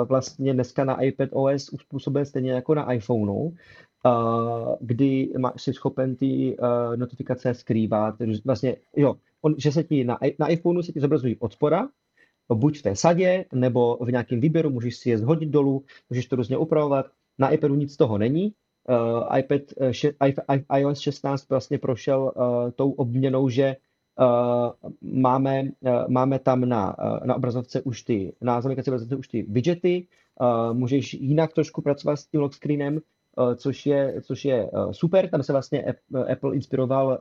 vlastně 0.04 0.54
dneska 0.54 0.84
na 0.84 1.02
iPad 1.02 1.28
OS 1.32 1.68
uspůsoben 1.68 2.24
stejně 2.24 2.52
jako 2.52 2.74
na 2.74 2.92
iPhoneu, 2.92 3.50
kdy 4.80 5.32
máš 5.38 5.62
si 5.62 5.72
schopen 5.72 6.16
ty 6.16 6.56
notifikace 6.96 7.54
skrývat. 7.54 8.14
Vlastně, 8.44 8.76
jo, 8.96 9.14
on, 9.42 9.54
že 9.58 9.72
se 9.72 9.84
ti 9.84 10.04
na, 10.04 10.18
na 10.38 10.48
iPhoneu 10.48 10.82
se 10.82 10.92
ti 10.92 11.00
zobrazují 11.00 11.36
od 11.36 11.52
spora, 11.52 11.88
buď 12.54 12.78
v 12.78 12.82
té 12.82 12.96
sadě, 12.96 13.44
nebo 13.54 13.98
v 14.00 14.12
nějakém 14.12 14.40
výběru, 14.40 14.70
můžeš 14.70 14.96
si 14.96 15.10
je 15.10 15.18
zhodit 15.18 15.48
dolů, 15.48 15.84
můžeš 16.10 16.26
to 16.26 16.36
různě 16.36 16.56
upravovat. 16.56 17.06
Na 17.38 17.50
iPadu 17.50 17.74
nic 17.74 17.92
z 17.92 17.96
toho 17.96 18.18
není. 18.18 18.54
Uh, 18.88 19.38
iPad, 19.38 19.60
uh, 19.76 20.78
iOS 20.78 20.98
16 20.98 21.48
vlastně 21.48 21.78
prošel 21.78 22.32
uh, 22.36 22.70
tou 22.70 22.90
obměnou, 22.90 23.48
že 23.48 23.76
Uh, 24.20 24.70
máme, 25.00 25.62
uh, 25.62 26.08
máme 26.08 26.38
tam 26.38 26.68
na, 26.68 26.98
uh, 26.98 27.26
na 27.26 27.34
obrazovce 27.34 27.82
už 27.82 28.02
ty, 28.02 28.32
na 28.40 28.60
zamykací 28.60 28.90
obrazovce 28.90 29.16
už 29.16 29.28
ty 29.28 29.42
widgety, 29.42 30.06
můžeš 30.72 31.14
jinak 31.14 31.52
trošku 31.52 31.82
pracovat 31.82 32.16
s 32.16 32.26
tím 32.26 32.40
lock 32.40 32.54
screenem, 32.54 33.00
což 33.56 33.86
je, 33.86 34.14
což 34.22 34.44
je 34.44 34.70
super, 34.90 35.28
tam 35.30 35.42
se 35.42 35.52
vlastně 35.52 35.84
Apple 36.32 36.54
inspiroval 36.54 37.18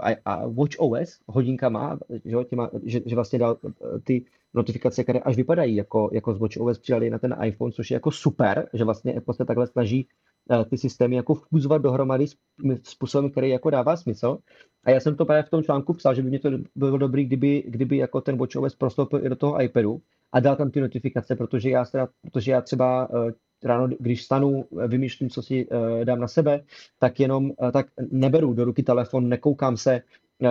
a, 0.00 0.16
a 0.24 0.46
Watch 0.46 0.78
OS 0.78 1.20
hodinkama, 1.26 1.98
že, 2.24 2.44
těma, 2.44 2.70
že, 2.84 3.00
že 3.06 3.14
vlastně 3.14 3.38
dal 3.38 3.58
ty 4.04 4.24
notifikace, 4.54 5.02
které 5.02 5.20
až 5.20 5.36
vypadají 5.36 5.76
jako, 5.76 6.10
jako 6.12 6.34
z 6.34 6.38
Watch 6.38 6.56
OS, 6.56 6.78
přidali 6.78 7.10
na 7.10 7.18
ten 7.18 7.36
iPhone, 7.42 7.72
což 7.72 7.90
je 7.90 7.94
jako 7.94 8.10
super, 8.10 8.68
že 8.72 8.84
vlastně 8.84 9.14
Apple 9.14 9.34
se 9.34 9.44
takhle 9.44 9.66
snaží 9.66 10.08
Eh, 10.08 10.33
ty 10.70 10.78
systémy 10.78 11.16
jako 11.16 11.34
fúzovat 11.34 11.82
dohromady 11.82 12.26
způsobem, 12.82 13.30
který 13.30 13.48
jako 13.48 13.70
dává 13.70 13.96
smysl. 13.96 14.38
A 14.84 14.90
já 14.90 15.00
jsem 15.00 15.16
to 15.16 15.24
právě 15.24 15.42
v 15.42 15.50
tom 15.50 15.62
článku 15.62 15.94
psal, 15.94 16.14
že 16.14 16.22
by 16.22 16.28
mě 16.28 16.38
to 16.38 16.50
bylo 16.74 16.98
dobrý, 16.98 17.24
kdyby, 17.24 17.64
kdyby 17.66 17.96
jako 17.96 18.20
ten 18.20 18.36
WatchOS 18.36 18.74
prostoupil 18.74 19.26
i 19.26 19.28
do 19.28 19.36
toho 19.36 19.62
iPadu 19.62 20.00
a 20.32 20.40
dal 20.40 20.56
tam 20.56 20.70
ty 20.70 20.80
notifikace, 20.80 21.36
protože 21.36 21.70
já, 21.70 21.84
teda, 21.84 22.08
protože 22.22 22.52
já 22.52 22.60
třeba 22.60 23.10
uh, 23.10 23.30
ráno, 23.64 23.88
když 23.98 24.24
stanu, 24.24 24.64
vymýšlím, 24.86 25.30
co 25.30 25.42
si 25.42 25.68
dám 26.04 26.20
na 26.20 26.28
sebe, 26.28 26.64
tak 26.98 27.20
jenom 27.20 27.52
tak 27.72 27.86
neberu 28.10 28.54
do 28.54 28.64
ruky 28.64 28.82
telefon, 28.82 29.28
nekoukám 29.28 29.76
se 29.76 30.02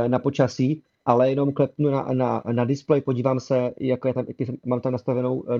na 0.07 0.19
počasí, 0.19 0.83
ale 1.05 1.29
jenom 1.29 1.53
klepnu 1.53 1.89
na, 1.89 2.03
na, 2.13 2.43
na 2.51 2.65
display, 2.65 3.01
podívám 3.01 3.39
se, 3.39 3.73
jak 3.79 3.99
je 4.05 4.13
tam, 4.13 4.25
mám 4.65 4.81
tam 4.81 4.91
nastavenou 4.91 5.35
uh, 5.35 5.57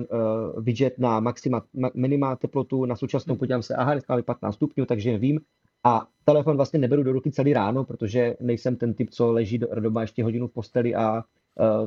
widget 0.58 0.98
na 0.98 1.20
maxima, 1.20 1.62
ma, 1.74 1.90
minima 1.94 2.36
teplotu, 2.36 2.84
na 2.84 2.96
současnou 2.96 3.36
podívám 3.36 3.62
se, 3.62 3.74
aha, 3.74 3.92
dneska 3.94 4.22
15 4.22 4.54
stupňů, 4.54 4.86
takže 4.86 5.18
vím. 5.18 5.40
A 5.84 6.06
telefon 6.24 6.56
vlastně 6.56 6.78
neberu 6.78 7.02
do 7.02 7.12
ruky 7.12 7.30
celý 7.30 7.52
ráno, 7.52 7.84
protože 7.84 8.36
nejsem 8.40 8.76
ten 8.76 8.94
typ, 8.94 9.10
co 9.10 9.32
leží 9.32 9.58
do, 9.58 9.68
doma 9.80 10.00
ještě 10.00 10.24
hodinu 10.24 10.48
v 10.48 10.52
posteli 10.52 10.94
a 10.94 11.16
uh, 11.16 11.22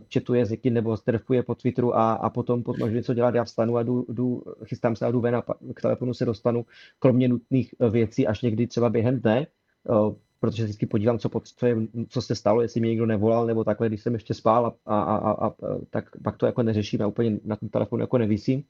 četuje 0.08 0.40
jazyky 0.40 0.70
nebo 0.70 0.98
strefuje 0.98 1.44
po 1.44 1.56
Twitteru 1.56 1.96
a, 1.96 2.14
a 2.14 2.30
potom, 2.30 2.64
potom 2.64 2.94
něco 2.94 3.14
dělat, 3.14 3.36
já 3.36 3.44
vstanu 3.44 3.78
a 3.78 3.84
jdu, 3.84 4.06
jdu, 4.10 4.44
chystám 4.64 4.96
se 4.96 5.06
a 5.06 5.12
jdu 5.12 5.22
ven 5.22 5.36
a 5.36 5.44
k 5.74 5.82
telefonu 5.82 6.14
se 6.14 6.26
dostanu, 6.26 6.66
kromě 7.00 7.28
nutných 7.28 7.74
věcí, 7.90 8.28
až 8.28 8.42
někdy 8.42 8.68
třeba 8.68 8.90
během 8.90 9.20
dne. 9.20 9.48
Uh, 9.90 10.16
protože 10.40 10.64
vždycky 10.64 10.86
podívám, 10.86 11.20
co, 11.20 11.30
co, 11.44 11.66
je, 11.66 11.76
co 12.10 12.22
se 12.22 12.36
stalo, 12.36 12.62
jestli 12.62 12.82
mě 12.82 12.90
někdo 12.90 13.06
nevolal 13.06 13.46
nebo 13.46 13.64
takhle, 13.64 13.88
když 13.88 14.02
jsem 14.02 14.14
ještě 14.14 14.34
spál 14.34 14.66
a, 14.86 15.02
a, 15.02 15.16
a, 15.18 15.48
a 15.48 15.52
tak 15.90 16.06
pak 16.24 16.38
to 16.38 16.46
jako 16.46 16.64
neřeším, 16.64 17.00
já 17.00 17.08
úplně 17.08 17.40
na 17.44 17.56
ten 17.56 17.70
telefon 17.70 18.00
jako 18.00 18.18
nevisím. 18.18 18.64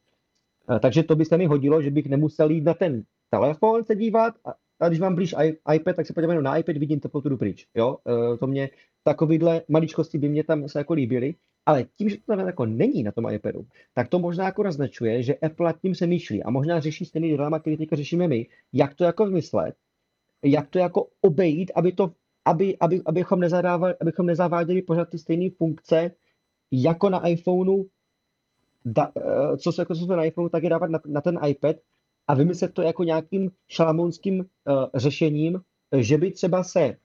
Takže 0.79 1.03
to 1.03 1.15
by 1.15 1.25
se 1.25 1.37
mi 1.37 1.45
hodilo, 1.45 1.81
že 1.81 1.91
bych 1.91 2.05
nemusel 2.05 2.49
jít 2.49 2.63
na 2.63 2.73
ten 2.73 3.03
telefon 3.29 3.83
se 3.83 3.95
dívat 3.95 4.33
a, 4.45 4.53
a 4.79 4.87
když 4.87 4.99
mám 4.99 5.15
blíž 5.15 5.35
iPad, 5.73 5.95
tak 5.95 6.07
se 6.07 6.13
podívám 6.13 6.43
na 6.43 6.57
iPad, 6.57 6.77
vidím 6.77 6.99
teplotu 6.99 7.29
jdu 7.29 7.37
pryč. 7.37 7.67
Jo? 7.75 7.97
E, 8.33 8.37
to 8.37 8.47
mě, 8.47 8.69
takovýhle 9.03 9.61
maličkosti 9.67 10.17
by 10.17 10.29
mě 10.29 10.43
tam 10.43 10.69
se 10.69 10.79
jako 10.79 10.93
líbily, 10.93 11.35
ale 11.65 11.83
tím, 11.83 12.09
že 12.09 12.17
to 12.17 12.35
tam 12.35 12.47
jako 12.47 12.65
není 12.65 13.03
na 13.03 13.11
tom 13.11 13.29
iPadu, 13.31 13.65
tak 13.93 14.07
to 14.07 14.19
možná 14.19 14.45
jako 14.45 14.63
naznačuje, 14.63 15.23
že 15.23 15.35
Apple 15.35 15.73
tím 15.81 15.95
se 15.95 16.07
myšlí 16.07 16.43
a 16.43 16.49
možná 16.49 16.79
řeší 16.79 17.05
stejný 17.05 17.29
dilema, 17.29 17.59
který 17.59 17.77
teďka 17.77 17.95
řešíme 17.95 18.27
my, 18.27 18.47
jak 18.73 18.95
to 18.95 19.03
jako 19.03 19.25
vymyslet, 19.25 19.75
jak 20.43 20.69
to 20.69 20.79
jako 20.79 21.07
obejít, 21.21 21.71
aby 21.75 21.91
to, 21.91 22.11
aby, 22.45 22.77
aby, 22.79 23.01
abychom, 23.05 23.39
nezadávali, 23.39 23.93
abychom 24.01 24.25
nezaváděli 24.25 24.81
pořád 24.81 25.09
ty 25.09 25.17
stejné 25.17 25.49
funkce, 25.57 26.11
jako 26.71 27.09
na 27.09 27.27
iPhoneu, 27.27 27.85
da, 28.85 29.11
eh, 29.17 29.57
co, 29.57 29.71
se, 29.71 29.81
jako 29.81 29.95
co 29.95 30.01
jsme 30.01 30.15
na 30.15 30.23
iPhoneu, 30.23 30.49
tak 30.49 30.63
je 30.63 30.69
dávat 30.69 30.89
na, 30.89 30.99
na 31.05 31.21
ten 31.21 31.39
iPad 31.47 31.75
a 32.27 32.33
vymyslet 32.33 32.73
to 32.73 32.81
jako 32.81 33.03
nějakým 33.03 33.51
šalamounským 33.67 34.39
uh, 34.39 34.45
řešením, 34.95 35.61
že 35.97 36.17
by 36.17 36.31
třeba 36.31 36.63
se 36.63 36.97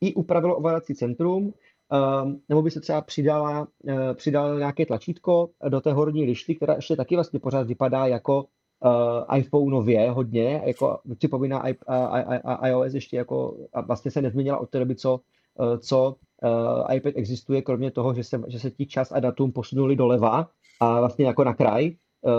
i 0.00 0.14
upravilo 0.14 0.56
ovládací 0.56 0.94
centrum, 0.94 1.44
uh, 1.44 2.32
nebo 2.48 2.62
by 2.62 2.70
se 2.70 2.80
třeba 2.80 3.00
přidala, 3.00 3.60
uh, 3.60 4.14
přidala 4.14 4.58
nějaké 4.58 4.86
tlačítko 4.86 5.50
do 5.68 5.80
té 5.80 5.92
horní 5.92 6.24
lišty, 6.24 6.54
která 6.54 6.74
ještě 6.74 6.96
taky 6.96 7.14
vlastně 7.14 7.40
pořád 7.40 7.66
vypadá 7.66 8.06
jako 8.06 8.46
uh, 8.84 9.38
iPhoneově 9.38 10.10
hodně, 10.10 10.62
jako 10.66 10.98
připomíná 11.18 11.68
I, 11.68 11.72
I, 11.72 12.38
I, 12.38 12.70
iOS 12.70 12.94
ještě 12.94 13.16
jako, 13.16 13.56
a 13.72 13.80
vlastně 13.80 14.10
se 14.10 14.22
nezměnila 14.22 14.58
od 14.58 14.70
té 14.70 14.78
doby, 14.78 14.94
co, 14.94 15.20
uh, 15.58 15.76
co 15.78 16.16
uh, 16.42 16.94
iPad 16.94 17.12
existuje, 17.16 17.62
kromě 17.62 17.90
toho, 17.90 18.14
že 18.14 18.24
se, 18.24 18.42
že 18.48 18.58
se 18.58 18.70
ti 18.70 18.86
čas 18.86 19.12
a 19.12 19.20
datum 19.20 19.52
posunuli 19.52 19.96
doleva 19.96 20.48
a 20.80 21.00
vlastně 21.00 21.26
jako 21.26 21.44
na 21.44 21.54
kraj 21.54 21.90
uh, 22.22 22.32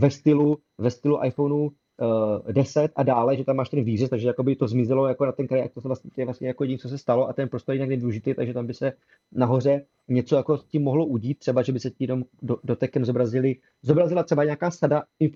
ve 0.00 0.10
stylu, 0.10 0.58
ve 0.78 0.90
stylu 0.90 1.24
iPhoneu 1.24 1.70
uh, 2.00 2.52
10 2.52 2.92
a 2.96 3.02
dále, 3.02 3.36
že 3.36 3.44
tam 3.44 3.56
máš 3.56 3.68
ten 3.68 3.84
výřez, 3.84 4.10
takže 4.10 4.28
jakoby 4.28 4.56
to 4.56 4.68
zmizelo 4.68 5.08
jako 5.08 5.26
na 5.26 5.32
ten 5.32 5.46
kraj, 5.46 5.68
to 5.68 5.80
vlastně, 5.80 6.10
je 6.16 6.24
vlastně 6.24 6.48
jako 6.48 6.64
jediné, 6.64 6.78
co 6.78 6.88
se 6.88 6.98
stalo 6.98 7.28
a 7.28 7.32
ten 7.32 7.48
prostor 7.48 7.74
je 7.74 7.76
jinak 7.76 7.88
nevyužitý, 7.88 8.34
takže 8.34 8.54
tam 8.54 8.66
by 8.66 8.74
se 8.74 8.92
nahoře 9.32 9.86
něco 10.08 10.36
jako 10.36 10.58
s 10.58 10.64
tím 10.64 10.82
mohlo 10.82 11.06
udít, 11.06 11.38
třeba, 11.38 11.62
že 11.62 11.72
by 11.72 11.80
se 11.80 11.90
tím 11.90 12.04
jenom 12.04 12.24
do, 12.42 12.58
dotekem 12.64 13.04
zobrazili, 13.04 13.56
zobrazila 13.82 14.22
třeba 14.22 14.44
nějaká 14.44 14.70
sada 14.70 15.02
uh, 15.20 15.30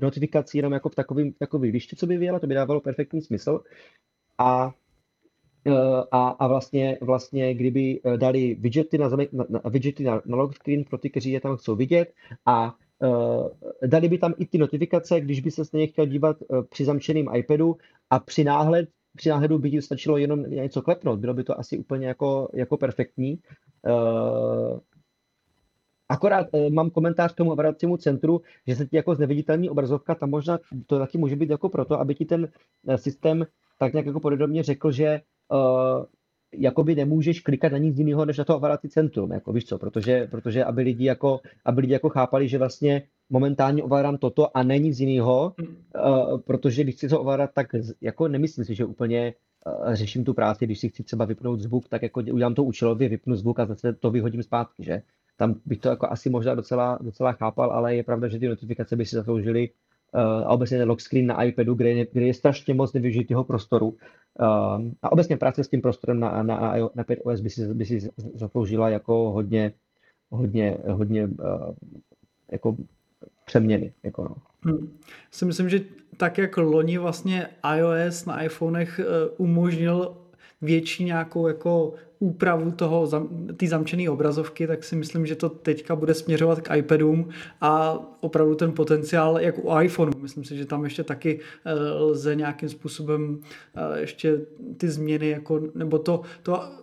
notifikací 0.00 0.58
jenom 0.58 0.72
jako 0.72 0.88
v 0.88 0.94
takovým, 0.94 1.32
takový 1.32 1.70
liště, 1.70 1.96
co 1.96 2.06
by 2.06 2.16
vyjela, 2.16 2.38
to 2.38 2.46
by 2.46 2.54
dávalo 2.54 2.80
perfektní 2.80 3.22
smysl. 3.22 3.60
A 4.38 4.74
eh, 5.66 5.72
a, 6.10 6.28
a 6.28 6.46
vlastně, 6.46 6.98
vlastně, 7.00 7.54
kdyby 7.54 8.00
dali 8.16 8.54
widgety 8.54 8.98
na, 8.98 9.08
na, 9.08 9.44
na, 9.48 9.60
widgety 9.70 10.04
na, 10.04 10.22
na 10.26 10.36
lock 10.36 10.54
screen 10.54 10.84
pro 10.84 10.98
ty, 10.98 11.10
kteří 11.10 11.30
je 11.30 11.40
tam 11.40 11.56
chcou 11.56 11.76
vidět 11.76 12.12
a 12.46 12.74
dali 13.86 14.08
by 14.08 14.18
tam 14.18 14.34
i 14.38 14.46
ty 14.46 14.58
notifikace, 14.58 15.20
když 15.20 15.40
by 15.40 15.50
se 15.50 15.64
stejně 15.64 15.86
chtěl 15.86 16.06
dívat 16.06 16.36
uh, 16.48 16.62
při 16.62 16.84
zamčeným 16.84 17.28
iPadu 17.34 17.76
a 18.10 18.18
při 18.18 18.44
náhled, 18.44 18.88
při 19.16 19.28
náhledu 19.28 19.58
by 19.58 19.70
ti 19.70 19.82
stačilo 19.82 20.16
jenom 20.16 20.42
něco 20.42 20.82
klepnout. 20.82 21.18
Bylo 21.18 21.34
by 21.34 21.44
to 21.44 21.58
asi 21.58 21.78
úplně 21.78 22.06
jako, 22.06 22.48
jako 22.54 22.76
perfektní. 22.76 23.38
Uh, 23.86 24.78
Akorát 26.08 26.46
mám 26.70 26.90
komentář 26.90 27.32
k 27.32 27.36
tomu 27.36 27.52
obracímu 27.52 27.96
centru, 27.96 28.40
že 28.66 28.76
se 28.76 28.86
ti 28.86 28.96
jako 28.96 29.14
zneviditelní 29.14 29.70
obrazovka, 29.70 30.14
tam 30.14 30.30
možná 30.30 30.58
to 30.86 30.98
taky 30.98 31.18
může 31.18 31.36
být 31.36 31.50
jako 31.50 31.68
proto, 31.68 32.00
aby 32.00 32.14
ti 32.14 32.24
ten 32.24 32.48
systém 32.96 33.46
tak 33.78 33.92
nějak 33.92 34.06
jako 34.06 34.20
podobně 34.20 34.62
řekl, 34.62 34.92
že 34.92 35.20
jakoby 36.52 36.94
nemůžeš 36.94 37.40
klikat 37.40 37.72
na 37.72 37.78
nic 37.78 37.98
jiného, 37.98 38.24
než 38.24 38.38
na 38.38 38.44
to 38.44 38.56
ovládací 38.56 38.88
centrum, 38.88 39.32
jako 39.32 39.52
víš 39.52 39.64
co, 39.64 39.78
protože, 39.78 40.28
protože 40.30 40.64
aby 40.64 40.82
lidi 40.82 41.04
jako, 41.04 41.40
aby 41.64 41.80
lidi 41.80 41.92
jako 41.92 42.08
chápali, 42.08 42.48
že 42.48 42.58
vlastně 42.58 43.02
momentálně 43.30 43.82
ovládám 43.82 44.16
toto 44.16 44.56
a 44.56 44.62
není 44.62 44.88
nic 44.88 45.00
jiného, 45.00 45.54
uh, 45.58 46.40
protože 46.40 46.82
když 46.82 46.94
chci 46.94 47.08
to 47.08 47.20
ovládat, 47.20 47.50
tak 47.54 47.66
jako 48.00 48.28
nemyslím 48.28 48.64
si, 48.64 48.74
že 48.74 48.84
úplně 48.84 49.34
uh, 49.66 49.94
řeším 49.94 50.24
tu 50.24 50.34
práci, 50.34 50.64
když 50.64 50.80
si 50.80 50.88
chci 50.88 51.02
třeba 51.02 51.24
vypnout 51.24 51.60
zvuk, 51.60 51.88
tak 51.88 52.02
jako 52.02 52.20
udělám 52.20 52.54
to 52.54 52.64
účelově, 52.64 53.08
vypnu 53.08 53.36
zvuk 53.36 53.58
a 53.58 53.66
zase 53.66 53.92
to 53.92 54.10
vyhodím 54.10 54.42
zpátky, 54.42 54.84
že? 54.84 55.02
Tam 55.36 55.54
bych 55.66 55.78
to 55.78 55.88
jako 55.88 56.10
asi 56.10 56.30
možná 56.30 56.54
docela, 56.54 56.98
docela 57.00 57.32
chápal, 57.32 57.70
ale 57.70 57.96
je 57.96 58.02
pravda, 58.02 58.28
že 58.28 58.38
ty 58.38 58.48
notifikace 58.48 58.96
by 58.96 59.06
si 59.06 59.16
zasloužily 59.16 59.68
a 60.14 60.48
obecně 60.48 60.84
lock 60.84 61.00
screen 61.00 61.26
na 61.26 61.42
iPadu, 61.42 61.74
kde 61.74 61.90
je, 61.90 62.06
kde 62.12 62.26
je 62.26 62.34
strašně 62.34 62.74
moc 62.74 62.92
nevyužitého 62.92 63.44
prostoru, 63.44 63.96
Uh, 64.40 64.88
a 65.02 65.12
obecně 65.12 65.36
práce 65.36 65.64
s 65.64 65.68
tím 65.68 65.82
prostorem 65.82 66.20
na, 66.20 66.42
na, 66.42 66.74
na, 66.94 67.04
5OS 67.04 67.42
by 67.42 67.50
si, 67.50 67.74
by 67.74 67.86
si 67.86 68.10
zasloužila 68.34 68.88
jako 68.88 69.32
hodně, 69.32 69.72
hodně, 70.30 70.78
hodně 70.88 71.26
uh, 71.26 71.74
jako 72.52 72.76
přeměny. 73.44 73.92
Jako 74.02 74.24
no. 74.24 74.36
Hmm. 74.60 74.98
Si 75.30 75.44
myslím, 75.44 75.68
že 75.68 75.80
tak 76.16 76.38
jak 76.38 76.56
loni 76.56 76.98
vlastně 76.98 77.48
iOS 77.76 78.24
na 78.24 78.42
iPhonech 78.42 79.00
umožnil 79.36 80.16
větší 80.62 81.04
nějakou 81.04 81.48
jako 81.48 81.94
úpravu 82.18 82.70
toho, 82.70 83.08
ty 83.56 83.68
zamčené 83.68 84.10
obrazovky, 84.10 84.66
tak 84.66 84.84
si 84.84 84.96
myslím, 84.96 85.26
že 85.26 85.36
to 85.36 85.48
teďka 85.48 85.96
bude 85.96 86.14
směřovat 86.14 86.60
k 86.60 86.76
iPadům 86.76 87.28
a 87.60 87.98
opravdu 88.20 88.54
ten 88.54 88.72
potenciál, 88.72 89.38
jak 89.38 89.64
u 89.64 89.80
iPhoneu, 89.80 90.18
myslím 90.18 90.44
si, 90.44 90.56
že 90.56 90.66
tam 90.66 90.84
ještě 90.84 91.04
taky 91.04 91.40
eh, 91.64 91.74
lze 91.92 92.34
nějakým 92.36 92.68
způsobem 92.68 93.40
eh, 93.74 94.00
ještě 94.00 94.40
ty 94.76 94.88
změny, 94.88 95.28
jako, 95.28 95.60
nebo 95.74 95.98
to, 95.98 96.22
to 96.42 96.81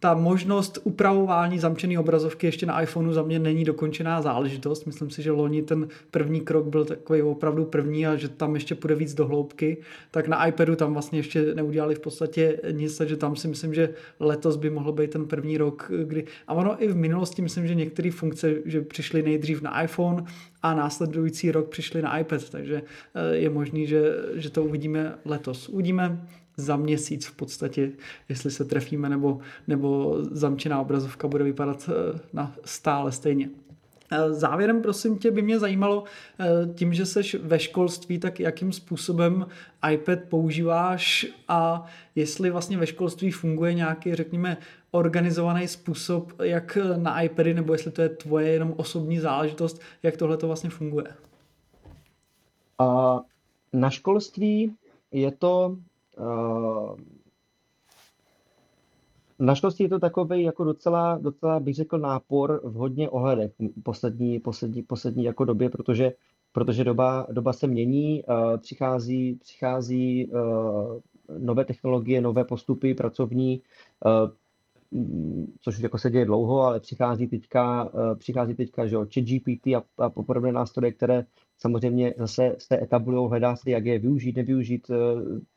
ta 0.00 0.14
možnost 0.14 0.78
upravování 0.84 1.58
zamčené 1.58 1.98
obrazovky 1.98 2.46
ještě 2.46 2.66
na 2.66 2.82
iPhoneu 2.82 3.12
za 3.12 3.22
mě 3.22 3.38
není 3.38 3.64
dokončená 3.64 4.22
záležitost. 4.22 4.86
Myslím 4.86 5.10
si, 5.10 5.22
že 5.22 5.30
loni 5.30 5.62
ten 5.62 5.88
první 6.10 6.40
krok 6.40 6.66
byl 6.66 6.84
takový 6.84 7.22
opravdu 7.22 7.64
první 7.64 8.06
a 8.06 8.16
že 8.16 8.28
tam 8.28 8.54
ještě 8.54 8.74
půjde 8.74 8.94
víc 8.94 9.14
do 9.14 9.26
hloubky. 9.26 9.76
Tak 10.10 10.28
na 10.28 10.46
iPadu 10.46 10.76
tam 10.76 10.92
vlastně 10.92 11.18
ještě 11.18 11.54
neudělali 11.54 11.94
v 11.94 12.00
podstatě 12.00 12.60
nic, 12.70 12.98
takže 12.98 13.16
tam 13.16 13.36
si 13.36 13.48
myslím, 13.48 13.74
že 13.74 13.94
letos 14.20 14.56
by 14.56 14.70
mohl 14.70 14.92
být 14.92 15.10
ten 15.10 15.26
první 15.26 15.58
rok, 15.58 15.90
kdy... 16.04 16.24
A 16.46 16.54
ono 16.54 16.82
i 16.82 16.88
v 16.88 16.96
minulosti 16.96 17.42
myslím, 17.42 17.66
že 17.66 17.74
některé 17.74 18.10
funkce, 18.10 18.54
že 18.64 18.82
přišly 18.82 19.22
nejdřív 19.22 19.62
na 19.62 19.82
iPhone 19.82 20.24
a 20.62 20.74
následující 20.74 21.50
rok 21.50 21.68
přišly 21.68 22.02
na 22.02 22.18
iPad, 22.18 22.50
takže 22.50 22.82
eh, 23.14 23.36
je 23.36 23.50
možný, 23.50 23.86
že, 23.86 24.12
že 24.34 24.50
to 24.50 24.64
uvidíme 24.64 25.14
letos. 25.24 25.68
Uvidíme, 25.68 26.26
za 26.56 26.76
měsíc 26.76 27.26
v 27.26 27.36
podstatě, 27.36 27.92
jestli 28.28 28.50
se 28.50 28.64
trefíme, 28.64 29.08
nebo, 29.08 29.40
nebo 29.66 30.18
zamčená 30.20 30.80
obrazovka 30.80 31.28
bude 31.28 31.44
vypadat 31.44 31.90
eh, 31.92 32.20
na 32.32 32.54
stále 32.64 33.12
stejně. 33.12 33.50
Eh, 34.12 34.32
závěrem, 34.32 34.82
prosím 34.82 35.18
tě, 35.18 35.30
by 35.30 35.42
mě 35.42 35.58
zajímalo, 35.58 36.04
eh, 36.40 36.74
tím, 36.74 36.94
že 36.94 37.06
jsi 37.06 37.38
ve 37.38 37.58
školství, 37.58 38.18
tak 38.18 38.40
jakým 38.40 38.72
způsobem 38.72 39.46
iPad 39.92 40.18
používáš 40.28 41.26
a 41.48 41.86
jestli 42.14 42.50
vlastně 42.50 42.78
ve 42.78 42.86
školství 42.86 43.30
funguje 43.30 43.74
nějaký, 43.74 44.14
řekněme, 44.14 44.56
organizovaný 44.90 45.68
způsob, 45.68 46.32
jak 46.42 46.78
na 46.96 47.22
iPady, 47.22 47.54
nebo 47.54 47.72
jestli 47.72 47.90
to 47.90 48.02
je 48.02 48.08
tvoje 48.08 48.48
jenom 48.48 48.74
osobní 48.76 49.18
záležitost, 49.18 49.80
jak 50.02 50.16
tohle 50.16 50.36
to 50.36 50.46
vlastně 50.46 50.70
funguje? 50.70 51.06
A 52.78 53.18
na 53.72 53.90
školství 53.90 54.74
je 55.12 55.30
to 55.30 55.76
Naštěstí 59.38 59.82
je 59.82 59.88
to 59.88 59.98
takový 59.98 60.42
jako 60.42 60.64
docela, 60.64 61.18
docela 61.18 61.60
bych 61.60 61.74
řekl 61.74 61.98
nápor 61.98 62.60
v 62.64 62.72
hodně 62.74 63.10
ohledech 63.10 63.52
poslední, 63.82 64.40
poslední, 64.40 64.82
poslední 64.82 65.24
jako 65.24 65.44
době, 65.44 65.70
protože, 65.70 66.12
protože 66.52 66.84
doba, 66.84 67.26
doba 67.32 67.52
se 67.52 67.66
mění, 67.66 68.24
přichází, 68.58 69.34
přichází 69.34 70.30
nové 71.38 71.64
technologie, 71.64 72.20
nové 72.20 72.44
postupy 72.44 72.94
pracovní, 72.94 73.62
což 75.60 75.78
jako 75.78 75.98
se 75.98 76.10
děje 76.10 76.24
dlouho, 76.24 76.60
ale 76.60 76.80
přichází 76.80 77.26
teďka, 77.26 77.90
přichází 78.18 78.54
teďka 78.54 78.86
že 78.86 78.96
chat 78.96 79.24
GPT 79.24 79.66
a, 79.66 79.82
a 79.98 80.10
podobné 80.10 80.52
nástroje, 80.52 80.92
které 80.92 81.26
samozřejmě 81.58 82.14
zase 82.18 82.56
se 82.58 82.82
etablují, 82.82 83.28
hledá 83.28 83.56
se, 83.56 83.70
jak 83.70 83.84
je 83.84 83.98
využít, 83.98 84.36
nevyužít, 84.36 84.90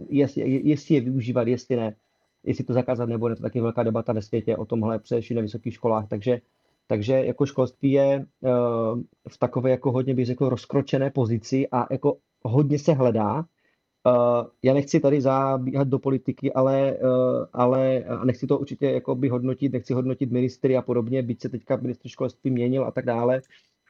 jestli, 0.09 0.61
jestli 0.63 0.95
je 0.95 1.01
využívat, 1.01 1.47
jestli 1.47 1.75
ne, 1.75 1.95
jestli 2.43 2.63
to 2.63 2.73
zakázat 2.73 3.09
nebo 3.09 3.29
ne, 3.29 3.35
to 3.35 3.41
taky 3.41 3.61
velká 3.61 3.83
debata 3.83 4.13
ve 4.13 4.21
světě 4.21 4.57
o 4.57 4.65
tomhle 4.65 4.99
především 4.99 5.35
na 5.35 5.41
vysokých 5.41 5.73
školách, 5.73 6.07
takže 6.07 6.41
takže 6.87 7.13
jako 7.13 7.45
školství 7.45 7.91
je 7.91 8.25
uh, 8.41 9.01
v 9.29 9.37
takové 9.39 9.69
jako 9.71 9.91
hodně 9.91 10.13
bych 10.13 10.25
řekl 10.25 10.49
rozkročené 10.49 11.11
pozici 11.11 11.67
a 11.71 11.87
jako 11.93 12.17
hodně 12.43 12.79
se 12.79 12.93
hledá. 12.93 13.35
Uh, 13.35 13.43
já 14.63 14.73
nechci 14.73 14.99
tady 14.99 15.21
zabíhat 15.21 15.87
do 15.87 15.99
politiky, 15.99 16.53
ale, 16.53 16.97
ale 17.53 18.03
a 18.03 18.25
nechci 18.25 18.47
to 18.47 18.59
určitě 18.59 18.91
jako 18.91 19.15
by 19.15 19.29
hodnotit, 19.29 19.73
nechci 19.73 19.93
hodnotit 19.93 20.31
ministry 20.31 20.77
a 20.77 20.81
podobně, 20.81 21.21
byť 21.21 21.41
se 21.41 21.49
teďka 21.49 21.75
ministr 21.75 22.07
školství 22.07 22.51
měnil 22.51 22.85
a 22.85 22.91
tak 22.91 23.05
dále, 23.05 23.41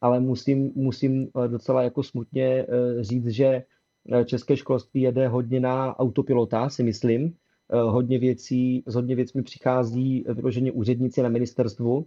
ale 0.01 0.19
musím, 0.19 0.71
musím 0.75 1.27
eh, 1.27 1.47
docela 1.47 1.83
jako 1.83 2.03
smutně 2.03 2.45
eh, 2.45 2.65
říct, 3.03 3.27
že 3.27 3.63
eh, 4.11 4.25
české 4.25 4.57
školství 4.57 5.01
jede 5.01 5.27
hodně 5.27 5.59
na 5.59 5.99
autopilota, 5.99 6.69
si 6.69 6.83
myslím. 6.83 7.33
Hodně 7.73 8.19
věcí, 8.19 8.83
s 8.85 8.95
hodně 8.95 9.15
věcmi 9.15 9.43
přichází 9.43 10.25
vyloženě 10.27 10.71
úředníci 10.71 11.21
na 11.21 11.29
ministerstvu, 11.29 12.05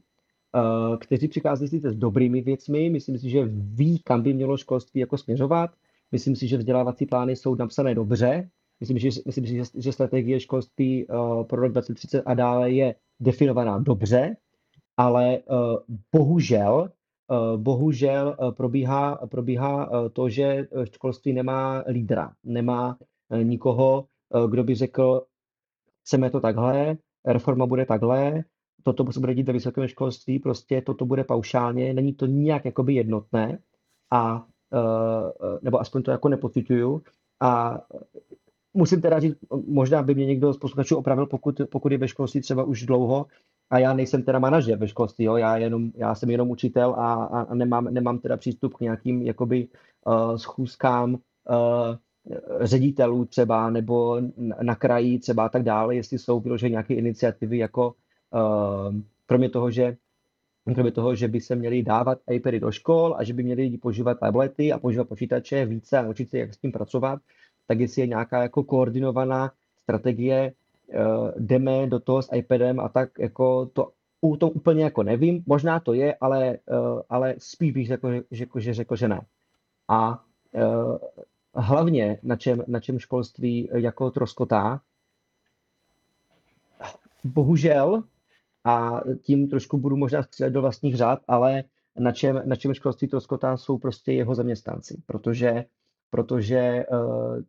kteří 1.00 1.28
přichází 1.28 1.68
sice 1.68 1.90
s 1.90 1.96
dobrými 1.96 2.40
věcmi, 2.40 2.90
myslím 2.90 3.18
si, 3.18 3.30
že 3.30 3.44
ví, 3.52 3.98
kam 4.04 4.22
by 4.22 4.34
mělo 4.34 4.56
školství 4.56 5.00
jako 5.00 5.18
směřovat. 5.18 5.70
Myslím 6.12 6.36
si, 6.36 6.48
že 6.48 6.56
vzdělávací 6.56 7.06
plány 7.06 7.36
jsou 7.36 7.54
napsané 7.54 7.94
dobře. 7.94 8.48
Myslím, 8.80 8.98
že, 8.98 9.08
myslím 9.26 9.46
si, 9.46 9.54
že, 9.56 9.62
že 9.74 9.92
strategie 9.92 10.40
školství 10.40 11.06
pro 11.48 11.62
rok 11.62 11.72
2030 11.72 12.22
a 12.26 12.34
dále 12.34 12.70
je 12.70 12.94
definovaná 13.20 13.78
dobře, 13.78 14.36
ale 14.96 15.38
bohužel 16.12 16.88
bohužel 17.56 18.36
eh, 18.40 18.52
probíhá, 18.52 19.18
probíhá 19.26 19.90
eh, 19.92 20.08
to, 20.10 20.28
že 20.28 20.68
školství 20.92 21.32
nemá 21.32 21.84
lídra, 21.88 22.32
nemá 22.44 22.98
nikoho, 23.42 24.06
kdo 24.50 24.64
by 24.64 24.74
řekl, 24.74 25.22
chceme 26.02 26.30
to 26.30 26.40
takhle, 26.40 26.96
reforma 27.26 27.66
bude 27.66 27.86
takhle, 27.86 28.44
toto 28.82 29.12
se 29.12 29.20
bude 29.20 29.34
dít 29.34 29.46
ve 29.46 29.52
vysokém 29.52 29.88
školství, 29.88 30.38
prostě 30.38 30.82
toto 30.82 31.06
bude 31.06 31.24
paušálně, 31.24 31.94
není 31.94 32.14
to 32.14 32.26
nijak 32.26 32.64
jakoby 32.64 32.94
jednotné 32.94 33.58
a 34.12 34.46
nebo 35.62 35.80
aspoň 35.80 36.02
to 36.02 36.10
jako 36.10 36.28
nepocituju 36.28 37.02
a 37.40 37.80
musím 38.74 39.00
teda 39.00 39.20
říct, 39.20 39.38
možná 39.66 40.02
by 40.02 40.14
mě 40.14 40.26
někdo 40.26 40.52
z 40.52 40.58
posluchačů 40.58 40.96
opravil, 40.96 41.26
pokud, 41.26 41.60
pokud 41.70 41.92
je 41.92 41.98
ve 41.98 42.08
školství 42.08 42.40
třeba 42.40 42.64
už 42.64 42.86
dlouho, 42.86 43.26
a 43.70 43.78
já 43.78 43.92
nejsem 43.92 44.22
teda 44.22 44.38
manažer 44.38 44.78
ve 44.78 44.88
školství, 44.88 45.24
jo? 45.24 45.36
Já, 45.36 45.56
jenom, 45.56 45.90
já 45.94 46.14
jsem 46.14 46.30
jenom 46.30 46.50
učitel 46.50 46.94
a, 46.94 47.14
a 47.24 47.54
nemám, 47.54 47.84
nemám 47.84 48.18
teda 48.18 48.36
přístup 48.36 48.74
k 48.74 48.80
nějakým 48.80 49.22
jakoby 49.22 49.68
uh, 50.06 50.36
schůzkám 50.36 51.14
uh, 51.14 51.18
ředitelů 52.60 53.24
třeba 53.24 53.70
nebo 53.70 54.20
na 54.62 54.74
kraji 54.74 55.18
třeba 55.18 55.44
a 55.44 55.48
tak 55.48 55.62
dále, 55.62 55.96
jestli 55.96 56.18
jsou 56.18 56.40
vyložené 56.40 56.70
nějaké 56.70 56.94
iniciativy 56.94 57.58
jako 57.58 57.94
uh, 58.34 58.94
kromě 59.26 59.50
toho, 59.50 59.70
že 59.70 59.96
kromě 60.74 60.92
toho, 60.92 61.14
že 61.14 61.28
by 61.28 61.40
se 61.40 61.56
měli 61.56 61.82
dávat 61.82 62.18
iPady 62.30 62.60
do 62.60 62.72
škol 62.72 63.14
a 63.18 63.24
že 63.24 63.34
by 63.34 63.42
měli 63.42 63.62
lidi 63.62 63.78
používat 63.78 64.20
tablety 64.20 64.72
a 64.72 64.78
používat 64.78 65.08
počítače 65.08 65.66
více 65.66 65.98
a 65.98 66.02
naučit 66.02 66.30
se, 66.30 66.38
jak 66.38 66.54
s 66.54 66.58
tím 66.58 66.72
pracovat, 66.72 67.20
tak 67.66 67.80
jestli 67.80 68.02
je 68.02 68.06
nějaká 68.06 68.42
jako 68.42 68.64
koordinovaná 68.64 69.52
strategie, 69.82 70.52
jdeme 71.38 71.86
do 71.86 72.00
toho 72.00 72.22
s 72.22 72.36
iPadem 72.36 72.80
a 72.80 72.88
tak 72.88 73.18
jako 73.18 73.66
to 73.66 73.92
u 74.20 74.36
tom 74.36 74.50
úplně 74.54 74.84
jako 74.84 75.02
nevím, 75.02 75.44
možná 75.46 75.80
to 75.80 75.92
je, 75.92 76.14
ale, 76.20 76.58
uh, 76.70 77.00
ale 77.08 77.34
spíš 77.38 77.72
bych 77.72 77.86
řekl, 77.86 78.12
že, 78.30 78.46
že 78.56 78.74
řekl, 78.74 78.96
že 78.96 79.08
ne. 79.08 79.20
A 79.88 80.24
uh, 80.52 80.96
hlavně 81.54 82.18
na 82.22 82.36
čem, 82.36 82.64
na 82.66 82.80
čem 82.80 82.98
školství 82.98 83.70
jako 83.74 84.10
troskotá, 84.10 84.80
bohužel, 87.24 88.02
a 88.64 89.00
tím 89.22 89.48
trošku 89.48 89.78
budu 89.78 89.96
možná 89.96 90.22
střílet 90.22 90.50
do 90.50 90.60
vlastních 90.60 90.96
řád, 90.96 91.20
ale 91.28 91.64
na 91.98 92.12
čem, 92.12 92.42
na 92.44 92.56
čem 92.56 92.74
školství 92.74 93.08
troskotá 93.08 93.56
jsou 93.56 93.78
prostě 93.78 94.12
jeho 94.12 94.34
zaměstnanci, 94.34 95.02
protože 95.06 95.64
protože 96.10 96.84
uh, 96.92 96.98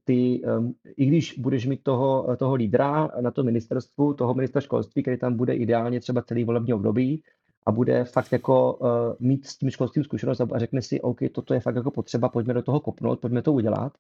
ty, 0.04 0.42
um, 0.58 0.74
i 0.98 1.06
když 1.06 1.40
budeš 1.40 1.66
mít 1.66 1.84
toho, 1.84 2.38
toho 2.38 2.56
lídra 2.56 3.10
na 3.22 3.32
tom 3.32 3.46
ministerstvu, 3.46 4.14
toho 4.14 4.34
ministra 4.34 4.62
školství, 4.62 5.02
který 5.02 5.18
tam 5.18 5.36
bude 5.38 5.54
ideálně 5.54 6.00
třeba 6.00 6.22
celý 6.22 6.44
volební 6.44 6.74
období 6.74 7.24
a 7.66 7.72
bude 7.72 8.04
fakt 8.04 8.32
jako 8.32 8.74
uh, 8.74 8.88
mít 9.20 9.46
s 9.46 9.58
tím 9.58 9.70
školstvím 9.70 10.04
zkušenost 10.04 10.42
a 10.42 10.60
řekne 10.60 10.82
si, 10.82 11.02
OK, 11.02 11.20
toto 11.32 11.54
je 11.54 11.60
fakt 11.60 11.76
jako 11.76 11.92
potřeba, 11.92 12.30
pojďme 12.30 12.54
do 12.54 12.62
toho 12.62 12.80
kopnout, 12.80 13.20
pojďme 13.20 13.42
to 13.42 13.54
udělat, 13.54 13.94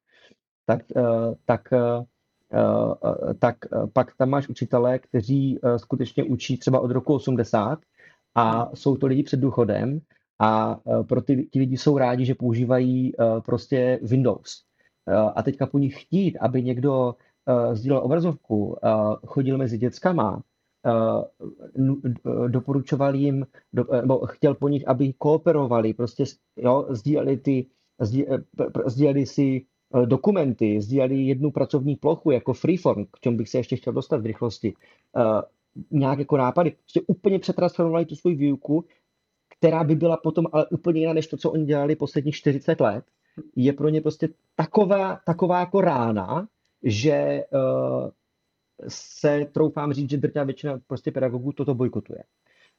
tak, 0.65 0.81
uh, 0.95 1.33
tak 1.45 1.73
tak 3.39 3.57
pak 3.93 4.15
tam 4.17 4.29
máš 4.29 4.47
učitele, 4.47 4.99
kteří 4.99 5.59
skutečně 5.77 6.23
učí 6.23 6.57
třeba 6.57 6.79
od 6.79 6.91
roku 6.91 7.13
80 7.13 7.79
a 8.35 8.75
jsou 8.75 8.97
to 8.97 9.07
lidi 9.07 9.23
před 9.23 9.39
důchodem 9.39 10.01
a 10.41 10.79
e, 10.87 11.03
pro 11.03 11.21
ty, 11.21 11.47
ty 11.51 11.59
lidi 11.59 11.77
jsou 11.77 11.97
rádi, 11.97 12.25
že 12.25 12.35
používají 12.35 13.11
e, 13.11 13.41
prostě 13.41 13.99
Windows. 14.01 14.63
E, 15.07 15.15
a 15.15 15.43
teďka 15.43 15.65
po 15.65 15.79
nich 15.79 16.01
chtít, 16.01 16.37
aby 16.37 16.63
někdo 16.63 17.15
sdílel 17.73 18.01
obrazovku, 18.03 18.77
chodil 19.25 19.57
mezi 19.57 19.77
dětskama, 19.77 20.43
doporučoval 22.47 23.15
jim, 23.15 23.45
nebo 24.01 24.25
chtěl 24.25 24.55
po 24.55 24.67
nich, 24.67 24.87
aby 24.87 25.13
kooperovali, 25.13 25.93
prostě 25.93 26.23
jo, 26.57 26.85
sdíleli, 26.89 27.37
ty, 27.37 27.65
sdíleli 28.85 29.25
si 29.25 29.65
dokumenty, 30.05 30.81
sdíleli 30.81 31.21
jednu 31.21 31.51
pracovní 31.51 31.95
plochu 31.95 32.31
jako 32.31 32.53
freeform, 32.53 33.05
k 33.11 33.19
čemu 33.19 33.37
bych 33.37 33.49
se 33.49 33.57
ještě 33.57 33.75
chtěl 33.75 33.93
dostat 33.93 34.21
v 34.21 34.25
rychlosti, 34.25 34.73
nějak 35.91 36.19
jako 36.19 36.37
nápady, 36.37 36.71
prostě 36.71 37.01
úplně 37.07 37.39
přetransformovali 37.39 38.05
tu 38.05 38.15
svou 38.15 38.35
výuku 38.35 38.85
která 39.61 39.83
by 39.83 39.95
byla 39.95 40.17
potom 40.17 40.45
ale 40.51 40.65
úplně 40.67 40.99
jiná 40.99 41.13
než 41.13 41.27
to, 41.27 41.37
co 41.37 41.51
oni 41.51 41.65
dělali 41.65 41.95
posledních 41.95 42.35
40 42.35 42.79
let, 42.79 43.05
je 43.55 43.73
pro 43.73 43.89
ně 43.89 44.01
prostě 44.01 44.29
taková, 44.55 45.19
taková 45.25 45.59
jako 45.59 45.81
rána, 45.81 46.47
že 46.83 47.43
uh, 47.53 48.09
se 48.87 49.45
troufám 49.51 49.93
říct, 49.93 50.09
že 50.09 50.17
drtivá 50.17 50.45
většina 50.45 50.79
prostě 50.87 51.11
pedagogů 51.11 51.51
toto 51.51 51.75
bojkotuje. 51.75 52.23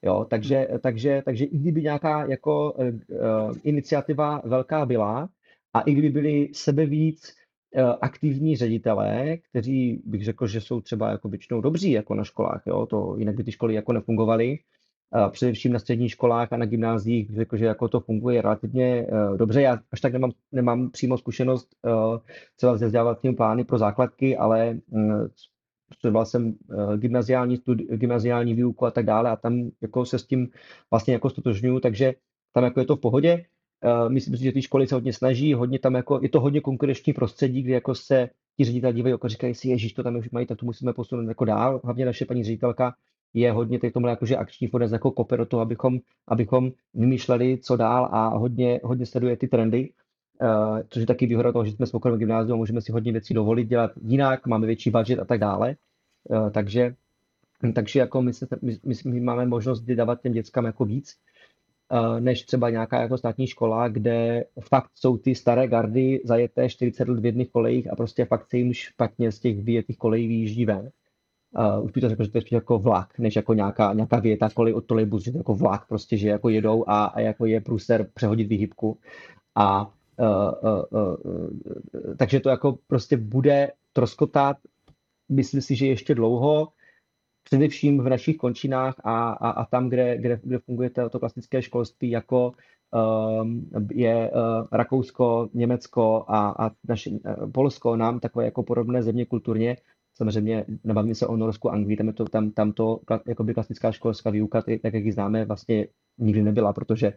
Jo, 0.03 0.27
takže, 0.31 0.69
takže, 0.81 1.23
takže 1.25 1.45
i 1.45 1.59
kdyby 1.59 1.83
nějaká 1.83 2.27
jako 2.27 2.73
uh, 2.73 3.55
iniciativa 3.63 4.43
velká 4.45 4.87
byla 4.87 5.29
a 5.75 5.81
i 5.81 5.93
kdyby 5.93 6.09
byli 6.09 6.49
sebe 6.53 6.87
víc 6.87 7.35
uh, 7.77 7.83
aktivní 8.01 8.57
ředitelé, 8.57 9.37
kteří 9.37 10.03
bych 10.05 10.25
řekl, 10.25 10.47
že 10.47 10.61
jsou 10.61 10.81
třeba 10.81 11.11
jako 11.11 11.29
většinou 11.29 11.61
dobří 11.61 11.91
jako 11.91 12.15
na 12.15 12.25
školách, 12.25 12.63
jo, 12.67 12.87
to 12.87 13.15
jinak 13.19 13.35
by 13.35 13.45
ty 13.45 13.53
školy 13.53 13.75
jako 13.75 13.93
nefungovaly, 13.93 14.59
především 15.31 15.73
na 15.73 15.79
středních 15.79 16.11
školách 16.11 16.53
a 16.53 16.57
na 16.57 16.67
gymnáziích 16.67 17.31
řekl, 17.35 17.57
že 17.57 17.65
jako 17.65 17.89
to 17.89 18.01
funguje 18.01 18.43
relativně 18.43 19.07
uh, 19.07 19.37
dobře. 19.37 19.63
Já 19.63 19.79
až 19.93 20.01
tak 20.01 20.13
nemám, 20.13 20.33
nemám 20.53 20.91
přímo 20.91 21.19
zkušenost 21.19 21.77
uh, 21.83 22.19
třeba 22.57 22.79
se 22.79 22.87
vzdělávacími 22.87 23.35
plány 23.35 23.65
pro 23.65 23.79
základky, 23.79 24.37
ale 24.37 24.79
studoval 25.93 26.27
jsem 26.27 26.47
uh, 26.47 26.97
gymnaziální, 26.97 27.57
studi- 27.57 27.97
gymnaziální 27.97 28.55
výuku 28.55 28.87
a 28.87 28.91
tak 28.91 29.07
dále 29.07 29.31
a 29.31 29.37
tam 29.37 29.71
jako 29.81 30.05
se 30.05 30.19
s 30.19 30.27
tím 30.27 30.49
vlastně 30.91 31.13
jako 31.13 31.31
stotožňuju, 31.31 31.81
takže 31.81 32.15
tam 32.53 32.65
jako 32.65 32.81
je 32.81 32.87
to 32.87 32.97
v 32.97 33.01
pohodě. 33.01 33.45
Myslím 34.09 34.37
si, 34.37 34.45
že 34.45 34.53
ty 34.53 34.63
školy 34.63 34.87
se 34.87 34.95
hodně 34.95 35.13
snaží, 35.13 35.55
hodně 35.55 35.79
tam 35.79 35.95
jako, 35.95 36.21
je 36.23 36.29
to 36.29 36.41
hodně 36.41 36.61
konkurenční 36.61 37.13
prostředí, 37.13 37.63
kde 37.63 37.75
jako 37.75 37.95
se 37.95 38.29
ti 38.57 38.65
ředitelé 38.65 38.93
dívají, 38.93 39.11
jako 39.11 39.29
říkají 39.29 39.55
si, 39.55 39.69
ježíš, 39.69 39.93
to 39.93 40.03
tam 40.03 40.17
už 40.17 40.31
mají, 40.31 40.47
tak 40.47 40.59
to 40.59 40.67
musíme 40.67 40.93
posunout 40.93 41.29
jako 41.29 41.45
dál. 41.45 41.81
Hlavně 41.85 42.07
naše 42.07 42.25
paní 42.25 42.45
ředitelka 42.45 42.95
je 43.35 43.53
hodně 43.53 43.79
teď 43.79 43.93
tomu 43.93 44.07
jakože 44.07 44.37
akční 44.37 44.67
fond 44.69 44.93
jako 44.93 45.11
kope 45.11 45.37
do 45.37 45.47
toho, 45.47 45.61
abychom, 45.61 45.99
abychom 46.29 46.73
vymýšleli, 46.95 47.59
co 47.59 47.77
dál 47.77 48.09
a 48.13 48.29
hodně, 48.29 48.81
hodně 48.85 49.07
sleduje 49.07 49.37
ty 49.37 49.49
trendy, 49.49 49.91
uh, 50.43 50.81
což 50.89 51.01
je 51.01 51.07
taky 51.07 51.27
výhoda 51.27 51.53
toho, 51.53 51.65
že 51.65 51.73
jsme 51.73 51.87
spokojený 51.87 52.19
gymnázium 52.19 52.55
a 52.55 52.57
můžeme 52.57 52.81
si 52.81 52.93
hodně 52.93 53.13
věcí 53.13 53.35
dovolit 53.35 53.69
dělat 53.69 53.91
jinak, 54.03 54.47
máme 54.47 54.67
větší 54.67 54.91
budget 54.91 55.19
a 55.19 55.25
tak 55.25 55.41
dále. 55.41 55.77
Uh, 56.29 56.51
takže, 56.51 56.95
takže 57.75 58.01
jako 58.01 58.23
my, 58.23 58.33
se, 58.33 58.47
my, 58.63 58.95
my 59.05 59.21
máme 59.21 59.47
možnost 59.47 59.81
dávat 59.81 60.23
těm 60.23 60.33
dětskám 60.33 60.65
jako 60.65 60.85
víc, 60.85 61.17
uh, 61.93 62.21
než 62.21 62.43
třeba 62.43 62.71
nějaká 62.71 63.03
jako 63.03 63.19
státní 63.19 63.47
škola, 63.47 63.89
kde 63.89 64.45
fakt 64.61 64.91
jsou 64.95 65.17
ty 65.17 65.35
staré 65.35 65.69
gardy 65.69 66.21
zajeté 66.25 66.69
40 66.69 67.09
let 67.09 67.21
v 67.21 67.27
jedných 67.27 67.51
kolejích 67.51 67.93
a 67.93 67.97
prostě 67.97 68.25
fakt 68.25 68.51
se 68.51 68.59
jim 68.59 68.73
špatně 68.73 69.33
z 69.33 69.41
těch 69.41 69.65
vyjetých 69.65 69.99
kolejí 69.99 70.29
vyjíždí 70.29 70.65
ven. 70.65 70.91
Uh, 71.59 71.85
už 71.85 71.93
by 71.93 72.01
to 72.01 72.09
řekl, 72.09 72.25
že 72.25 72.31
to 72.31 72.39
je 72.39 72.43
spíš 72.43 72.53
jako 72.53 72.79
vlak, 72.79 73.19
než 73.19 73.37
jako 73.37 73.55
nějaká, 73.55 73.93
nějaká 73.93 74.21
věta 74.21 74.49
kolej 74.55 74.75
od 74.75 74.87
trolejbus, 74.87 75.25
že 75.25 75.33
to 75.33 75.39
jako 75.39 75.55
vlak 75.55 75.89
prostě, 75.89 76.17
že 76.17 76.29
jako 76.29 76.49
jedou 76.49 76.85
a, 76.89 77.05
a 77.05 77.21
jako 77.21 77.47
je 77.47 77.61
průser 77.61 78.07
přehodit 78.15 78.49
výhybku. 78.49 78.99
A 79.55 79.87
uh, 80.19 80.27
uh, 80.63 81.01
uh, 81.01 81.17
uh, 81.25 82.17
takže 82.17 82.41
to 82.41 82.49
jako 82.49 82.79
prostě 82.87 83.17
bude 83.17 83.71
troskotat, 83.93 84.57
myslím 85.29 85.61
si, 85.61 85.77
že 85.77 85.87
ještě 85.87 86.15
dlouho, 86.15 86.69
především 87.45 88.01
v 88.01 88.09
našich 88.09 88.37
končinách 88.37 88.95
a, 89.05 89.31
a, 89.31 89.51
a 89.51 89.65
tam, 89.65 89.89
kde, 89.89 90.19
kde, 90.19 90.41
kde 90.43 90.59
funguje 90.59 90.91
to, 90.91 91.09
to 91.09 91.19
klasické 91.19 91.63
školství, 91.63 92.11
jako 92.11 92.53
um, 93.43 93.71
je 93.93 94.31
uh, 94.31 94.67
Rakousko, 94.73 95.49
Německo 95.55 96.25
a, 96.29 96.51
a 96.51 96.71
naše, 96.89 97.11
uh, 97.11 97.51
Polsko, 97.53 97.97
nám 97.97 98.21
takové 98.21 98.45
jako 98.45 98.63
podobné 98.63 99.03
země 99.03 99.27
kulturně, 99.27 99.77
Samozřejmě 100.15 100.65
nebavíme 100.85 101.15
se 101.15 101.27
o 101.27 101.37
Norsku, 101.37 101.71
Anglii, 101.71 101.97
tam, 101.97 102.07
je 102.07 102.13
to, 102.13 102.25
tam, 102.25 102.51
tam 102.51 102.73
to 102.73 103.01
jakoby 103.27 103.55
klasická 103.55 103.93
školská 103.93 104.31
výuka, 104.31 104.63
tak 104.63 104.95
jak 104.95 105.05
ji 105.05 105.13
známe, 105.13 105.45
vlastně 105.45 105.87
nikdy 106.19 106.43
nebyla, 106.43 106.73
protože 106.73 107.13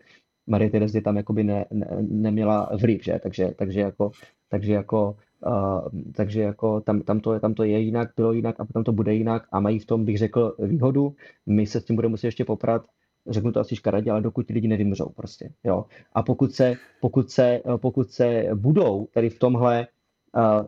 Marie 0.47 0.69
Terezie 0.69 1.01
tam 1.01 1.17
jakoby 1.17 1.43
ne, 1.43 1.65
ne, 1.71 1.87
neměla 2.01 2.69
vliv, 2.81 3.03
že? 3.03 3.19
Takže, 3.23 3.53
takže 3.57 3.79
jako, 3.79 4.11
takže 4.49 4.73
jako, 4.73 5.17
uh, 5.45 6.01
takže 6.15 6.41
jako 6.41 6.81
tam, 6.81 7.01
tam, 7.01 7.19
to, 7.19 7.39
tam 7.39 7.53
to 7.53 7.63
je 7.63 7.79
jinak, 7.79 8.09
bylo 8.15 8.33
jinak 8.33 8.59
a 8.59 8.65
potom 8.65 8.83
to 8.83 8.91
bude 8.91 9.13
jinak 9.13 9.47
a 9.51 9.59
mají 9.59 9.79
v 9.79 9.85
tom, 9.85 10.05
bych 10.05 10.17
řekl, 10.17 10.55
výhodu. 10.59 11.15
My 11.45 11.65
se 11.65 11.81
s 11.81 11.85
tím 11.85 11.95
budeme 11.95 12.11
muset 12.11 12.27
ještě 12.27 12.45
poprat, 12.45 12.85
řeknu 13.29 13.51
to 13.51 13.59
asi 13.59 13.75
škaredě, 13.75 14.11
ale 14.11 14.21
dokud 14.21 14.47
ti 14.47 14.53
lidi 14.53 14.67
nevymřou 14.67 15.09
prostě, 15.09 15.49
jo. 15.63 15.85
A 16.13 16.23
pokud 16.23 16.53
se, 16.53 16.73
pokud 17.01 17.29
se, 17.29 17.61
pokud 17.77 18.09
se 18.09 18.45
budou 18.55 19.07
tady 19.13 19.29
v 19.29 19.39
tomhle 19.39 19.87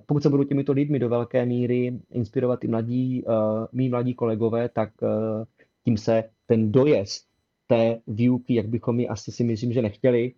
pokud 0.05 0.23
se 0.23 0.29
budou 0.29 0.43
těmito 0.43 0.71
lidmi 0.71 0.99
do 0.99 1.09
velké 1.09 1.45
míry 1.45 1.99
inspirovat 2.11 2.63
i 2.63 2.67
mladí, 2.67 3.23
mý 3.71 3.89
mladí 3.89 4.13
kolegové, 4.13 4.69
tak 4.69 4.89
tím 5.85 5.97
se 5.97 6.23
ten 6.45 6.71
dojezd 6.71 7.27
té 7.67 7.99
výuky, 8.07 8.55
jak 8.55 8.67
bychom 8.67 8.99
ji 8.99 9.07
asi 9.07 9.31
si 9.31 9.43
myslím, 9.43 9.73
že 9.73 9.81
nechtěli, 9.81 10.33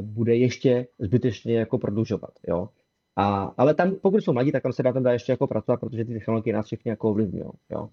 bude 0.00 0.36
ještě 0.36 0.86
zbytečně 0.98 1.58
jako 1.58 1.78
prodlužovat. 1.78 2.30
Jo? 2.48 2.68
A, 3.16 3.54
ale 3.56 3.74
tam, 3.74 3.94
pokud 3.94 4.24
jsou 4.24 4.32
mladí, 4.32 4.52
tak 4.52 4.62
tam 4.62 4.72
se 4.72 4.82
dá 4.82 4.92
tam 4.92 5.02
dá 5.02 5.12
ještě 5.12 5.32
jako 5.32 5.46
pracovat, 5.46 5.80
protože 5.80 6.04
ty 6.04 6.12
technologie 6.12 6.54
nás 6.54 6.66
všechny 6.66 6.88
jako 6.88 7.10
ovlivňují. 7.10 7.50
Jo? 7.70 7.88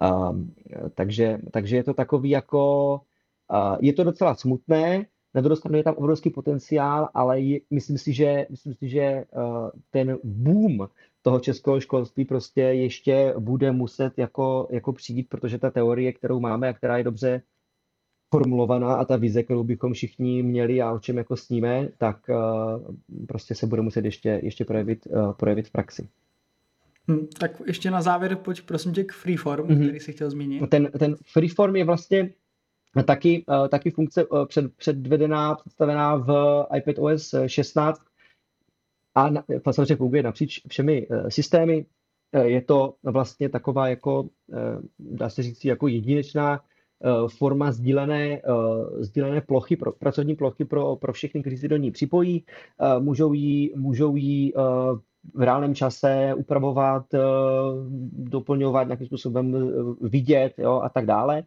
A, 0.00 0.36
takže, 0.94 1.38
takže 1.50 1.76
je 1.76 1.84
to 1.84 1.94
takový 1.94 2.30
jako, 2.30 3.00
a, 3.48 3.78
je 3.80 3.92
to 3.92 4.04
docela 4.04 4.34
smutné, 4.34 5.06
na 5.34 5.40
druhou 5.40 5.56
stranu 5.56 5.76
je 5.76 5.84
tam 5.84 5.94
obrovský 5.94 6.30
potenciál, 6.30 7.08
ale 7.14 7.40
je, 7.40 7.60
myslím 7.70 7.98
si, 7.98 8.12
že, 8.12 8.46
myslím 8.50 8.74
si, 8.74 8.88
že 8.88 9.24
uh, 9.36 9.70
ten 9.90 10.18
boom 10.24 10.88
toho 11.22 11.40
českého 11.40 11.80
školství 11.80 12.24
prostě 12.24 12.60
ještě 12.60 13.34
bude 13.38 13.72
muset 13.72 14.12
jako, 14.16 14.68
jako 14.70 14.92
přijít, 14.92 15.28
protože 15.28 15.58
ta 15.58 15.70
teorie, 15.70 16.12
kterou 16.12 16.40
máme 16.40 16.68
a 16.68 16.72
která 16.72 16.98
je 16.98 17.04
dobře 17.04 17.42
formulovaná 18.30 18.94
a 18.94 19.04
ta 19.04 19.16
vize, 19.16 19.42
kterou 19.42 19.64
bychom 19.64 19.92
všichni 19.92 20.42
měli 20.42 20.82
a 20.82 20.92
o 20.92 20.98
čem 20.98 21.16
jako 21.16 21.36
sníme, 21.36 21.88
tak 21.98 22.16
uh, 22.28 22.94
prostě 23.26 23.54
se 23.54 23.66
bude 23.66 23.82
muset 23.82 24.04
ještě, 24.04 24.40
ještě 24.42 24.64
projevit, 24.64 25.06
uh, 25.06 25.32
projevit 25.32 25.68
v 25.68 25.70
praxi. 25.70 26.08
Hmm, 27.08 27.26
tak 27.40 27.62
ještě 27.66 27.90
na 27.90 28.02
závěr 28.02 28.36
pojď 28.36 28.62
prosím 28.62 28.92
tě 28.92 29.04
k 29.04 29.12
Freeform, 29.12 29.66
mm-hmm. 29.66 29.84
který 29.84 30.00
jsi 30.00 30.12
chtěl 30.12 30.30
zmínit. 30.30 30.70
Ten, 30.70 30.90
ten 30.98 31.16
Freeform 31.32 31.76
je 31.76 31.84
vlastně 31.84 32.30
taky, 33.06 33.44
uh, 33.48 33.68
taky 33.68 33.90
funkce 33.90 34.24
uh, 34.24 34.46
před, 34.46 34.76
předvedená, 34.76 35.54
představená 35.54 36.16
v 36.16 36.32
iPadOS 36.76 37.34
16 37.46 38.00
a 39.14 39.30
na, 39.30 39.44
samozřejmě 39.70 39.96
funguje 39.96 40.22
napříč 40.22 40.60
všemi 40.68 41.06
systémy. 41.28 41.86
Je 42.42 42.62
to 42.62 42.94
vlastně 43.02 43.48
taková 43.48 43.88
jako, 43.88 44.28
dá 44.98 45.30
se 45.30 45.42
říct, 45.42 45.64
jako 45.64 45.88
jedinečná 45.88 46.60
forma 47.38 47.72
sdílené, 47.72 48.42
sdílené 48.98 49.40
plochy, 49.40 49.76
pro, 49.76 49.92
pracovní 49.92 50.34
plochy 50.34 50.64
pro, 50.64 50.96
pro 50.96 51.12
všechny, 51.12 51.40
kteří 51.40 51.56
se 51.56 51.68
do 51.68 51.76
ní 51.76 51.90
připojí. 51.90 52.44
Můžou 52.98 53.32
ji, 53.32 53.72
můžou 53.76 54.16
ji 54.16 54.52
v 55.34 55.42
reálném 55.42 55.74
čase 55.74 56.34
upravovat, 56.36 57.06
doplňovat 58.12 58.86
nějakým 58.86 59.06
způsobem 59.06 59.72
vidět 60.00 60.54
jo, 60.58 60.80
a 60.84 60.88
tak 60.88 61.06
dále, 61.06 61.42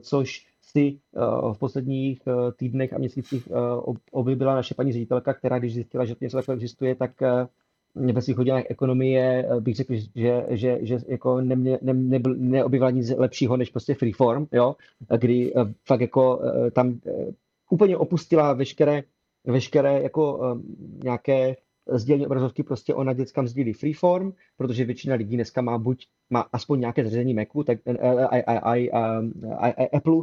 což 0.00 0.46
si 0.76 0.98
v 1.52 1.58
posledních 1.58 2.20
týdnech 2.56 2.92
a 2.92 2.98
měsících 2.98 3.48
objevila 4.12 4.54
naše 4.54 4.74
paní 4.74 4.92
ředitelka, 4.92 5.34
která 5.34 5.58
když 5.58 5.74
zjistila, 5.74 6.04
že 6.04 6.14
něco 6.20 6.36
takové 6.36 6.54
existuje, 6.54 6.94
tak 6.94 7.10
ve 7.94 8.22
svých 8.22 8.36
hodinách 8.36 8.64
ekonomie 8.68 9.48
bych 9.60 9.76
řekl, 9.76 9.94
že, 10.14 10.46
že, 10.48 10.78
že 10.82 10.98
jako 11.08 11.40
ne, 11.40 11.56
ne, 11.56 11.78
ne, 11.82 12.20
neobjevila 12.36 12.90
nic 12.90 13.10
lepšího 13.16 13.56
než 13.56 13.70
prostě 13.70 13.94
freeform, 13.94 14.46
jo, 14.52 14.76
kdy 15.18 15.52
fakt 15.84 16.00
jako 16.00 16.40
tam 16.72 17.00
úplně 17.70 17.96
opustila 17.96 18.52
veškeré, 18.52 19.02
veškeré 19.44 20.02
jako 20.02 20.56
nějaké 21.04 21.56
sdílení 21.92 22.26
obrazovky 22.26 22.62
prostě 22.62 22.94
ona 22.94 23.12
dětskám 23.12 23.46
sdílí 23.46 23.72
freeform, 23.72 24.32
protože 24.56 24.84
většina 24.84 25.14
lidí 25.14 25.36
dneska 25.36 25.62
má 25.62 25.78
buď 25.78 26.06
má 26.30 26.40
aspoň 26.52 26.80
nějaké 26.80 27.04
zařízení 27.04 27.34
Macu, 27.34 27.62
tak 27.62 27.78
Apple, 29.92 30.22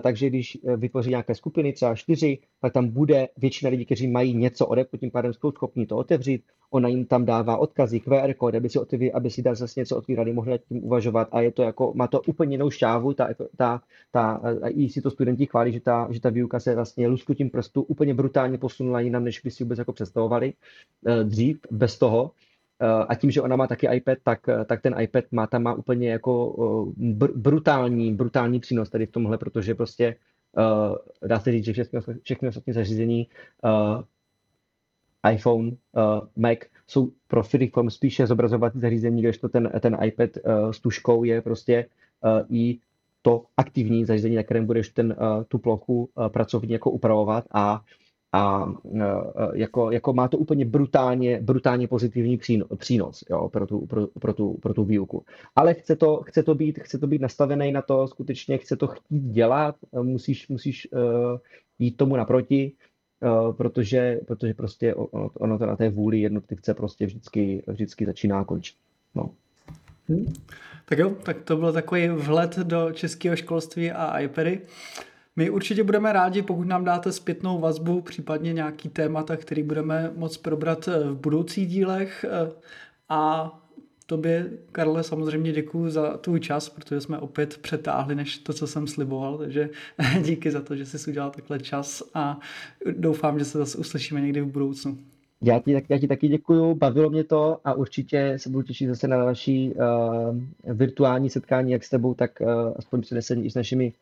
takže 0.00 0.28
když 0.28 0.58
vytvoří 0.76 1.10
nějaké 1.10 1.34
skupiny, 1.34 1.72
třeba 1.72 1.94
čtyři, 1.94 2.38
tak 2.60 2.72
tam 2.72 2.88
bude 2.88 3.28
většina 3.36 3.70
lidí, 3.70 3.84
kteří 3.84 4.08
mají 4.08 4.34
něco 4.34 4.66
od 4.66 4.78
Apple, 4.78 4.98
tím 4.98 5.10
pádem 5.10 5.32
jsou 5.32 5.52
schopni 5.52 5.86
to 5.86 5.96
otevřít, 5.96 6.42
ona 6.70 6.88
jim 6.88 7.04
tam 7.04 7.24
dává 7.24 7.56
odkazy, 7.56 8.00
QR 8.00 8.34
kód, 8.34 8.54
aby 8.54 8.68
si, 8.68 8.78
otevřeli, 8.78 9.12
aby 9.12 9.30
si 9.30 9.42
zase 9.42 9.80
něco 9.80 9.96
otvírali, 9.96 10.32
mohli 10.32 10.58
tím 10.68 10.84
uvažovat 10.84 11.28
a 11.32 11.40
je 11.40 11.52
to 11.52 11.62
jako, 11.62 11.92
má 11.94 12.06
to 12.06 12.20
úplně 12.20 12.54
jinou 12.54 12.70
šťávu, 12.70 13.14
ta, 13.14 13.28
ta, 13.56 13.82
ta, 14.12 14.40
i 14.68 14.88
si 14.88 15.00
to 15.02 15.10
studenti 15.10 15.46
chválí, 15.46 15.72
že 15.72 15.80
ta, 15.80 16.08
že 16.10 16.20
ta 16.20 16.30
výuka 16.30 16.60
se 16.60 16.74
vlastně 16.74 17.08
luskutím 17.08 17.50
prstu 17.50 17.82
úplně 17.82 18.14
brutálně 18.14 18.58
posunula 18.58 19.00
jinam, 19.00 19.24
než 19.24 19.40
by 19.40 19.50
si 19.50 19.64
vůbec 19.64 19.78
jako 19.78 19.92
představovali 19.92 20.52
dřív, 21.22 21.58
bez 21.70 21.98
toho. 21.98 22.30
A 23.08 23.14
tím, 23.14 23.30
že 23.30 23.42
ona 23.42 23.56
má 23.56 23.66
taky 23.66 23.88
iPad, 23.94 24.18
tak, 24.22 24.40
tak 24.66 24.82
ten 24.82 24.94
iPad 25.00 25.24
má 25.32 25.46
tam 25.46 25.62
má 25.62 25.74
úplně 25.74 26.10
jako 26.10 26.52
br- 26.98 27.36
brutální, 27.36 28.14
brutální 28.14 28.60
přínos 28.60 28.90
tady 28.90 29.06
v 29.06 29.10
tomhle, 29.10 29.38
protože 29.38 29.74
prostě 29.74 30.16
uh, 30.56 31.28
dá 31.28 31.40
se 31.40 31.52
říct, 31.52 31.64
že 31.64 31.72
všechny, 31.72 32.00
všechny 32.22 32.48
ostatní 32.48 32.72
zařízení 32.72 33.26
uh, 33.64 34.02
iPhone, 35.32 35.68
uh, 35.68 35.74
Mac 36.36 36.58
jsou 36.86 37.12
pro 37.28 37.42
Freeform 37.42 37.90
spíše 37.90 38.26
zobrazovací 38.26 38.80
zařízení, 38.80 39.32
to 39.40 39.48
ten, 39.48 39.70
ten 39.80 39.96
iPad 40.04 40.30
uh, 40.36 40.70
s 40.70 40.80
tuškou 40.80 41.24
je 41.24 41.42
prostě 41.42 41.86
uh, 42.24 42.56
i 42.56 42.78
to 43.22 43.44
aktivní 43.56 44.04
zařízení, 44.04 44.36
na 44.36 44.42
kterém 44.42 44.66
budeš 44.66 44.88
ten, 44.88 45.16
uh, 45.20 45.44
tu 45.48 45.58
plochu 45.58 46.08
uh, 46.14 46.28
pracovně 46.28 46.74
jako 46.74 46.90
upravovat 46.90 47.44
a 47.52 47.82
a 48.36 48.74
jako, 49.54 49.90
jako 49.90 50.12
má 50.12 50.28
to 50.28 50.38
úplně 50.38 50.64
brutálně, 50.64 51.40
brutálně 51.42 51.88
pozitivní 51.88 52.38
přínos 52.76 53.24
jo, 53.30 53.48
pro, 53.48 53.66
tu, 53.66 53.86
pro, 53.86 54.06
pro, 54.06 54.32
tu, 54.32 54.58
pro 54.62 54.74
tu 54.74 54.84
výuku. 54.84 55.24
Ale 55.56 55.74
chce 55.74 55.96
to, 55.96 56.22
chce, 56.22 56.42
to 56.42 56.54
být, 56.54 56.78
chce 56.78 56.98
to 56.98 57.06
být 57.06 57.22
nastavený 57.22 57.72
na 57.72 57.82
to, 57.82 58.08
skutečně 58.08 58.58
chce 58.58 58.76
to 58.76 58.86
chtít 58.86 59.22
dělat, 59.22 59.76
musíš, 60.02 60.48
musíš 60.48 60.88
uh, 60.92 61.00
jít 61.78 61.96
tomu 61.96 62.16
naproti, 62.16 62.72
protože, 63.56 64.20
protože 64.26 64.54
prostě 64.54 64.94
ono, 64.94 65.30
ono 65.34 65.58
to 65.58 65.66
na 65.66 65.76
té 65.76 65.88
vůli 65.88 66.20
jednotlivce 66.20 66.74
prostě 66.74 67.06
vždycky, 67.06 67.62
vždycky 67.66 68.06
začíná 68.06 68.44
končit. 68.44 68.76
No. 69.14 69.30
Hmm. 70.08 70.32
Tak 70.84 70.98
jo, 70.98 71.10
tak 71.10 71.42
to 71.42 71.56
byl 71.56 71.72
takový 71.72 72.08
vhled 72.08 72.58
do 72.58 72.92
českého 72.92 73.36
školství 73.36 73.90
a 73.90 74.18
iPady. 74.18 74.60
My 75.36 75.50
určitě 75.50 75.84
budeme 75.84 76.12
rádi, 76.12 76.42
pokud 76.42 76.64
nám 76.64 76.84
dáte 76.84 77.12
zpětnou 77.12 77.60
vazbu, 77.60 78.00
případně 78.00 78.52
nějaký 78.52 78.88
témata, 78.88 79.36
který 79.36 79.62
budeme 79.62 80.12
moc 80.16 80.36
probrat 80.36 80.88
eh, 80.88 80.98
v 81.10 81.16
budoucích 81.16 81.68
dílech. 81.68 82.24
Eh, 82.28 82.52
a 83.08 83.52
tobě, 84.06 84.50
Karle, 84.72 85.02
samozřejmě 85.02 85.52
děkuji 85.52 85.90
za 85.90 86.16
tvůj 86.16 86.40
čas, 86.40 86.68
protože 86.68 87.00
jsme 87.00 87.18
opět 87.18 87.58
přetáhli 87.58 88.14
než 88.14 88.38
to, 88.38 88.52
co 88.52 88.66
jsem 88.66 88.86
sliboval, 88.86 89.38
takže 89.38 89.70
díky 90.22 90.50
za 90.50 90.60
to, 90.60 90.76
že 90.76 90.86
jsi 90.86 91.10
udělal 91.10 91.30
takhle 91.30 91.58
čas 91.58 92.02
a 92.14 92.38
doufám, 92.96 93.38
že 93.38 93.44
se 93.44 93.58
zase 93.58 93.78
uslyšíme 93.78 94.20
někdy 94.20 94.40
v 94.40 94.46
budoucnu. 94.46 94.98
Já 95.42 95.60
ti, 95.60 95.82
já 95.88 95.98
ti 95.98 96.08
taky 96.08 96.28
děkuju, 96.28 96.74
bavilo 96.74 97.10
mě 97.10 97.24
to 97.24 97.58
a 97.64 97.74
určitě 97.74 98.34
se 98.36 98.50
budu 98.50 98.62
těšit 98.62 98.88
zase 98.88 99.08
na 99.08 99.16
další 99.16 99.72
uh, 99.74 100.74
virtuální 100.74 101.30
setkání, 101.30 101.72
jak 101.72 101.84
s 101.84 101.90
tebou, 101.90 102.14
tak 102.14 102.30
uh, 102.40 102.48
aspoň 102.76 103.00
přenesení 103.00 103.44
i 103.46 103.50
s 103.50 103.54
našimi 103.54 103.92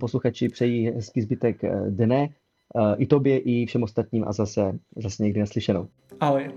posluchači. 0.00 0.48
Přeji 0.48 0.90
hezký 0.90 1.20
zbytek 1.20 1.62
dne, 1.88 2.28
uh, 2.74 2.94
i 2.98 3.06
tobě, 3.06 3.38
i 3.38 3.66
všem 3.66 3.82
ostatním 3.82 4.24
a 4.28 4.32
zase, 4.32 4.78
zase 4.96 5.22
někdy 5.22 5.40
naslyšenou. 5.40 5.88
Ahoj. 6.20 6.50